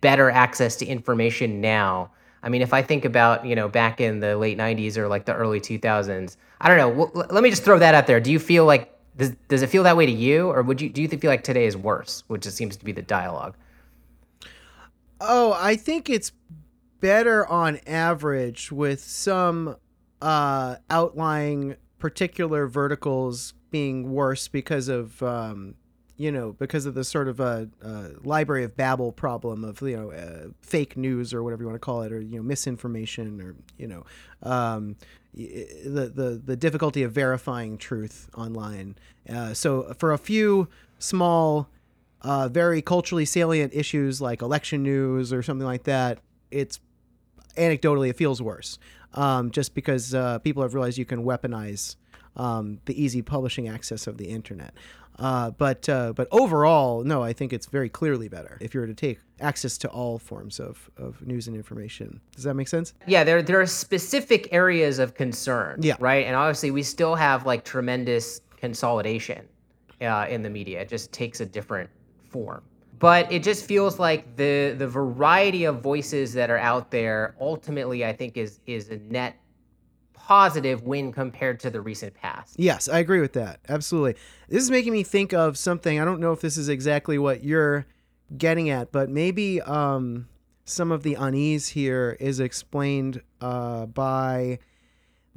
better 0.00 0.30
access 0.30 0.74
to 0.76 0.84
information 0.84 1.60
now 1.60 2.10
I 2.42 2.48
mean, 2.48 2.62
if 2.62 2.72
I 2.72 2.82
think 2.82 3.04
about, 3.04 3.44
you 3.44 3.54
know, 3.56 3.68
back 3.68 4.00
in 4.00 4.20
the 4.20 4.36
late 4.36 4.56
90s 4.58 4.96
or 4.96 5.08
like 5.08 5.24
the 5.24 5.34
early 5.34 5.60
2000s, 5.60 6.36
I 6.60 6.68
don't 6.68 6.78
know. 6.78 6.88
Well, 6.88 7.26
let 7.30 7.42
me 7.42 7.50
just 7.50 7.64
throw 7.64 7.78
that 7.78 7.94
out 7.94 8.06
there. 8.06 8.20
Do 8.20 8.30
you 8.30 8.38
feel 8.38 8.64
like 8.64 8.94
Does, 9.16 9.30
does 9.48 9.62
it 9.62 9.68
feel 9.68 9.82
that 9.82 9.96
way 9.96 10.06
to 10.06 10.12
you, 10.12 10.48
or 10.48 10.62
would 10.62 10.80
you 10.80 10.88
do 10.88 11.02
you 11.02 11.08
feel 11.08 11.30
like 11.30 11.42
today 11.42 11.66
is 11.66 11.76
worse, 11.76 12.22
which 12.28 12.46
it 12.46 12.52
seems 12.52 12.76
to 12.76 12.84
be 12.84 12.92
the 12.92 13.02
dialogue? 13.02 13.56
Oh, 15.20 15.56
I 15.58 15.74
think 15.74 16.08
it's 16.08 16.30
better 17.00 17.44
on 17.46 17.80
average 17.86 18.70
with 18.70 19.00
some 19.00 19.76
uh, 20.22 20.76
outlying 20.88 21.74
particular 21.98 22.68
verticals 22.68 23.54
being 23.70 24.12
worse 24.12 24.46
because 24.46 24.88
of 24.88 25.20
um, 25.22 25.74
you 26.18 26.32
know 26.32 26.52
because 26.52 26.84
of 26.84 26.94
the 26.94 27.04
sort 27.04 27.28
of 27.28 27.40
a 27.40 27.70
uh, 27.82 27.86
uh, 27.86 28.08
library 28.22 28.64
of 28.64 28.76
babel 28.76 29.12
problem 29.12 29.64
of 29.64 29.80
you 29.80 29.96
know 29.96 30.10
uh, 30.10 30.48
fake 30.60 30.96
news 30.96 31.32
or 31.32 31.42
whatever 31.42 31.62
you 31.62 31.66
want 31.66 31.76
to 31.76 31.84
call 31.84 32.02
it 32.02 32.12
or 32.12 32.20
you 32.20 32.36
know 32.36 32.42
misinformation 32.42 33.40
or 33.40 33.54
you 33.78 33.86
know 33.86 34.04
um, 34.42 34.96
the 35.32 36.10
the 36.14 36.42
the 36.44 36.56
difficulty 36.56 37.02
of 37.02 37.12
verifying 37.12 37.78
truth 37.78 38.28
online. 38.36 38.96
Uh, 39.28 39.54
so 39.54 39.94
for 39.98 40.12
a 40.12 40.18
few 40.18 40.68
small. 40.98 41.70
Very 42.50 42.82
culturally 42.82 43.24
salient 43.24 43.72
issues 43.72 44.20
like 44.20 44.42
election 44.42 44.82
news 44.82 45.32
or 45.32 45.40
something 45.40 45.66
like 45.66 45.84
that, 45.84 46.18
it's 46.50 46.80
anecdotally 47.56 48.10
it 48.10 48.16
feels 48.16 48.42
worse 48.42 48.78
um, 49.14 49.50
just 49.50 49.72
because 49.72 50.14
people 50.42 50.62
have 50.62 50.74
realized 50.74 50.98
you 50.98 51.06
can 51.06 51.24
weaponize 51.24 51.94
um, 52.38 52.80
the 52.86 53.02
easy 53.02 53.22
publishing 53.22 53.68
access 53.68 54.06
of 54.06 54.16
the 54.16 54.28
internet. 54.28 54.74
Uh, 55.18 55.50
but 55.50 55.88
uh, 55.88 56.12
but 56.12 56.28
overall, 56.30 57.02
no, 57.02 57.22
I 57.22 57.32
think 57.32 57.52
it's 57.52 57.66
very 57.66 57.88
clearly 57.88 58.28
better 58.28 58.56
if 58.60 58.72
you 58.72 58.80
were 58.80 58.86
to 58.86 58.94
take 58.94 59.18
access 59.40 59.76
to 59.78 59.88
all 59.88 60.18
forms 60.18 60.60
of, 60.60 60.88
of 60.96 61.26
news 61.26 61.48
and 61.48 61.56
information. 61.56 62.20
Does 62.36 62.44
that 62.44 62.54
make 62.54 62.68
sense? 62.68 62.94
Yeah, 63.06 63.24
there 63.24 63.42
there 63.42 63.60
are 63.60 63.66
specific 63.66 64.48
areas 64.52 65.00
of 65.00 65.14
concern. 65.14 65.80
Yeah. 65.82 65.96
Right, 65.98 66.24
and 66.24 66.36
obviously 66.36 66.70
we 66.70 66.84
still 66.84 67.16
have 67.16 67.44
like 67.44 67.64
tremendous 67.64 68.40
consolidation 68.56 69.48
uh, 70.00 70.26
in 70.28 70.42
the 70.42 70.50
media. 70.50 70.82
It 70.82 70.88
just 70.88 71.10
takes 71.10 71.40
a 71.40 71.46
different 71.46 71.90
form 72.30 72.62
but 72.98 73.30
it 73.30 73.42
just 73.42 73.64
feels 73.64 73.98
like 73.98 74.36
the 74.36 74.74
the 74.76 74.86
variety 74.86 75.64
of 75.64 75.80
voices 75.80 76.32
that 76.32 76.50
are 76.50 76.58
out 76.58 76.90
there 76.90 77.34
ultimately 77.40 78.04
i 78.04 78.12
think 78.12 78.36
is 78.36 78.60
is 78.66 78.90
a 78.90 78.96
net 79.10 79.36
positive 80.18 80.82
when 80.82 81.12
compared 81.12 81.60
to 81.60 81.70
the 81.70 81.80
recent 81.80 82.14
past. 82.14 82.54
Yes 82.58 82.88
i 82.88 82.98
agree 82.98 83.20
with 83.20 83.32
that. 83.34 83.60
Absolutely. 83.68 84.16
This 84.48 84.62
is 84.62 84.70
making 84.70 84.92
me 84.92 85.02
think 85.02 85.32
of 85.32 85.56
something. 85.56 86.00
I 86.00 86.04
don't 86.04 86.20
know 86.20 86.32
if 86.32 86.40
this 86.40 86.56
is 86.56 86.68
exactly 86.68 87.18
what 87.18 87.44
you're 87.44 87.86
getting 88.36 88.68
at 88.70 88.92
but 88.92 89.08
maybe 89.08 89.60
um, 89.62 90.28
some 90.64 90.92
of 90.92 91.02
the 91.02 91.14
unease 91.14 91.68
here 91.68 92.16
is 92.20 92.40
explained 92.40 93.22
uh, 93.40 93.86
by 93.86 94.58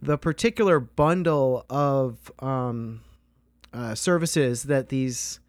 the 0.02 0.18
particular 0.18 0.80
bundle 0.80 1.66
of 1.70 2.32
um, 2.40 3.02
uh, 3.74 3.96
services 3.96 4.64
that 4.64 4.90
these 4.90 5.40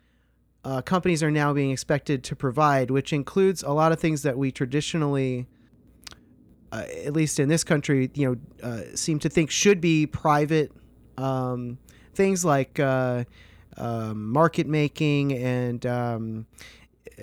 uh, 0.64 0.82
companies 0.82 1.22
are 1.22 1.30
now 1.30 1.52
being 1.52 1.70
expected 1.70 2.22
to 2.22 2.36
provide, 2.36 2.90
which 2.90 3.12
includes 3.12 3.62
a 3.62 3.70
lot 3.70 3.92
of 3.92 3.98
things 3.98 4.22
that 4.22 4.38
we 4.38 4.52
traditionally, 4.52 5.46
uh, 6.72 6.84
at 7.04 7.12
least 7.12 7.38
in 7.38 7.48
this 7.48 7.62
country, 7.62 8.10
you 8.14 8.40
know, 8.62 8.68
uh, 8.68 8.82
seem 8.94 9.18
to 9.20 9.28
think 9.28 9.50
should 9.50 9.80
be 9.80 10.06
private. 10.06 10.72
Um, 11.18 11.78
things 12.14 12.44
like 12.44 12.80
uh, 12.80 13.24
um, 13.76 14.32
market 14.32 14.66
making 14.66 15.32
and 15.32 15.84
um, 15.86 16.46
uh, 17.18 17.22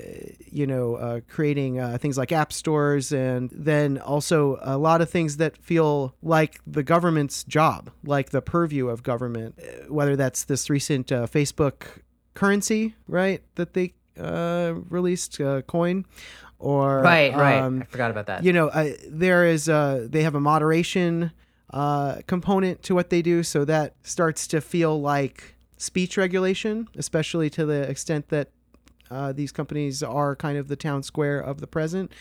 you 0.51 0.67
know, 0.67 0.95
uh, 0.95 1.19
creating 1.27 1.79
uh, 1.79 1.97
things 1.97 2.17
like 2.17 2.31
app 2.31 2.53
stores, 2.53 3.11
and 3.11 3.49
then 3.51 3.97
also 3.97 4.59
a 4.61 4.77
lot 4.77 5.01
of 5.01 5.09
things 5.09 5.37
that 5.37 5.57
feel 5.57 6.15
like 6.21 6.59
the 6.67 6.83
government's 6.83 7.43
job, 7.43 7.89
like 8.03 8.29
the 8.29 8.41
purview 8.41 8.87
of 8.87 9.03
government, 9.03 9.59
whether 9.87 10.15
that's 10.15 10.43
this 10.43 10.69
recent 10.69 11.07
Facebook 11.07 12.01
currency, 12.33 12.95
right? 13.07 13.41
That 13.55 13.73
they 13.73 13.93
released 14.15 15.39
coin, 15.67 16.05
or 16.59 17.01
right, 17.01 17.33
right. 17.35 17.59
Um, 17.59 17.81
I 17.81 17.85
forgot 17.85 18.11
about 18.11 18.27
that. 18.27 18.43
You 18.43 18.53
know, 18.53 18.67
uh, 18.67 18.91
there 19.07 19.45
is 19.45 19.69
uh, 19.69 20.07
they 20.09 20.23
have 20.23 20.35
a 20.35 20.39
moderation 20.39 21.31
uh, 21.71 22.17
component 22.27 22.83
to 22.83 22.95
what 22.95 23.09
they 23.09 23.21
do, 23.21 23.43
so 23.43 23.65
that 23.65 23.95
starts 24.03 24.45
to 24.47 24.61
feel 24.61 24.99
like 24.99 25.55
speech 25.77 26.17
regulation, 26.17 26.87
especially 26.95 27.49
to 27.51 27.65
the 27.65 27.81
extent 27.89 28.29
that 28.29 28.49
uh, 29.09 29.31
these 29.31 29.51
companies 29.51 30.03
are 30.03 30.35
kind 30.35 30.57
of 30.57 30.67
the 30.67 30.75
town 30.75 31.03
square 31.03 31.39
of 31.39 31.61
the 31.61 31.67
present. 31.67 32.11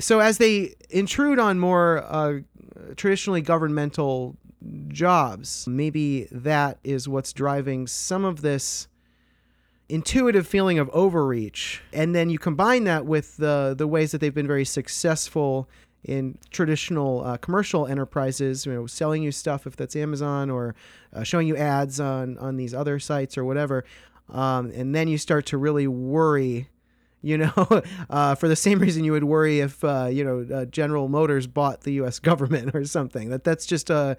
So 0.00 0.20
as 0.20 0.38
they 0.38 0.74
intrude 0.88 1.38
on 1.38 1.58
more 1.58 2.04
uh, 2.04 2.38
traditionally 2.96 3.42
governmental 3.42 4.36
jobs. 4.88 5.66
Maybe 5.66 6.28
that 6.30 6.78
is 6.84 7.08
what's 7.08 7.32
driving 7.32 7.86
some 7.86 8.24
of 8.24 8.42
this 8.42 8.88
intuitive 9.88 10.46
feeling 10.46 10.78
of 10.78 10.88
overreach. 10.90 11.82
And 11.92 12.14
then 12.14 12.30
you 12.30 12.38
combine 12.38 12.84
that 12.84 13.06
with 13.06 13.36
the 13.36 13.74
the 13.76 13.86
ways 13.86 14.12
that 14.12 14.20
they've 14.20 14.34
been 14.34 14.46
very 14.46 14.64
successful 14.64 15.68
in 16.04 16.38
traditional 16.50 17.24
uh, 17.24 17.36
commercial 17.38 17.86
enterprises, 17.86 18.64
you 18.64 18.72
know, 18.72 18.86
selling 18.86 19.22
you 19.22 19.32
stuff 19.32 19.66
if 19.66 19.76
that's 19.76 19.96
Amazon 19.96 20.48
or 20.48 20.74
uh, 21.12 21.22
showing 21.22 21.46
you 21.46 21.56
ads 21.56 22.00
on 22.00 22.38
on 22.38 22.56
these 22.56 22.74
other 22.74 22.98
sites 22.98 23.36
or 23.36 23.44
whatever. 23.44 23.84
Um, 24.28 24.70
and 24.72 24.94
then 24.94 25.08
you 25.08 25.16
start 25.18 25.46
to 25.46 25.58
really 25.58 25.86
worry 25.86 26.68
you 27.20 27.36
know, 27.36 27.52
uh, 28.10 28.34
for 28.36 28.48
the 28.48 28.56
same 28.56 28.78
reason 28.78 29.04
you 29.04 29.12
would 29.12 29.24
worry 29.24 29.60
if 29.60 29.82
uh, 29.82 30.08
you 30.10 30.24
know 30.24 30.46
uh, 30.54 30.64
General 30.66 31.08
Motors 31.08 31.46
bought 31.46 31.82
the 31.82 31.92
U.S. 31.94 32.18
government 32.20 32.74
or 32.74 32.84
something. 32.84 33.30
That 33.30 33.44
that's 33.44 33.66
just 33.66 33.90
a 33.90 34.16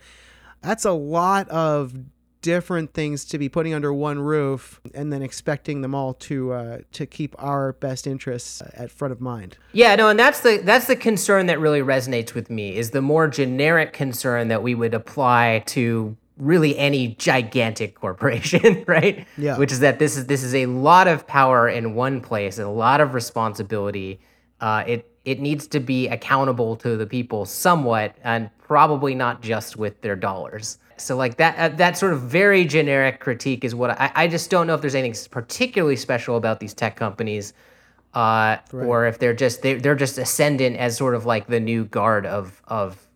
that's 0.62 0.86
a 0.86 0.92
lot 0.92 1.48
of 1.50 1.94
different 2.42 2.94
things 2.94 3.26
to 3.26 3.38
be 3.38 3.50
putting 3.50 3.74
under 3.74 3.94
one 3.94 4.20
roof 4.20 4.80
and 4.94 5.12
then 5.12 5.22
expecting 5.22 5.82
them 5.82 5.94
all 5.94 6.14
to 6.14 6.54
uh, 6.54 6.78
to 6.92 7.06
keep 7.06 7.36
our 7.38 7.74
best 7.74 8.08
interests 8.08 8.62
at 8.74 8.92
front 8.92 9.12
of 9.12 9.22
mind. 9.22 9.58
Yeah, 9.74 9.96
no, 9.96 10.10
and 10.10 10.20
that's 10.20 10.42
the 10.42 10.62
that's 10.64 10.88
the 10.88 10.96
concern 10.96 11.48
that 11.48 11.60
really 11.60 11.82
resonates 11.82 12.34
with 12.34 12.50
me 12.50 12.76
is 12.76 12.92
the 12.92 13.02
more 13.02 13.28
generic 13.28 13.94
concern 13.94 14.48
that 14.48 14.64
we 14.64 14.76
would 14.76 14.94
apply 14.94 15.64
to 15.68 16.16
really 16.38 16.78
any 16.78 17.10
gigantic 17.16 17.96
corporation, 17.96 18.84
right? 18.88 19.28
Yeah. 19.38 19.58
Which 19.58 19.72
is 19.72 19.82
that 19.82 20.00
this 20.00 20.18
is 20.18 20.26
this 20.26 20.44
is 20.44 20.56
a 20.56 20.66
lot 20.66 21.08
of 21.08 21.28
power 21.28 21.68
in 21.70 21.94
one 21.94 22.22
place, 22.22 22.58
a 22.58 22.68
lot 22.68 23.02
of 23.02 23.14
responsibility. 23.14 24.20
Uh, 24.62 24.84
it 24.88 25.12
it 25.26 25.40
needs 25.40 25.68
to 25.68 25.80
be 25.80 26.08
accountable 26.08 26.76
to 26.78 26.98
the 26.98 27.06
people 27.06 27.46
somewhat, 27.46 28.16
and 28.24 28.50
probably 28.58 29.14
not 29.14 29.42
just 29.42 29.78
with 29.78 30.02
their 30.02 30.16
dollars. 30.16 30.78
So 31.02 31.16
like 31.16 31.38
that 31.38 31.58
uh, 31.58 31.76
that 31.78 31.98
sort 31.98 32.14
of 32.14 32.22
very 32.22 32.66
generic 32.66 33.20
critique 33.20 33.64
is 33.64 33.74
what 33.74 33.92
I, 33.92 34.12
I 34.16 34.28
just 34.28 34.50
don't 34.50 34.68
know 34.68 34.74
if 34.74 34.82
there's 34.82 34.96
anything 34.96 35.30
particularly 35.32 35.96
special 35.96 36.38
about 36.38 36.60
these 36.60 36.74
tech 36.74 36.96
companies, 36.96 37.54
uh, 38.14 38.58
right. 38.72 38.86
or 38.86 39.06
if 39.06 39.20
they're 39.20 39.34
just 39.34 39.62
they, 39.62 39.76
they're 39.76 39.96
just 39.96 40.18
ascendant 40.18 40.78
as 40.78 40.98
sort 40.98 41.16
of 41.16 41.26
like 41.26 41.48
the 41.48 41.60
new 41.60 41.86
guard 41.86 42.26
of 42.26 42.62
of 42.68 43.08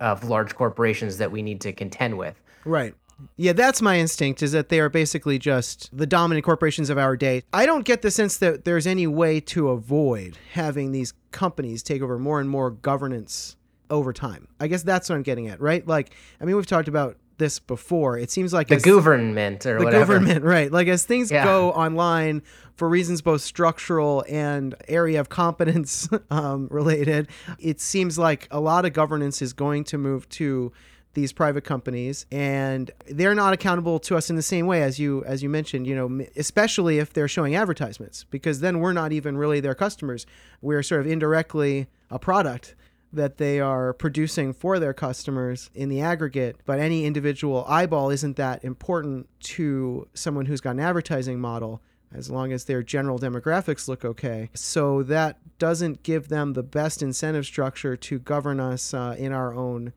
of 0.00 0.24
large 0.24 0.54
corporations 0.54 1.18
that 1.18 1.30
we 1.30 1.42
need 1.42 1.60
to 1.62 1.72
contend 1.72 2.18
with. 2.18 2.40
Right. 2.64 2.94
Yeah, 3.36 3.54
that's 3.54 3.80
my 3.80 3.98
instinct 3.98 4.42
is 4.42 4.52
that 4.52 4.68
they 4.68 4.78
are 4.78 4.90
basically 4.90 5.38
just 5.38 5.96
the 5.96 6.06
dominant 6.06 6.44
corporations 6.44 6.90
of 6.90 6.98
our 6.98 7.16
day. 7.16 7.42
I 7.52 7.64
don't 7.64 7.84
get 7.84 8.02
the 8.02 8.10
sense 8.10 8.36
that 8.38 8.64
there's 8.64 8.86
any 8.86 9.06
way 9.06 9.40
to 9.40 9.70
avoid 9.70 10.36
having 10.52 10.92
these 10.92 11.14
companies 11.30 11.82
take 11.82 12.02
over 12.02 12.18
more 12.18 12.40
and 12.40 12.50
more 12.50 12.70
governance 12.70 13.56
over 13.90 14.12
time. 14.12 14.48
I 14.60 14.66
guess 14.66 14.82
that's 14.82 15.08
what 15.08 15.16
I'm 15.16 15.22
getting 15.22 15.48
at, 15.48 15.60
right? 15.60 15.86
Like, 15.86 16.14
I 16.40 16.44
mean, 16.44 16.56
we've 16.56 16.66
talked 16.66 16.88
about 16.88 17.16
this 17.38 17.58
before. 17.58 18.18
It 18.18 18.30
seems 18.30 18.52
like 18.52 18.68
the 18.68 18.76
as, 18.76 18.82
government 18.82 19.66
or 19.66 19.78
the 19.78 19.84
whatever. 19.84 20.14
government, 20.14 20.44
right? 20.44 20.70
Like 20.70 20.88
as 20.88 21.04
things 21.04 21.30
yeah. 21.30 21.44
go 21.44 21.70
online 21.72 22.42
for 22.76 22.88
reasons 22.88 23.22
both 23.22 23.42
structural 23.42 24.24
and 24.28 24.74
area 24.88 25.20
of 25.20 25.28
competence 25.28 26.08
um, 26.30 26.68
related, 26.70 27.28
it 27.58 27.80
seems 27.80 28.18
like 28.18 28.48
a 28.50 28.60
lot 28.60 28.84
of 28.84 28.92
governance 28.92 29.42
is 29.42 29.52
going 29.52 29.84
to 29.84 29.98
move 29.98 30.28
to 30.30 30.72
these 31.16 31.32
private 31.32 31.64
companies 31.64 32.26
and 32.30 32.90
they're 33.06 33.34
not 33.34 33.54
accountable 33.54 33.98
to 33.98 34.18
us 34.18 34.28
in 34.28 34.36
the 34.36 34.42
same 34.42 34.66
way 34.66 34.82
as 34.82 34.98
you 34.98 35.24
as 35.24 35.42
you 35.42 35.48
mentioned 35.48 35.86
you 35.86 35.96
know 35.96 36.26
especially 36.36 36.98
if 36.98 37.14
they're 37.14 37.26
showing 37.26 37.54
advertisements 37.54 38.24
because 38.24 38.60
then 38.60 38.80
we're 38.80 38.92
not 38.92 39.12
even 39.12 39.34
really 39.38 39.58
their 39.58 39.74
customers 39.74 40.26
we're 40.60 40.82
sort 40.82 41.00
of 41.00 41.06
indirectly 41.06 41.86
a 42.10 42.18
product 42.18 42.74
that 43.16 43.38
they 43.38 43.60
are 43.60 43.92
producing 43.92 44.52
for 44.52 44.78
their 44.78 44.94
customers 44.94 45.70
in 45.74 45.88
the 45.88 46.00
aggregate, 46.00 46.56
but 46.64 46.78
any 46.78 47.04
individual 47.04 47.64
eyeball 47.68 48.10
isn't 48.10 48.36
that 48.36 48.64
important 48.64 49.28
to 49.40 50.08
someone 50.14 50.46
who's 50.46 50.60
got 50.60 50.70
an 50.70 50.80
advertising 50.80 51.40
model 51.40 51.82
as 52.14 52.30
long 52.30 52.52
as 52.52 52.64
their 52.64 52.82
general 52.82 53.18
demographics 53.18 53.88
look 53.88 54.04
okay. 54.04 54.50
So 54.54 55.02
that 55.04 55.38
doesn't 55.58 56.02
give 56.02 56.28
them 56.28 56.52
the 56.52 56.62
best 56.62 57.02
incentive 57.02 57.46
structure 57.46 57.96
to 57.96 58.18
govern 58.18 58.60
us 58.60 58.94
uh, 58.94 59.16
in 59.18 59.32
our 59.32 59.54
own 59.54 59.92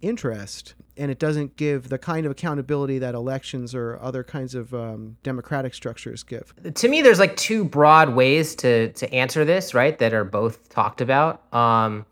interest. 0.00 0.74
And 0.96 1.10
it 1.10 1.18
doesn't 1.18 1.56
give 1.56 1.88
the 1.88 1.98
kind 1.98 2.26
of 2.26 2.32
accountability 2.32 2.98
that 2.98 3.14
elections 3.14 3.74
or 3.74 3.98
other 4.02 4.22
kinds 4.22 4.54
of 4.54 4.74
um, 4.74 5.16
democratic 5.22 5.74
structures 5.74 6.22
give. 6.22 6.52
To 6.74 6.88
me, 6.88 7.00
there's 7.00 7.18
like 7.18 7.36
two 7.36 7.64
broad 7.64 8.14
ways 8.14 8.54
to 8.56 8.92
to 8.92 9.12
answer 9.14 9.44
this, 9.44 9.72
right? 9.72 9.96
That 9.98 10.12
are 10.12 10.24
both 10.24 10.68
talked 10.68 11.00
about. 11.00 11.42
Um, 11.54 12.04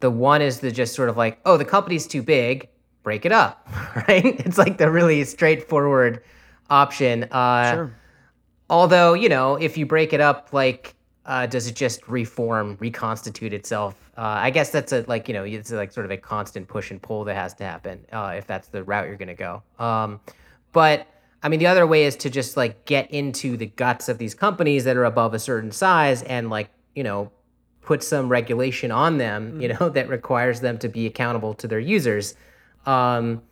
the 0.00 0.10
one 0.10 0.42
is 0.42 0.60
the 0.60 0.70
just 0.70 0.94
sort 0.94 1.08
of 1.08 1.16
like, 1.16 1.40
oh, 1.44 1.56
the 1.56 1.64
company's 1.64 2.06
too 2.06 2.22
big, 2.22 2.68
break 3.02 3.24
it 3.24 3.32
up, 3.32 3.68
right? 4.08 4.24
It's 4.40 4.58
like 4.58 4.78
the 4.78 4.90
really 4.90 5.24
straightforward 5.24 6.22
option. 6.68 7.24
Uh, 7.24 7.74
Sure. 7.74 7.96
Although, 8.68 9.14
you 9.14 9.28
know, 9.28 9.56
if 9.56 9.76
you 9.76 9.84
break 9.84 10.12
it 10.12 10.20
up, 10.20 10.50
like, 10.52 10.94
uh, 11.26 11.44
does 11.46 11.66
it 11.66 11.74
just 11.74 12.06
reform, 12.06 12.76
reconstitute 12.78 13.52
itself? 13.52 13.96
Uh, 14.16 14.20
I 14.20 14.50
guess 14.50 14.70
that's 14.70 14.92
a 14.92 15.04
like, 15.08 15.26
you 15.26 15.34
know, 15.34 15.42
it's 15.42 15.72
like 15.72 15.90
sort 15.90 16.06
of 16.06 16.12
a 16.12 16.16
constant 16.16 16.68
push 16.68 16.92
and 16.92 17.02
pull 17.02 17.24
that 17.24 17.34
has 17.34 17.52
to 17.54 17.64
happen 17.64 18.06
uh, 18.12 18.34
if 18.36 18.46
that's 18.46 18.68
the 18.68 18.84
route 18.84 19.08
you're 19.08 19.16
going 19.16 19.28
to 19.28 19.34
go. 19.34 19.62
Um, 19.78 20.20
but 20.72 21.08
I 21.42 21.48
mean, 21.48 21.58
the 21.58 21.66
other 21.66 21.86
way 21.86 22.04
is 22.04 22.14
to 22.16 22.30
just 22.30 22.56
like 22.56 22.84
get 22.84 23.10
into 23.10 23.56
the 23.56 23.66
guts 23.66 24.08
of 24.08 24.18
these 24.18 24.34
companies 24.34 24.84
that 24.84 24.96
are 24.96 25.04
above 25.04 25.34
a 25.34 25.38
certain 25.40 25.72
size 25.72 26.22
and 26.22 26.48
like, 26.48 26.70
you 26.94 27.02
know, 27.02 27.32
put 27.82 28.02
some 28.02 28.28
regulation 28.28 28.90
on 28.90 29.18
them, 29.18 29.60
you 29.60 29.68
know, 29.68 29.88
that 29.88 30.08
requires 30.08 30.60
them 30.60 30.78
to 30.78 30.88
be 30.88 31.06
accountable 31.06 31.54
to 31.54 31.68
their 31.68 31.80
users. 31.80 32.34
Um, 32.86 33.42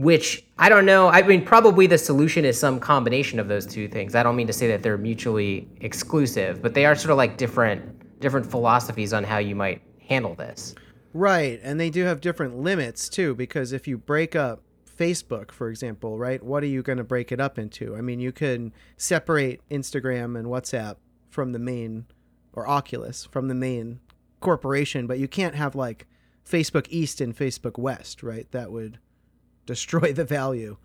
which 0.00 0.42
I 0.58 0.70
don't 0.70 0.86
know. 0.86 1.08
I 1.08 1.20
mean, 1.20 1.44
probably 1.44 1.86
the 1.86 1.98
solution 1.98 2.46
is 2.46 2.58
some 2.58 2.80
combination 2.80 3.38
of 3.38 3.48
those 3.48 3.66
two 3.66 3.86
things. 3.86 4.14
I 4.14 4.22
don't 4.22 4.34
mean 4.34 4.46
to 4.46 4.52
say 4.52 4.66
that 4.68 4.82
they're 4.82 4.96
mutually 4.96 5.68
exclusive, 5.82 6.62
but 6.62 6.72
they 6.72 6.86
are 6.86 6.94
sort 6.94 7.10
of 7.10 7.18
like 7.18 7.36
different 7.36 8.18
different 8.18 8.50
philosophies 8.50 9.12
on 9.12 9.24
how 9.24 9.36
you 9.36 9.54
might 9.54 9.82
handle 10.00 10.34
this. 10.34 10.74
Right, 11.12 11.60
and 11.62 11.78
they 11.78 11.90
do 11.90 12.04
have 12.04 12.22
different 12.22 12.58
limits 12.58 13.10
too 13.10 13.34
because 13.34 13.72
if 13.72 13.86
you 13.86 13.98
break 13.98 14.34
up 14.34 14.62
Facebook, 14.98 15.50
for 15.50 15.68
example, 15.68 16.18
right? 16.18 16.42
What 16.42 16.62
are 16.62 16.66
you 16.66 16.82
going 16.82 16.98
to 16.98 17.04
break 17.04 17.30
it 17.30 17.40
up 17.40 17.58
into? 17.58 17.94
I 17.94 18.00
mean, 18.00 18.20
you 18.20 18.32
can 18.32 18.72
separate 18.96 19.60
Instagram 19.70 20.38
and 20.38 20.48
WhatsApp 20.48 20.96
from 21.28 21.52
the 21.52 21.58
main 21.58 22.06
or 22.52 22.68
Oculus 22.68 23.26
from 23.26 23.48
the 23.48 23.54
main 23.54 24.00
corporation, 24.40 25.06
but 25.06 25.18
you 25.18 25.28
can't 25.28 25.54
have 25.54 25.74
like 25.74 26.06
Facebook 26.48 26.86
East 26.90 27.20
and 27.20 27.36
Facebook 27.36 27.78
West, 27.78 28.22
right? 28.22 28.50
That 28.52 28.72
would 28.72 28.98
destroy 29.66 30.12
the 30.12 30.24
value 30.24 30.76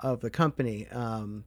of 0.00 0.20
the 0.20 0.30
company. 0.30 0.86
Um, 0.88 1.44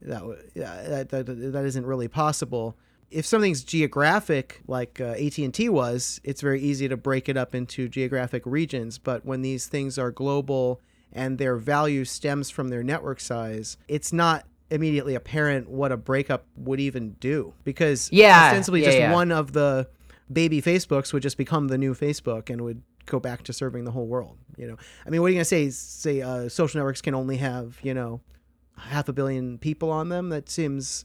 that, 0.00 0.22
that, 0.54 1.08
that 1.10 1.26
that 1.26 1.64
isn't 1.64 1.86
really 1.86 2.08
possible. 2.08 2.76
If 3.10 3.24
something's 3.26 3.62
geographic, 3.62 4.60
like 4.66 5.00
uh, 5.00 5.14
AT 5.18 5.38
and 5.38 5.54
T 5.54 5.68
was, 5.68 6.20
it's 6.24 6.40
very 6.40 6.60
easy 6.60 6.88
to 6.88 6.96
break 6.96 7.28
it 7.28 7.36
up 7.36 7.54
into 7.54 7.88
geographic 7.88 8.42
regions. 8.44 8.98
But 8.98 9.24
when 9.24 9.42
these 9.42 9.66
things 9.66 9.98
are 9.98 10.10
global 10.10 10.80
and 11.12 11.38
their 11.38 11.56
value 11.56 12.04
stems 12.04 12.50
from 12.50 12.68
their 12.68 12.82
network 12.82 13.20
size, 13.20 13.76
it's 13.88 14.12
not 14.12 14.46
immediately 14.70 15.14
apparent 15.14 15.68
what 15.68 15.92
a 15.92 15.96
breakup 15.96 16.46
would 16.56 16.80
even 16.80 17.12
do 17.20 17.52
because 17.64 18.08
Yeah, 18.12 18.46
ostensibly 18.46 18.80
yeah, 18.80 18.86
just 18.86 18.98
yeah. 18.98 19.12
one 19.12 19.30
of 19.30 19.52
the 19.52 19.88
baby 20.32 20.62
Facebooks 20.62 21.12
would 21.12 21.22
just 21.22 21.36
become 21.36 21.68
the 21.68 21.78
new 21.78 21.94
Facebook 21.94 22.50
and 22.50 22.62
would 22.62 22.82
go 23.06 23.20
back 23.20 23.42
to 23.44 23.52
serving 23.52 23.84
the 23.84 23.90
whole 23.90 24.06
world. 24.06 24.38
You 24.56 24.66
know, 24.68 24.76
I 25.06 25.10
mean, 25.10 25.20
what 25.20 25.26
are 25.26 25.30
you 25.30 25.36
gonna 25.36 25.44
say? 25.44 25.68
Say 25.70 26.22
uh, 26.22 26.48
social 26.48 26.78
networks 26.78 27.02
can 27.02 27.14
only 27.14 27.36
have 27.36 27.78
you 27.82 27.92
know 27.94 28.20
half 28.78 29.08
a 29.08 29.12
billion 29.12 29.58
people 29.58 29.90
on 29.90 30.08
them? 30.08 30.30
That 30.30 30.48
seems 30.48 31.04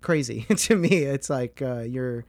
crazy 0.00 0.42
to 0.56 0.76
me. 0.76 0.88
It's 0.90 1.28
like 1.28 1.60
uh, 1.60 1.80
you're 1.80 2.24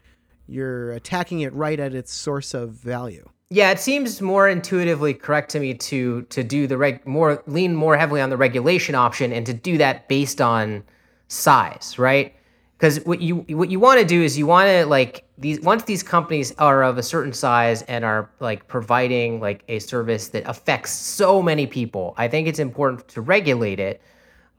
you're 0.47 0.91
attacking 0.93 1.41
it 1.41 1.53
right 1.53 1.79
at 1.79 1.93
its 1.93 2.11
source 2.11 2.53
of 2.55 2.71
value. 2.71 3.29
Yeah, 3.51 3.71
it 3.71 3.79
seems 3.79 4.21
more 4.21 4.47
intuitively 4.47 5.13
correct 5.15 5.49
to 5.51 5.59
me 5.59 5.73
to 5.73 6.21
to 6.23 6.43
do 6.43 6.67
the 6.67 6.77
reg 6.77 7.05
more 7.07 7.43
lean 7.47 7.73
more 7.75 7.97
heavily 7.97 8.21
on 8.21 8.29
the 8.29 8.37
regulation 8.37 8.93
option 8.93 9.33
and 9.33 9.43
to 9.47 9.53
do 9.53 9.77
that 9.79 10.07
based 10.07 10.39
on 10.39 10.83
size, 11.29 11.97
right? 11.97 12.35
Because 12.77 13.03
what 13.05 13.21
you 13.21 13.37
what 13.49 13.71
you 13.71 13.79
want 13.79 13.99
to 13.99 14.05
do 14.05 14.21
is 14.21 14.37
you 14.37 14.45
want 14.45 14.67
to 14.67 14.85
like 14.85 15.23
these 15.39 15.59
once 15.61 15.83
these 15.83 16.03
companies 16.03 16.53
are 16.59 16.83
of 16.83 16.99
a 16.99 17.03
certain 17.03 17.33
size 17.33 17.81
and 17.83 18.05
are 18.05 18.29
like 18.39 18.67
providing 18.67 19.39
like 19.39 19.63
a 19.67 19.79
service 19.79 20.27
that 20.29 20.47
affects 20.47 20.91
so 20.91 21.41
many 21.41 21.65
people, 21.65 22.13
I 22.17 22.27
think 22.27 22.47
it's 22.47 22.59
important 22.59 23.07
to 23.09 23.21
regulate 23.21 23.79
it. 23.79 23.99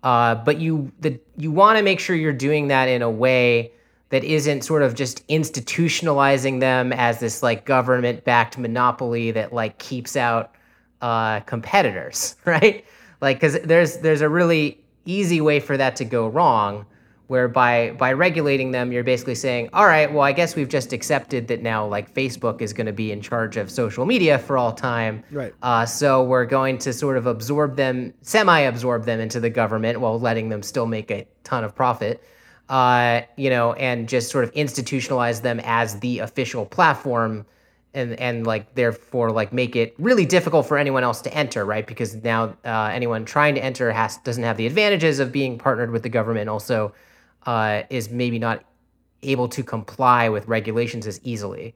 Uh, 0.02 0.34
but 0.34 0.60
you 0.60 0.90
the 0.98 1.20
you 1.36 1.52
want 1.52 1.78
to 1.78 1.84
make 1.84 2.00
sure 2.00 2.16
you're 2.16 2.32
doing 2.32 2.68
that 2.68 2.88
in 2.88 3.02
a 3.02 3.10
way 3.10 3.72
that 4.10 4.24
isn't 4.24 4.62
sort 4.62 4.82
of 4.82 4.94
just 4.94 5.26
institutionalizing 5.28 6.60
them 6.60 6.92
as 6.92 7.20
this 7.20 7.42
like 7.42 7.64
government 7.64 8.24
backed 8.24 8.58
monopoly 8.58 9.30
that 9.32 9.52
like 9.52 9.78
keeps 9.78 10.16
out 10.16 10.54
uh, 11.00 11.40
competitors, 11.40 12.36
right? 12.44 12.84
Like, 13.20 13.36
because 13.40 13.60
there's 13.62 13.98
there's 13.98 14.20
a 14.20 14.28
really 14.28 14.78
easy 15.06 15.40
way 15.40 15.60
for 15.60 15.76
that 15.76 15.96
to 15.96 16.04
go 16.04 16.28
wrong, 16.28 16.84
where 17.28 17.48
by 17.48 17.92
by 17.92 18.12
regulating 18.12 18.70
them, 18.72 18.92
you're 18.92 19.04
basically 19.04 19.34
saying, 19.34 19.68
all 19.72 19.86
right, 19.86 20.12
well, 20.12 20.22
I 20.22 20.32
guess 20.32 20.56
we've 20.56 20.68
just 20.68 20.92
accepted 20.92 21.46
that 21.48 21.62
now 21.62 21.86
like 21.86 22.12
Facebook 22.12 22.60
is 22.60 22.72
going 22.72 22.86
to 22.86 22.92
be 22.92 23.12
in 23.12 23.20
charge 23.20 23.56
of 23.56 23.70
social 23.70 24.04
media 24.06 24.38
for 24.38 24.58
all 24.58 24.72
time, 24.72 25.22
Right. 25.30 25.54
uh, 25.62 25.86
so 25.86 26.24
we're 26.24 26.46
going 26.46 26.78
to 26.78 26.92
sort 26.92 27.16
of 27.16 27.26
absorb 27.26 27.76
them, 27.76 28.12
semi-absorb 28.22 29.04
them 29.04 29.20
into 29.20 29.38
the 29.40 29.50
government 29.50 30.00
while 30.00 30.18
letting 30.18 30.48
them 30.48 30.62
still 30.62 30.86
make 30.86 31.10
a 31.10 31.26
ton 31.44 31.62
of 31.62 31.74
profit. 31.74 32.22
Uh, 32.70 33.22
you 33.36 33.50
know, 33.50 33.72
and 33.72 34.08
just 34.08 34.30
sort 34.30 34.44
of 34.44 34.52
institutionalize 34.52 35.42
them 35.42 35.60
as 35.64 35.98
the 35.98 36.20
official 36.20 36.64
platform, 36.64 37.44
and 37.94 38.14
and 38.20 38.46
like 38.46 38.76
therefore 38.76 39.32
like 39.32 39.52
make 39.52 39.74
it 39.74 39.92
really 39.98 40.24
difficult 40.24 40.68
for 40.68 40.78
anyone 40.78 41.02
else 41.02 41.20
to 41.20 41.34
enter, 41.34 41.64
right? 41.64 41.84
Because 41.84 42.14
now 42.14 42.56
uh, 42.64 42.90
anyone 42.92 43.24
trying 43.24 43.56
to 43.56 43.64
enter 43.64 43.90
has 43.90 44.18
doesn't 44.18 44.44
have 44.44 44.56
the 44.56 44.66
advantages 44.66 45.18
of 45.18 45.32
being 45.32 45.58
partnered 45.58 45.90
with 45.90 46.04
the 46.04 46.08
government. 46.08 46.48
Also, 46.48 46.94
uh, 47.44 47.82
is 47.90 48.08
maybe 48.10 48.38
not 48.38 48.62
able 49.24 49.48
to 49.48 49.64
comply 49.64 50.28
with 50.28 50.46
regulations 50.46 51.08
as 51.08 51.20
easily. 51.24 51.74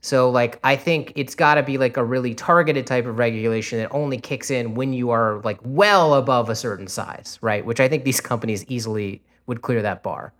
So 0.00 0.30
like 0.30 0.60
I 0.62 0.76
think 0.76 1.12
it's 1.16 1.34
got 1.34 1.56
to 1.56 1.64
be 1.64 1.76
like 1.76 1.96
a 1.96 2.04
really 2.04 2.36
targeted 2.36 2.86
type 2.86 3.06
of 3.06 3.18
regulation 3.18 3.80
that 3.80 3.88
only 3.90 4.18
kicks 4.18 4.52
in 4.52 4.76
when 4.76 4.92
you 4.92 5.10
are 5.10 5.40
like 5.42 5.58
well 5.64 6.14
above 6.14 6.48
a 6.50 6.54
certain 6.54 6.86
size, 6.86 7.36
right? 7.42 7.66
Which 7.66 7.80
I 7.80 7.88
think 7.88 8.04
these 8.04 8.20
companies 8.20 8.64
easily 8.68 9.22
would 9.46 9.62
clear 9.62 9.82
that 9.82 10.02
bar. 10.02 10.32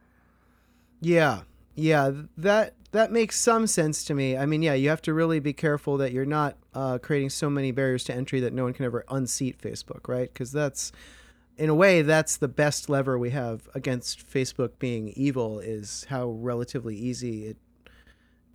Yeah, 1.00 1.42
yeah, 1.74 2.10
that 2.36 2.74
that 2.92 3.12
makes 3.12 3.38
some 3.38 3.66
sense 3.66 4.04
to 4.04 4.14
me. 4.14 4.36
I 4.36 4.46
mean, 4.46 4.62
yeah, 4.62 4.74
you 4.74 4.88
have 4.88 5.02
to 5.02 5.12
really 5.12 5.40
be 5.40 5.52
careful 5.52 5.98
that 5.98 6.12
you're 6.12 6.24
not 6.24 6.56
uh, 6.74 6.98
creating 6.98 7.30
so 7.30 7.50
many 7.50 7.70
barriers 7.70 8.04
to 8.04 8.14
entry 8.14 8.40
that 8.40 8.52
no 8.52 8.64
one 8.64 8.72
can 8.72 8.86
ever 8.86 9.04
unseat 9.10 9.60
Facebook, 9.60 10.08
right? 10.08 10.32
Because 10.32 10.52
that's, 10.52 10.92
in 11.58 11.68
a 11.68 11.74
way, 11.74 12.00
that's 12.02 12.38
the 12.38 12.48
best 12.48 12.88
lever 12.88 13.18
we 13.18 13.30
have 13.30 13.68
against 13.74 14.26
Facebook 14.26 14.78
being 14.78 15.08
evil 15.10 15.58
is 15.58 16.06
how 16.08 16.28
relatively 16.28 16.96
easy 16.96 17.46
it 17.46 17.56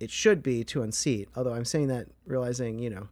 it 0.00 0.10
should 0.10 0.42
be 0.42 0.64
to 0.64 0.82
unseat. 0.82 1.28
Although 1.36 1.54
I'm 1.54 1.64
saying 1.64 1.86
that 1.88 2.08
realizing, 2.26 2.80
you 2.80 2.90
know, 2.90 3.08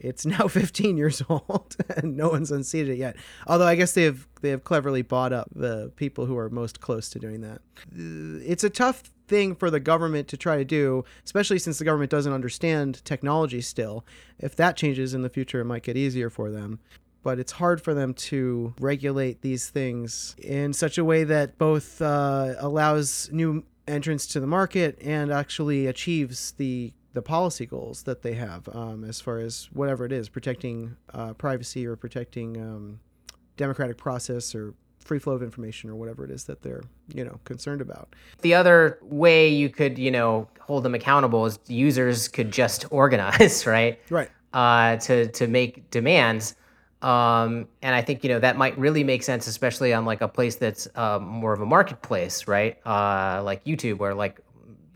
it's 0.00 0.26
now 0.26 0.48
15 0.48 0.96
years 0.96 1.22
old 1.28 1.76
and 1.96 2.16
no 2.16 2.28
one's 2.30 2.50
unseated 2.50 2.94
it 2.94 2.98
yet. 2.98 3.16
Although 3.46 3.66
I 3.66 3.74
guess 3.76 3.92
they 3.92 4.04
have 4.04 4.26
they 4.40 4.50
have 4.50 4.64
cleverly 4.64 5.02
bought 5.02 5.32
up 5.32 5.48
the 5.54 5.92
people 5.96 6.26
who 6.26 6.36
are 6.38 6.48
most 6.48 6.80
close 6.80 7.08
to 7.10 7.18
doing 7.18 7.42
that. 7.42 7.60
Uh, 7.94 8.40
It's 8.44 8.64
a 8.64 8.70
tough 8.70 9.02
thing 9.28 9.54
for 9.54 9.70
the 9.70 9.78
government 9.80 10.26
to 10.28 10.36
try 10.36 10.56
to 10.56 10.64
do, 10.64 11.04
especially 11.24 11.58
since 11.58 11.78
the 11.78 11.84
government 11.84 12.10
doesn't 12.10 12.32
understand 12.32 13.04
technology 13.04 13.60
still. 13.60 14.04
If 14.38 14.56
that 14.56 14.76
changes 14.76 15.14
in 15.14 15.22
the 15.22 15.30
future, 15.30 15.60
it 15.60 15.66
might 15.66 15.84
get 15.84 15.96
easier 15.96 16.30
for 16.30 16.50
them. 16.50 16.80
But 17.22 17.38
it's 17.38 17.52
hard 17.52 17.82
for 17.82 17.92
them 17.92 18.14
to 18.14 18.74
regulate 18.80 19.42
these 19.42 19.68
things 19.68 20.34
in 20.38 20.72
such 20.72 20.96
a 20.96 21.04
way 21.04 21.22
that 21.24 21.58
both 21.58 22.00
uh, 22.00 22.54
allows 22.58 23.28
new 23.30 23.62
entrance 23.86 24.26
to 24.28 24.40
the 24.40 24.46
market 24.46 24.98
and 25.02 25.30
actually 25.30 25.86
achieves 25.86 26.52
the 26.52 26.92
the 27.12 27.22
policy 27.22 27.66
goals 27.66 28.04
that 28.04 28.22
they 28.22 28.34
have 28.34 28.68
um, 28.74 29.04
as 29.04 29.20
far 29.20 29.38
as 29.38 29.68
whatever 29.72 30.04
it 30.04 30.12
is 30.12 30.28
protecting 30.28 30.96
uh, 31.12 31.32
privacy 31.34 31.86
or 31.86 31.96
protecting 31.96 32.56
um, 32.56 33.00
democratic 33.56 33.96
process 33.96 34.54
or 34.54 34.74
free 34.98 35.18
flow 35.18 35.32
of 35.32 35.42
information 35.42 35.90
or 35.90 35.94
whatever 35.96 36.24
it 36.24 36.30
is 36.30 36.44
that 36.44 36.62
they're 36.62 36.82
you 37.14 37.24
know 37.24 37.40
concerned 37.44 37.80
about 37.80 38.14
The 38.42 38.54
other 38.54 38.98
way 39.02 39.48
you 39.48 39.68
could, 39.68 39.98
you 39.98 40.10
know, 40.10 40.48
hold 40.60 40.84
them 40.84 40.94
accountable 40.94 41.46
is 41.46 41.58
users 41.66 42.28
could 42.28 42.50
just 42.50 42.84
organize, 42.90 43.66
right? 43.66 43.98
right 44.10 44.30
uh, 44.52 44.96
to 44.96 45.28
to 45.28 45.46
make 45.46 45.90
demands. 45.90 46.54
Um, 47.02 47.66
and 47.80 47.94
I 47.94 48.02
think 48.02 48.22
you 48.24 48.30
know 48.30 48.38
that 48.40 48.56
might 48.56 48.76
really 48.78 49.04
make 49.04 49.22
sense, 49.22 49.46
especially 49.46 49.92
on 49.94 50.04
like 50.04 50.20
a 50.20 50.28
place 50.28 50.56
that's 50.56 50.86
uh, 50.94 51.18
more 51.18 51.52
of 51.52 51.60
a 51.60 51.66
marketplace, 51.66 52.46
right? 52.46 52.78
Uh, 52.86 53.42
like 53.42 53.64
YouTube, 53.64 53.98
where 53.98 54.14
like 54.14 54.40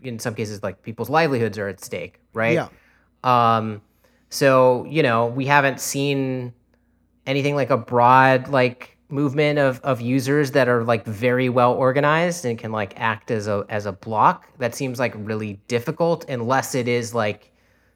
in 0.01 0.19
some 0.19 0.35
cases 0.35 0.61
like 0.63 0.81
people's 0.81 1.09
livelihoods 1.09 1.57
are 1.57 1.67
at 1.67 1.83
stake, 1.83 2.19
right? 2.33 2.53
Yeah. 2.53 2.67
Um, 3.23 3.81
so 4.29 4.85
you 4.85 5.03
know 5.03 5.27
we 5.27 5.45
haven't 5.45 5.79
seen 5.79 6.53
anything 7.25 7.55
like 7.55 7.69
a 7.69 7.77
broad 7.77 8.47
like 8.49 8.97
movement 9.09 9.59
of 9.59 9.79
of 9.81 10.01
users 10.01 10.51
that 10.51 10.67
are 10.67 10.83
like 10.83 11.05
very 11.05 11.47
well 11.49 11.73
organized 11.73 12.45
and 12.45 12.57
can 12.57 12.71
like 12.71 12.99
act 12.99 13.31
as 13.31 13.47
a 13.47 13.65
as 13.69 13.85
a 13.85 13.91
block. 13.91 14.47
That 14.57 14.75
seems 14.75 14.99
like 14.99 15.13
really 15.17 15.59
difficult 15.67 16.27
unless 16.29 16.75
it 16.75 16.87
is 16.87 17.13
like 17.13 17.51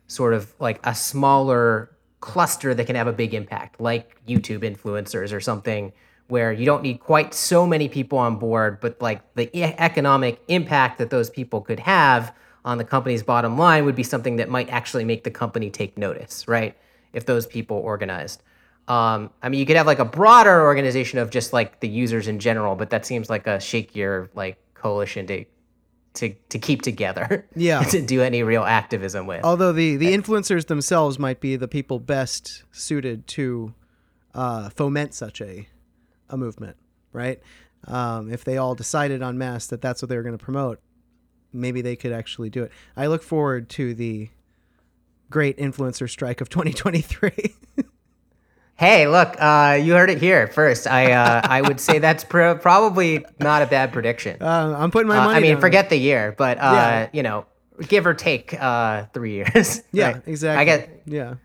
sort 0.07 0.33
of 0.33 0.53
like 0.59 0.79
a 0.83 0.95
smaller 0.95 1.95
cluster 2.19 2.73
that 2.73 2.85
can 2.85 2.95
have 2.95 3.07
a 3.07 3.13
big 3.13 3.33
impact, 3.33 3.79
like 3.79 4.19
YouTube 4.27 4.59
influencers 4.59 5.33
or 5.33 5.39
something, 5.39 5.93
where 6.29 6.51
you 6.53 6.65
don't 6.65 6.83
need 6.83 6.99
quite 6.99 7.33
so 7.33 7.67
many 7.67 7.89
people 7.89 8.17
on 8.17 8.37
board, 8.37 8.79
but 8.79 9.01
like 9.01 9.21
the 9.35 9.49
e- 9.57 9.63
economic 9.77 10.41
impact 10.47 10.97
that 10.99 11.09
those 11.09 11.29
people 11.29 11.59
could 11.61 11.79
have 11.79 12.33
on 12.63 12.77
the 12.77 12.83
company's 12.83 13.23
bottom 13.23 13.57
line 13.57 13.85
would 13.85 13.95
be 13.95 14.03
something 14.03 14.35
that 14.37 14.49
might 14.49 14.69
actually 14.69 15.03
make 15.03 15.23
the 15.23 15.31
company 15.31 15.69
take 15.69 15.97
notice, 15.97 16.47
right? 16.47 16.77
If 17.13 17.25
those 17.25 17.45
people 17.47 17.77
organized. 17.77 18.43
Um, 18.87 19.29
I 19.41 19.49
mean, 19.49 19.59
you 19.59 19.65
could 19.65 19.75
have 19.77 19.87
like 19.87 19.99
a 19.99 20.05
broader 20.05 20.63
organization 20.63 21.19
of 21.19 21.29
just 21.29 21.53
like 21.53 21.79
the 21.79 21.87
users 21.87 22.27
in 22.27 22.39
general, 22.39 22.75
but 22.75 22.89
that 22.91 23.05
seems 23.05 23.29
like 23.29 23.45
a 23.47 23.57
shakier 23.57 24.29
like 24.35 24.57
coalition 24.73 25.27
to 25.27 25.45
to 26.15 26.33
to 26.49 26.59
keep 26.59 26.81
together. 26.81 27.47
Yeah. 27.55 27.81
to 27.83 28.01
do 28.01 28.21
any 28.21 28.41
real 28.43 28.63
activism 28.63 29.27
with. 29.27 29.43
Although 29.43 29.73
the 29.73 29.95
the 29.97 30.13
influencers 30.15 30.67
themselves 30.67 31.17
might 31.19 31.39
be 31.39 31.55
the 31.55 31.67
people 31.67 31.99
best 31.99 32.63
suited 32.71 33.27
to 33.27 33.73
uh, 34.33 34.69
foment 34.69 35.13
such 35.13 35.39
a 35.41 35.67
a 36.29 36.37
movement, 36.37 36.77
right? 37.13 37.39
Um, 37.87 38.31
if 38.31 38.43
they 38.43 38.57
all 38.57 38.75
decided 38.75 39.21
en 39.21 39.37
masse 39.37 39.67
that 39.67 39.81
that's 39.81 40.01
what 40.01 40.09
they 40.09 40.17
were 40.17 40.23
going 40.23 40.37
to 40.37 40.43
promote, 40.43 40.79
maybe 41.53 41.81
they 41.81 41.95
could 41.95 42.11
actually 42.11 42.49
do 42.49 42.63
it. 42.63 42.71
I 42.97 43.07
look 43.07 43.23
forward 43.23 43.69
to 43.71 43.93
the 43.93 44.29
great 45.29 45.57
influencer 45.57 46.09
strike 46.09 46.41
of 46.41 46.49
2023. 46.49 47.31
Hey, 48.75 49.07
look, 49.07 49.35
uh, 49.39 49.77
you 49.81 49.93
heard 49.93 50.09
it 50.09 50.19
here 50.19 50.47
first. 50.47 50.87
I 50.87 51.11
uh, 51.11 51.41
I 51.43 51.61
would 51.61 51.81
say 51.81 51.99
that's 52.05 52.23
pr- 52.23 52.53
probably 52.53 53.25
not 53.39 53.61
a 53.61 53.65
bad 53.65 53.91
prediction. 53.91 54.41
uh, 54.41 54.73
I'm 54.77 54.89
putting 54.91 55.09
my 55.09 55.17
Uh, 55.17 55.25
money. 55.25 55.37
I 55.37 55.39
mean, 55.41 55.51
down. 55.53 55.61
forget 55.61 55.89
the 55.89 55.97
year, 55.97 56.33
but 56.37 56.57
uh, 56.59 56.61
Yeah. 56.61 57.09
you 57.11 57.23
know, 57.23 57.45
give 57.89 58.07
or 58.07 58.13
take 58.13 58.53
uh, 58.53 59.05
three 59.13 59.33
years. 59.33 59.81
Yeah, 59.91 60.11
right? 60.13 60.21
exactly. 60.25 60.61
I 60.61 60.65
get. 60.65 61.01
Yeah. 61.05 61.35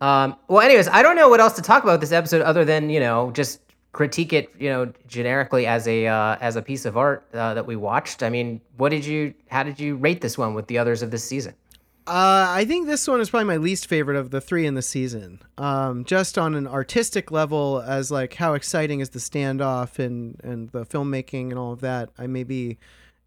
Um, 0.00 0.36
well, 0.48 0.60
anyways, 0.62 0.88
I 0.88 1.02
don't 1.02 1.16
know 1.16 1.28
what 1.28 1.40
else 1.40 1.54
to 1.54 1.62
talk 1.62 1.82
about 1.82 2.00
this 2.00 2.12
episode 2.12 2.40
other 2.42 2.64
than 2.64 2.88
you 2.88 3.00
know 3.00 3.30
just 3.32 3.60
critique 3.92 4.32
it, 4.32 4.50
you 4.58 4.68
know, 4.68 4.92
generically 5.06 5.66
as 5.66 5.88
a 5.88 6.06
uh, 6.06 6.36
as 6.40 6.56
a 6.56 6.62
piece 6.62 6.84
of 6.84 6.96
art 6.96 7.26
uh, 7.34 7.54
that 7.54 7.66
we 7.66 7.76
watched. 7.76 8.22
I 8.22 8.30
mean, 8.30 8.60
what 8.76 8.90
did 8.90 9.04
you? 9.04 9.34
How 9.48 9.62
did 9.62 9.80
you 9.80 9.96
rate 9.96 10.20
this 10.20 10.36
one 10.36 10.54
with 10.54 10.66
the 10.66 10.78
others 10.78 11.02
of 11.02 11.10
this 11.10 11.24
season? 11.24 11.54
Uh, 12.06 12.46
I 12.48 12.64
think 12.64 12.86
this 12.86 13.06
one 13.06 13.20
is 13.20 13.28
probably 13.28 13.48
my 13.48 13.58
least 13.58 13.86
favorite 13.86 14.16
of 14.16 14.30
the 14.30 14.40
three 14.40 14.64
in 14.64 14.72
the 14.72 14.80
season. 14.80 15.40
Um, 15.58 16.06
just 16.06 16.38
on 16.38 16.54
an 16.54 16.66
artistic 16.66 17.30
level, 17.30 17.82
as 17.86 18.10
like 18.10 18.32
how 18.34 18.54
exciting 18.54 19.00
is 19.00 19.10
the 19.10 19.18
standoff 19.18 19.98
and 19.98 20.40
and 20.42 20.70
the 20.70 20.86
filmmaking 20.86 21.50
and 21.50 21.58
all 21.58 21.72
of 21.72 21.80
that. 21.80 22.08
I 22.18 22.26
maybe 22.26 22.78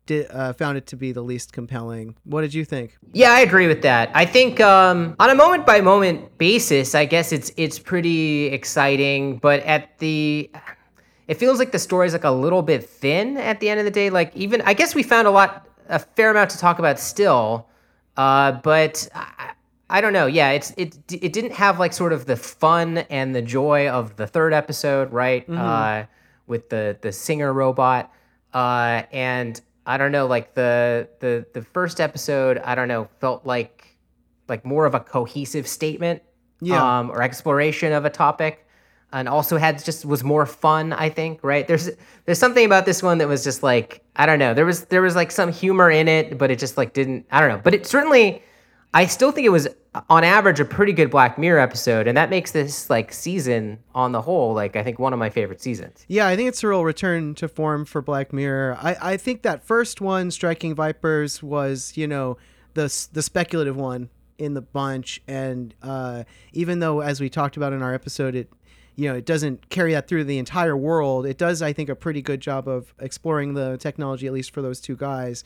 did 0.06 0.28
uh, 0.32 0.54
found 0.54 0.78
it 0.78 0.88
to 0.88 0.96
be 0.96 1.12
the 1.12 1.22
least 1.22 1.54
compelling. 1.54 2.16
What 2.24 2.42
did 2.42 2.54
you 2.54 2.66
think? 2.66 2.98
Yeah, 3.14 3.32
I 3.32 3.42
agree 3.42 3.68
with 3.68 3.82
that. 3.84 4.10
I 4.14 4.26
think 4.26 4.60
um, 4.60 5.16
on 5.20 5.30
a 5.30 5.36
moment 5.36 5.66
by 5.66 5.82
moment 5.82 6.38
basis, 6.38 6.96
I 6.96 7.06
guess 7.06 7.32
it's 7.32 7.52
it's 7.58 7.80
pretty 7.80 8.48
exciting, 8.48 9.38
but 9.38 9.62
at 9.62 9.98
the 10.00 10.50
it 11.28 11.36
feels 11.36 11.60
like 11.60 11.72
the 11.72 11.80
story's 11.80 12.14
like 12.14 12.24
a 12.24 12.32
little 12.32 12.62
bit 12.62 12.84
thin 12.84 13.38
at 13.38 13.60
the 13.60 13.70
end 13.70 13.80
of 13.80 13.86
the 13.86 13.92
day. 13.92 14.10
Like 14.10 14.36
even 14.36 14.62
I 14.62 14.74
guess 14.74 14.96
we 14.96 15.04
found 15.04 15.28
a 15.28 15.32
lot 15.32 15.68
a 15.88 16.00
fair 16.00 16.32
amount 16.32 16.50
to 16.52 16.58
talk 16.58 16.80
about 16.80 17.00
still. 17.00 17.68
Uh, 18.18 18.54
but 18.54 19.08
I, 19.16 19.52
I 19.90 20.02
don't 20.02 20.14
know. 20.14 20.26
Yeah, 20.26 20.52
it's 20.52 20.72
it 20.78 20.98
it 21.12 21.34
didn't 21.34 21.54
have 21.54 21.80
like 21.80 21.94
sort 21.94 22.14
of 22.14 22.26
the 22.26 22.36
fun 22.36 23.00
and 23.10 23.36
the 23.36 23.42
joy 23.42 23.90
of 23.90 24.16
the 24.16 24.28
third 24.28 24.54
episode, 24.54 25.12
right? 25.12 25.48
Uh, 25.50 26.06
with 26.48 26.70
the 26.70 26.98
the 27.02 27.12
singer 27.12 27.54
robot. 27.54 28.12
Uh, 28.54 29.04
and 29.14 29.62
I 29.94 29.98
don't 29.98 30.12
know, 30.12 30.26
like 30.36 30.54
the 30.54 31.08
the 31.20 31.46
the 31.54 31.62
first 31.62 32.00
episode, 32.00 32.58
I 32.60 32.76
don't 32.76 32.88
know, 32.88 33.10
felt 33.20 33.46
like 33.46 33.98
like 34.48 34.64
more 34.66 34.86
of 34.86 34.94
a 34.96 35.00
cohesive 35.00 35.68
statement, 35.68 36.22
Yeah. 36.62 36.82
um, 37.00 37.12
or 37.12 37.22
exploration 37.22 37.92
of 37.94 38.06
a 38.06 38.10
topic, 38.10 38.66
and 39.14 39.28
also 39.28 39.58
had 39.58 39.84
just 39.84 40.06
was 40.06 40.24
more 40.24 40.46
fun. 40.46 40.94
I 40.94 41.10
think, 41.10 41.44
right? 41.44 41.68
There's 41.68 41.90
there's 42.26 42.40
something 42.40 42.66
about 42.66 42.86
this 42.86 43.04
one 43.04 43.18
that 43.20 43.28
was 43.28 43.44
just 43.44 43.64
like 43.64 44.02
I 44.16 44.26
don't 44.26 44.40
know. 44.40 44.54
There 44.54 44.66
was 44.66 44.86
there 44.86 45.02
was 45.02 45.16
like 45.16 45.32
some 45.32 45.52
humor 45.52 45.90
in 45.92 46.08
it, 46.08 46.38
but 46.38 46.52
it 46.52 46.60
just 46.60 46.78
like 46.78 46.94
didn't. 46.94 47.26
I 47.32 47.40
don't 47.42 47.50
know. 47.50 47.62
But 47.64 47.74
it 47.74 47.86
certainly, 47.86 48.42
I 48.94 49.06
still 49.06 49.32
think 49.32 49.46
it 49.46 49.52
was 49.52 49.68
on 50.10 50.24
average 50.24 50.60
a 50.60 50.66
pretty 50.66 50.94
good 50.94 51.10
Black 51.10 51.38
Mirror 51.38 51.60
episode, 51.60 52.08
and 52.08 52.18
that 52.18 52.30
makes 52.30 52.52
this 52.52 52.90
like 52.90 53.14
season 53.14 53.80
on 53.96 54.12
the 54.12 54.22
whole 54.22 54.54
like 54.54 54.76
I 54.76 54.84
think 54.84 55.00
one 55.00 55.14
of 55.14 55.20
my 55.20 55.30
favorite 55.30 55.62
seasons. 55.62 56.06
Yeah, 56.08 56.28
I 56.28 56.36
think 56.36 56.50
it's 56.50 56.64
a 56.64 56.68
real 56.68 56.84
return 56.84 57.36
to 57.36 57.48
form 57.48 57.86
for 57.86 58.02
Black 58.02 58.34
Mirror. 58.34 58.78
I, 58.82 58.98
I 59.02 59.18
think 59.18 59.44
that 59.44 59.64
first 59.64 60.02
one, 60.02 60.32
Striking 60.32 60.76
Vipers, 60.76 61.42
was 61.42 61.94
you 61.96 62.08
know 62.08 62.38
the 62.74 63.08
the 63.14 63.22
speculative 63.22 63.78
one 63.78 64.10
in 64.38 64.56
the 64.56 64.62
bunch, 64.62 65.22
and 65.28 65.74
uh, 65.82 66.24
even 66.52 66.80
though 66.80 67.02
as 67.02 67.22
we 67.22 67.30
talked 67.30 67.58
about 67.58 67.74
in 67.74 67.82
our 67.82 67.94
episode, 67.94 68.36
it 68.36 68.50
you 68.96 69.08
know 69.08 69.16
it 69.16 69.26
doesn't 69.26 69.70
carry 69.70 69.94
that 69.94 70.08
through 70.08 70.26
the 70.26 70.38
entire 70.38 70.76
world. 70.76 71.26
It 71.26 71.38
does, 71.38 71.62
I 71.62 71.72
think, 71.72 71.90
a 71.90 71.96
pretty 71.96 72.22
good 72.22 72.42
job 72.42 72.68
of 72.68 72.94
exploring 73.00 73.54
the 73.54 73.78
technology, 73.78 74.28
at 74.28 74.34
least 74.34 74.52
for 74.52 74.62
those 74.62 74.82
two 74.82 74.98
guys. 74.98 75.44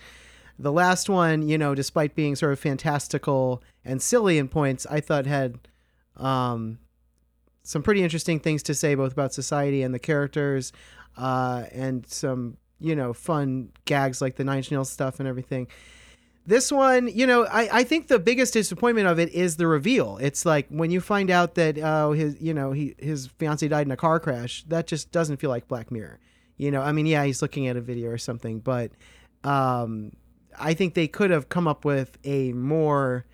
The 0.58 0.72
last 0.72 1.10
one, 1.10 1.48
you 1.48 1.58
know, 1.58 1.76
despite 1.76 2.16
being 2.16 2.36
sort 2.36 2.54
of 2.54 2.60
fantastical 2.60 3.62
and 3.84 4.02
silly 4.02 4.38
in 4.38 4.48
points, 4.48 4.86
I 4.90 5.02
thought 5.02 5.26
had 5.26 5.60
um, 6.18 6.80
some 7.64 7.84
pretty 7.84 8.04
interesting 8.04 8.40
things 8.40 8.64
to 8.64 8.74
say 8.74 8.96
both 8.96 9.12
about 9.12 9.34
society 9.34 9.84
and 9.84 9.94
the 9.94 10.00
characters, 10.00 10.72
uh, 11.18 11.64
and 11.72 12.08
some 12.08 12.58
you 12.80 12.96
know 12.96 13.14
fun 13.14 13.72
gags 13.86 14.22
like 14.22 14.36
the 14.36 14.44
Nine 14.44 14.64
Nails 14.70 14.90
stuff 14.90 15.20
and 15.20 15.28
everything. 15.28 15.68
This 16.48 16.72
one, 16.72 17.08
you 17.08 17.26
know, 17.26 17.46
I, 17.46 17.80
I 17.80 17.84
think 17.84 18.08
the 18.08 18.20
biggest 18.20 18.54
disappointment 18.54 19.08
of 19.08 19.20
it 19.20 19.30
is 19.30 19.58
the 19.58 19.66
reveal. 19.66 20.20
It's 20.22 20.46
like 20.46 20.68
when 20.70 20.92
you 20.92 21.02
find 21.02 21.32
out 21.32 21.56
that 21.56 21.78
uh, 21.78 22.12
his 22.12 22.40
you 22.40 22.54
know 22.54 22.72
he 22.72 22.96
his 22.98 23.28
fiance 23.40 23.68
died 23.68 23.88
in 23.88 23.92
a 23.92 23.98
car 23.98 24.20
crash. 24.20 24.64
That 24.68 24.88
just 24.88 25.12
doesn't 25.12 25.38
feel 25.38 25.50
like 25.50 25.68
Black 25.68 25.92
Mirror. 25.92 26.20
You 26.58 26.72
know, 26.72 26.82
I 26.82 26.94
mean, 26.94 27.08
yeah, 27.08 27.26
he's 27.26 27.42
looking 27.42 27.68
at 27.68 27.76
a 27.76 27.82
video 27.82 28.10
or 28.10 28.18
something, 28.18 28.60
but 28.60 28.92
um, 29.44 30.14
I 30.60 30.74
think 30.74 30.94
they 30.94 31.08
could 31.08 31.32
have 31.32 31.50
come 31.50 31.68
up 31.68 31.86
with 31.86 32.18
a 32.24 32.54
more 32.54 33.26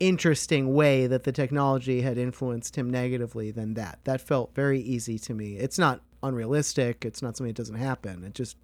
interesting 0.00 0.74
way 0.74 1.06
that 1.06 1.24
the 1.24 1.32
technology 1.32 2.02
had 2.02 2.18
influenced 2.18 2.76
him 2.76 2.90
negatively 2.90 3.50
than 3.50 3.74
that. 3.74 4.00
That 4.04 4.20
felt 4.20 4.54
very 4.54 4.80
easy 4.80 5.18
to 5.20 5.34
me. 5.34 5.56
It's 5.56 5.78
not 5.78 6.00
unrealistic. 6.22 7.04
It's 7.04 7.22
not 7.22 7.36
something 7.36 7.52
that 7.52 7.56
doesn't 7.56 7.76
happen. 7.76 8.24
It 8.24 8.34
just, 8.34 8.56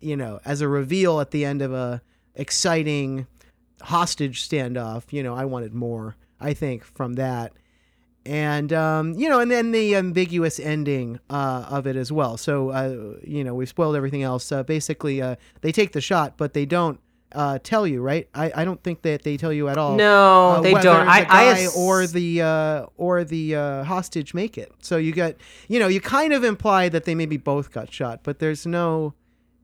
you 0.00 0.16
know, 0.16 0.40
as 0.44 0.60
a 0.60 0.68
reveal 0.68 1.20
at 1.20 1.30
the 1.30 1.44
end 1.44 1.62
of 1.62 1.72
a 1.72 2.02
exciting 2.34 3.26
hostage 3.82 4.48
standoff, 4.48 5.12
you 5.12 5.22
know, 5.22 5.34
I 5.34 5.44
wanted 5.44 5.74
more. 5.74 6.16
I 6.40 6.54
think 6.54 6.84
from 6.84 7.14
that. 7.14 7.52
And 8.26 8.72
um, 8.72 9.14
you 9.14 9.28
know, 9.28 9.40
and 9.40 9.50
then 9.50 9.72
the 9.72 9.96
ambiguous 9.96 10.60
ending 10.60 11.20
uh, 11.30 11.66
of 11.70 11.86
it 11.86 11.96
as 11.96 12.12
well. 12.12 12.36
So 12.36 12.70
uh, 12.70 13.18
you 13.26 13.42
know, 13.42 13.54
we've 13.54 13.68
spoiled 13.68 13.96
everything 13.96 14.22
else. 14.22 14.52
Uh, 14.52 14.62
basically, 14.62 15.22
uh, 15.22 15.36
they 15.62 15.72
take 15.72 15.92
the 15.92 16.02
shot, 16.02 16.36
but 16.36 16.52
they 16.52 16.66
don't 16.66 17.00
uh, 17.32 17.58
tell 17.62 17.86
you, 17.86 18.02
right? 18.02 18.28
I, 18.34 18.52
I 18.54 18.64
don't 18.64 18.82
think 18.82 19.02
that 19.02 19.22
they 19.22 19.36
tell 19.36 19.52
you 19.52 19.68
at 19.68 19.78
all. 19.78 19.96
No, 19.96 20.50
uh, 20.50 20.60
they 20.60 20.72
don't. 20.72 21.06
the 21.06 21.10
I, 21.10 21.24
guy 21.24 21.42
I 21.42 21.44
ass- 21.44 21.76
or 21.76 22.06
the 22.06 22.42
uh, 22.42 22.86
or 22.96 23.24
the 23.24 23.56
uh, 23.56 23.84
hostage 23.84 24.34
make 24.34 24.58
it. 24.58 24.72
So 24.80 24.96
you 24.96 25.12
get, 25.12 25.40
you 25.68 25.78
know, 25.78 25.88
you 25.88 26.00
kind 26.00 26.32
of 26.32 26.44
imply 26.44 26.88
that 26.88 27.04
they 27.04 27.14
maybe 27.14 27.36
both 27.36 27.70
got 27.72 27.92
shot, 27.92 28.20
but 28.22 28.38
there's 28.38 28.66
no. 28.66 29.14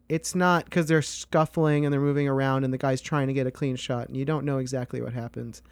It's 0.08 0.36
not 0.36 0.66
because 0.66 0.86
they're 0.86 1.02
scuffling 1.02 1.84
and 1.84 1.92
they're 1.92 2.00
moving 2.00 2.28
around, 2.28 2.62
and 2.62 2.72
the 2.72 2.78
guy's 2.78 3.00
trying 3.00 3.26
to 3.26 3.32
get 3.32 3.46
a 3.46 3.50
clean 3.50 3.74
shot, 3.74 4.06
and 4.06 4.16
you 4.16 4.24
don't 4.24 4.44
know 4.44 4.58
exactly 4.58 5.00
what 5.00 5.12
happens. 5.12 5.62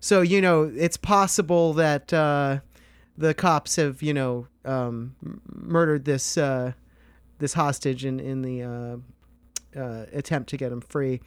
So 0.00 0.22
you 0.22 0.40
know, 0.40 0.72
it's 0.74 0.96
possible 0.96 1.74
that 1.74 2.12
uh, 2.12 2.60
the 3.18 3.34
cops 3.34 3.76
have, 3.76 4.02
you 4.02 4.14
know, 4.14 4.46
um, 4.64 5.14
murdered 5.46 6.06
this 6.06 6.38
uh, 6.38 6.72
this 7.38 7.52
hostage 7.52 8.04
in 8.04 8.20
in 8.20 8.42
the 8.42 8.62
uh, 9.76 10.06
attempt 10.12 10.48
to 10.50 10.56
get 10.56 10.72
him 10.72 10.80
free. 10.80 11.20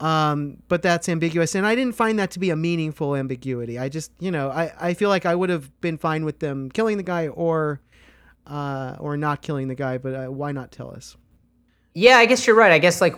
Um, 0.00 0.56
but 0.66 0.82
that's 0.82 1.08
ambiguous, 1.08 1.54
and 1.54 1.64
I 1.64 1.76
didn't 1.76 1.94
find 1.94 2.18
that 2.18 2.32
to 2.32 2.40
be 2.40 2.50
a 2.50 2.56
meaningful 2.56 3.14
ambiguity. 3.14 3.78
I 3.78 3.88
just, 3.88 4.10
you 4.18 4.32
know, 4.32 4.50
I, 4.50 4.72
I 4.80 4.94
feel 4.94 5.08
like 5.08 5.26
I 5.26 5.34
would 5.34 5.48
have 5.48 5.80
been 5.80 5.96
fine 5.96 6.24
with 6.24 6.40
them 6.40 6.70
killing 6.70 6.96
the 6.96 7.04
guy 7.04 7.28
or 7.28 7.80
uh, 8.46 8.96
or 8.98 9.16
not 9.16 9.42
killing 9.42 9.68
the 9.68 9.76
guy, 9.76 9.98
but 9.98 10.14
uh, 10.14 10.26
why 10.26 10.50
not 10.50 10.72
tell 10.72 10.90
us? 10.90 11.16
Yeah, 11.94 12.16
I 12.16 12.26
guess 12.26 12.46
you're 12.46 12.56
right. 12.56 12.72
I 12.72 12.78
guess 12.78 13.00
like 13.00 13.14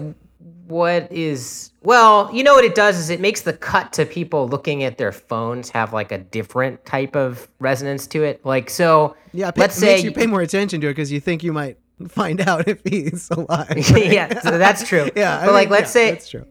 what 0.67 1.11
is 1.11 1.73
well, 1.83 2.31
you 2.35 2.43
know 2.43 2.55
what 2.55 2.65
it 2.65 2.75
does 2.75 2.99
is 2.99 3.11
it 3.11 3.21
makes 3.21 3.43
the 3.43 3.53
cut 3.53 3.93
to 3.95 4.05
people 4.05 4.49
looking 4.49 4.83
at 4.83 4.99
their 4.99 5.13
phones 5.13 5.71
have 5.71 5.93
like 5.93 6.13
a 6.13 6.19
different 6.19 6.85
type 6.85 7.17
of 7.17 7.49
resonance 7.61 8.07
to 8.09 8.25
it. 8.25 8.45
Like 8.45 8.69
so, 8.69 9.17
Yeah, 9.33 9.49
it 9.49 9.57
let's 9.57 9.77
say 9.77 10.01
you 10.01 10.13
pay 10.13 10.27
more 10.27 10.43
attention 10.43 10.81
to 10.83 10.89
it 10.89 10.91
because 10.91 11.13
you 11.13 11.21
think 11.21 11.43
you 11.43 11.53
might 11.53 11.79
find 12.09 12.41
out 12.41 12.69
if 12.69 12.81
he's 12.85 13.31
alive. 13.31 13.73
yeah, 13.97 14.41
so 14.41 14.59
that's 14.59 14.87
true. 14.89 15.09
Yeah, 15.17 15.39
I 15.41 15.47
but 15.47 15.53
like 15.55 15.69
mean, 15.69 15.73
let's 15.79 15.91
yeah, 15.95 16.01
say 16.03 16.11
that's 16.13 16.29
true. 16.29 16.47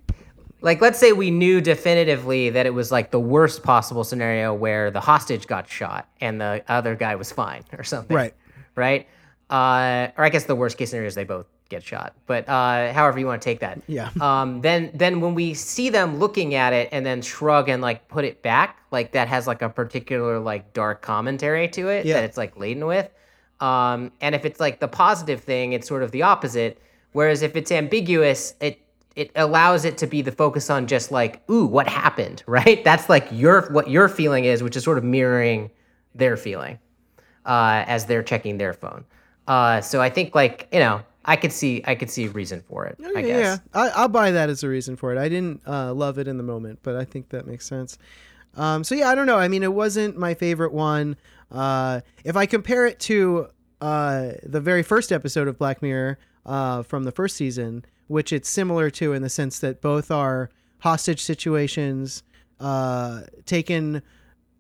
like 0.61 0.81
let's 0.81 0.99
say 0.99 1.11
we 1.11 1.31
knew 1.31 1.61
definitively 1.61 2.49
that 2.51 2.65
it 2.65 2.73
was 2.73 2.91
like 2.91 3.11
the 3.11 3.19
worst 3.19 3.63
possible 3.63 4.03
scenario 4.03 4.53
where 4.53 4.91
the 4.91 5.01
hostage 5.01 5.47
got 5.47 5.69
shot 5.69 6.07
and 6.21 6.39
the 6.39 6.63
other 6.67 6.95
guy 6.95 7.15
was 7.15 7.31
fine 7.31 7.63
or 7.77 7.83
something. 7.83 8.15
Right. 8.15 8.33
Right. 8.75 9.07
Uh, 9.49 10.09
or 10.17 10.23
I 10.23 10.29
guess 10.29 10.45
the 10.45 10.55
worst 10.55 10.77
case 10.77 10.89
scenario 10.89 11.07
is 11.07 11.15
they 11.15 11.25
both 11.25 11.45
get 11.69 11.83
shot. 11.83 12.15
But 12.25 12.47
uh, 12.49 12.91
however 12.93 13.19
you 13.19 13.25
want 13.27 13.41
to 13.41 13.45
take 13.45 13.59
that. 13.59 13.81
Yeah. 13.87 14.09
Um, 14.19 14.61
then 14.61 14.89
then 14.93 15.21
when 15.21 15.35
we 15.35 15.53
see 15.53 15.89
them 15.89 16.17
looking 16.19 16.55
at 16.55 16.73
it 16.73 16.89
and 16.91 17.05
then 17.05 17.21
shrug 17.21 17.69
and 17.69 17.81
like 17.81 18.07
put 18.07 18.25
it 18.25 18.41
back, 18.41 18.77
like 18.91 19.11
that 19.11 19.27
has 19.27 19.45
like 19.45 19.61
a 19.61 19.69
particular 19.69 20.39
like 20.39 20.73
dark 20.73 21.01
commentary 21.01 21.67
to 21.69 21.89
it 21.89 22.05
Yeah. 22.05 22.15
that 22.15 22.23
it's 22.23 22.37
like 22.37 22.57
laden 22.57 22.85
with. 22.85 23.09
Um, 23.59 24.11
and 24.21 24.35
if 24.35 24.45
it's 24.45 24.59
like 24.59 24.79
the 24.79 24.87
positive 24.87 25.41
thing, 25.41 25.73
it's 25.73 25.87
sort 25.87 26.03
of 26.03 26.11
the 26.11 26.23
opposite. 26.23 26.79
Whereas 27.13 27.41
if 27.41 27.55
it's 27.55 27.71
ambiguous, 27.71 28.55
it 28.59 28.79
it 29.15 29.31
allows 29.35 29.85
it 29.85 29.97
to 29.99 30.07
be 30.07 30.21
the 30.23 30.31
focus 30.31 30.69
on 30.69 30.87
just 30.87 31.11
like, 31.11 31.47
ooh, 31.49 31.65
what 31.65 31.87
happened, 31.87 32.43
right? 32.47 32.83
That's 32.83 33.09
like 33.09 33.27
your 33.31 33.69
what 33.71 33.89
your 33.89 34.09
feeling 34.09 34.45
is, 34.45 34.63
which 34.63 34.75
is 34.75 34.83
sort 34.83 34.97
of 34.97 35.03
mirroring 35.03 35.71
their 36.15 36.37
feeling. 36.37 36.79
uh, 37.45 37.83
as 37.87 38.05
they're 38.05 38.23
checking 38.23 38.57
their 38.57 38.73
phone. 38.73 39.05
Uh, 39.47 39.81
so 39.81 40.01
I 40.01 40.09
think 40.09 40.35
like 40.35 40.67
you 40.71 40.79
know 40.79 41.01
I 41.25 41.35
could 41.35 41.51
see 41.51 41.83
I 41.85 41.95
could 41.95 42.09
see 42.09 42.25
a 42.25 42.29
reason 42.31 42.61
for 42.61 42.85
it. 42.85 42.99
I 43.15 43.19
yeah, 43.19 43.21
guess. 43.21 43.43
yeah. 43.43 43.57
I, 43.73 43.89
I'll 43.89 44.07
buy 44.07 44.31
that 44.31 44.49
as 44.49 44.63
a 44.63 44.69
reason 44.69 44.95
for 44.95 45.13
it. 45.13 45.17
I 45.19 45.29
didn't 45.29 45.61
uh, 45.67 45.93
love 45.93 46.17
it 46.19 46.27
in 46.27 46.37
the 46.37 46.43
moment, 46.43 46.79
but 46.83 46.95
I 46.95 47.05
think 47.05 47.29
that 47.29 47.47
makes 47.47 47.65
sense. 47.65 47.97
Um, 48.55 48.83
so 48.83 48.95
yeah, 48.95 49.09
I 49.09 49.15
don't 49.15 49.27
know. 49.27 49.37
I 49.37 49.47
mean, 49.47 49.63
it 49.63 49.73
wasn't 49.73 50.17
my 50.17 50.33
favorite 50.33 50.73
one. 50.73 51.17
Uh, 51.53 52.01
if 52.23 52.35
I 52.35 52.45
compare 52.45 52.85
it 52.87 52.99
to 53.01 53.47
uh, 53.79 54.31
the 54.43 54.59
very 54.59 54.81
first 54.81 55.11
episode 55.11 55.47
of 55.47 55.57
Black 55.57 55.81
Mirror 55.81 56.17
uh, 56.45 56.81
from 56.83 57.03
the 57.03 57.11
first 57.11 57.37
season, 57.37 57.85
which 58.07 58.33
it's 58.33 58.49
similar 58.49 58.89
to 58.89 59.13
in 59.13 59.21
the 59.21 59.29
sense 59.29 59.59
that 59.59 59.81
both 59.81 60.09
are 60.09 60.49
hostage 60.79 61.21
situations 61.21 62.23
uh, 62.59 63.21
taken 63.45 64.01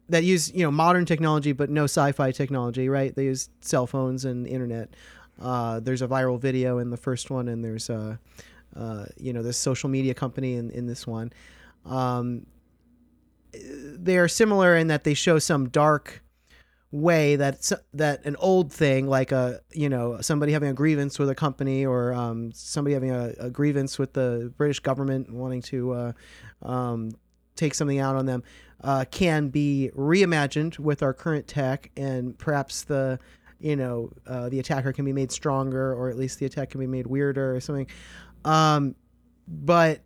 that 0.09 0.23
use 0.23 0.53
you 0.53 0.61
know 0.63 0.71
modern 0.71 1.05
technology 1.05 1.51
but 1.51 1.69
no 1.69 1.85
sci-fi 1.85 2.31
technology, 2.31 2.87
right? 2.87 3.15
They 3.15 3.25
use 3.25 3.49
cell 3.61 3.87
phones 3.87 4.23
and 4.23 4.45
internet. 4.45 4.93
Uh, 5.41 5.79
there's 5.79 6.01
a 6.01 6.07
viral 6.07 6.39
video 6.39 6.77
in 6.77 6.91
the 6.91 6.97
first 6.97 7.31
one, 7.31 7.47
and 7.47 7.63
there's 7.63 7.89
a 7.89 8.19
you 9.17 9.33
know 9.33 9.41
this 9.41 9.57
social 9.57 9.89
media 9.89 10.13
company 10.13 10.55
in, 10.55 10.69
in 10.71 10.85
this 10.85 11.07
one. 11.07 11.33
Um, 11.85 12.45
they 13.53 14.17
are 14.17 14.27
similar 14.27 14.75
in 14.75 14.87
that 14.87 15.03
they 15.03 15.13
show 15.13 15.39
some 15.39 15.69
dark 15.69 16.22
way 16.93 17.35
that 17.35 17.71
that 17.91 18.23
an 18.23 18.35
old 18.35 18.71
thing 18.71 19.07
like 19.07 19.31
a 19.31 19.59
you 19.71 19.89
know 19.89 20.21
somebody 20.21 20.51
having 20.51 20.69
a 20.69 20.73
grievance 20.73 21.17
with 21.17 21.27
a 21.27 21.33
company 21.33 21.83
or 21.83 22.13
um, 22.13 22.51
somebody 22.53 22.93
having 22.93 23.09
a, 23.09 23.33
a 23.39 23.49
grievance 23.49 23.97
with 23.97 24.13
the 24.13 24.53
British 24.57 24.79
government 24.79 25.33
wanting 25.33 25.59
to 25.59 25.91
uh, 25.91 26.11
um, 26.61 27.09
take 27.55 27.73
something 27.73 27.97
out 27.97 28.15
on 28.15 28.27
them 28.27 28.43
uh, 28.83 29.05
can 29.09 29.49
be 29.49 29.89
reimagined 29.95 30.77
with 30.77 31.01
our 31.01 31.15
current 31.15 31.47
tech 31.47 31.89
and 31.97 32.37
perhaps 32.37 32.83
the 32.83 33.17
you 33.59 33.75
know 33.75 34.11
uh, 34.27 34.47
the 34.49 34.59
attacker 34.59 34.93
can 34.93 35.03
be 35.03 35.13
made 35.13 35.31
stronger 35.31 35.95
or 35.95 36.11
at 36.11 36.15
least 36.15 36.37
the 36.37 36.45
attack 36.45 36.69
can 36.69 36.79
be 36.79 36.87
made 36.87 37.07
weirder 37.07 37.55
or 37.55 37.59
something. 37.59 37.87
Um, 38.45 38.93
but 39.47 40.01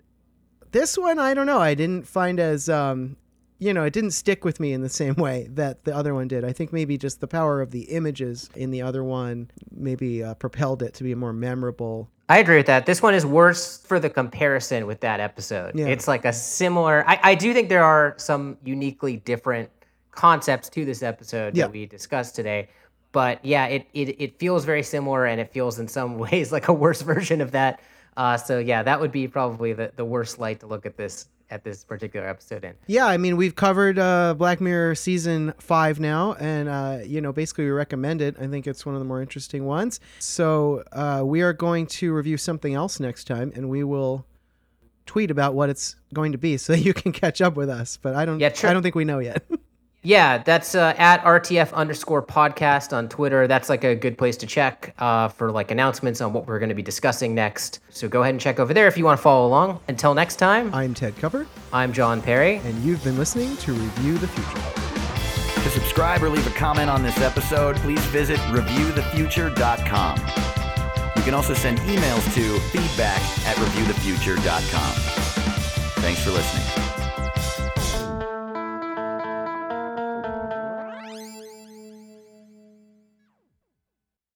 this 0.71 0.97
one 0.97 1.19
i 1.19 1.33
don't 1.33 1.47
know. 1.47 1.59
I 1.59 1.73
didn't 1.73 2.07
find 2.07 2.39
as 2.39 2.69
um, 2.69 3.17
you 3.59 3.73
know, 3.73 3.83
it 3.83 3.93
didn't 3.93 4.11
stick 4.11 4.45
with 4.45 4.59
me 4.59 4.73
in 4.73 4.81
the 4.81 4.89
same 4.89 5.15
way 5.17 5.47
that 5.51 5.83
the 5.83 5.95
other 5.95 6.13
one 6.13 6.27
did. 6.27 6.43
I 6.43 6.53
think 6.53 6.71
maybe 6.73 6.97
just 6.97 7.19
the 7.21 7.27
power 7.27 7.61
of 7.61 7.71
the 7.71 7.83
images 7.83 8.49
in 8.55 8.71
the 8.71 8.81
other 8.81 9.03
one 9.03 9.49
maybe 9.71 10.23
uh, 10.23 10.33
propelled 10.35 10.83
it 10.83 10.93
to 10.95 11.03
be 11.03 11.15
more 11.15 11.33
memorable. 11.33 12.09
I 12.29 12.39
agree 12.39 12.57
with 12.57 12.65
that. 12.65 12.85
This 12.85 13.01
one 13.01 13.13
is 13.13 13.25
worse 13.25 13.77
for 13.85 13.99
the 13.99 14.09
comparison 14.09 14.85
with 14.85 14.99
that 14.99 15.19
episode. 15.19 15.77
Yeah. 15.79 15.87
It's 15.87 16.07
like 16.07 16.25
a 16.25 16.33
similar. 16.33 17.03
I, 17.07 17.19
I 17.23 17.35
do 17.35 17.53
think 17.53 17.69
there 17.69 17.83
are 17.85 18.15
some 18.17 18.57
uniquely 18.65 19.17
different 19.17 19.69
concepts 20.11 20.67
to 20.69 20.83
this 20.83 21.03
episode 21.03 21.55
Yeah. 21.55 21.65
that 21.65 21.71
we 21.73 21.85
discussed 21.85 22.35
today. 22.35 22.67
But 23.13 23.43
yeah, 23.45 23.67
it, 23.67 23.87
it 23.93 24.09
it 24.21 24.39
feels 24.39 24.65
very 24.65 24.83
similar, 24.83 25.25
and 25.25 25.39
it 25.39 25.51
feels 25.53 25.79
in 25.79 25.87
some 25.87 26.17
ways 26.25 26.51
like 26.51 26.67
a 26.67 26.73
worse 26.73 27.01
version 27.01 27.39
of 27.39 27.51
that. 27.51 27.79
Uh, 28.17 28.35
so 28.35 28.59
yeah, 28.59 28.83
that 28.83 28.99
would 28.99 29.11
be 29.11 29.27
probably 29.27 29.71
the, 29.73 29.91
the 29.95 30.03
worst 30.03 30.37
light 30.39 30.59
to 30.59 30.67
look 30.67 30.85
at 30.85 30.97
this 30.97 31.27
at 31.49 31.63
this 31.63 31.83
particular 31.83 32.27
episode 32.27 32.63
in. 32.63 32.73
Yeah, 32.87 33.05
I 33.05 33.17
mean, 33.17 33.37
we've 33.37 33.55
covered 33.55 33.97
uh, 33.97 34.33
Black 34.33 34.59
Mirror 34.59 34.95
season 34.95 35.53
five 35.59 35.99
now, 35.99 36.33
and 36.33 36.69
uh, 36.69 36.99
you 37.05 37.21
know, 37.21 37.31
basically 37.31 37.65
we 37.65 37.71
recommend 37.71 38.21
it. 38.21 38.35
I 38.39 38.47
think 38.47 38.67
it's 38.67 38.85
one 38.85 38.95
of 38.95 38.99
the 38.99 39.05
more 39.05 39.21
interesting 39.21 39.65
ones. 39.65 39.99
So 40.19 40.83
uh, 40.91 41.23
we 41.25 41.41
are 41.41 41.53
going 41.53 41.87
to 41.87 42.13
review 42.13 42.37
something 42.37 42.73
else 42.73 42.99
next 42.99 43.25
time, 43.25 43.51
and 43.55 43.69
we 43.69 43.83
will 43.83 44.25
tweet 45.05 45.31
about 45.31 45.53
what 45.53 45.69
it's 45.69 45.95
going 46.13 46.33
to 46.33 46.37
be, 46.37 46.57
so 46.57 46.73
that 46.73 46.81
you 46.81 46.93
can 46.93 47.11
catch 47.11 47.41
up 47.41 47.55
with 47.55 47.69
us. 47.69 47.97
But 47.97 48.15
I 48.15 48.25
don't, 48.25 48.39
Yeah, 48.39 48.53
sure. 48.53 48.69
I 48.69 48.73
don't 48.73 48.83
think 48.83 48.95
we 48.95 49.05
know 49.05 49.19
yet. 49.19 49.43
Yeah, 50.07 50.37
that's 50.37 50.73
uh, 50.73 50.93
at 50.97 51.21
RTF 51.23 51.73
underscore 51.73 52.23
podcast 52.23 52.95
on 52.95 53.09
Twitter. 53.09 53.45
That's 53.45 53.67
like 53.67 53.83
a 53.83 53.93
good 53.93 54.17
place 54.17 54.37
to 54.37 54.47
check 54.47 54.95
uh, 54.99 55.27
for 55.27 55.51
like 55.51 55.69
announcements 55.69 56.21
on 56.21 56.31
what 56.31 56.47
we're 56.47 56.59
going 56.59 56.69
to 56.69 56.75
be 56.75 56.81
discussing 56.81 57.35
next. 57.35 57.81
So 57.89 58.07
go 58.07 58.21
ahead 58.21 58.33
and 58.33 58.39
check 58.39 58.57
over 58.57 58.73
there 58.73 58.87
if 58.87 58.97
you 58.97 59.03
want 59.03 59.17
to 59.19 59.21
follow 59.21 59.45
along. 59.45 59.81
Until 59.89 60.13
next 60.13 60.37
time, 60.37 60.73
I'm 60.73 60.93
Ted 60.93 61.13
Kupper, 61.17 61.45
I'm 61.73 61.91
John 61.91 62.21
Perry. 62.21 62.55
and 62.63 62.81
you've 62.85 63.03
been 63.03 63.17
listening 63.17 63.57
to 63.57 63.73
Review 63.73 64.17
the 64.17 64.29
Future. 64.29 64.61
To 65.61 65.69
subscribe 65.69 66.23
or 66.23 66.29
leave 66.29 66.47
a 66.47 66.51
comment 66.51 66.89
on 66.89 67.03
this 67.03 67.19
episode, 67.19 67.75
please 67.75 67.99
visit 68.05 68.39
reviewthefuture.com. 68.39 70.17
You 71.17 71.23
can 71.23 71.33
also 71.33 71.53
send 71.53 71.79
emails 71.79 72.33
to 72.33 72.57
feedback 72.69 73.19
at 73.45 73.57
reviewthefuture.com. 73.57 74.93
Thanks 76.01 76.23
for 76.23 76.31
listening. 76.31 76.86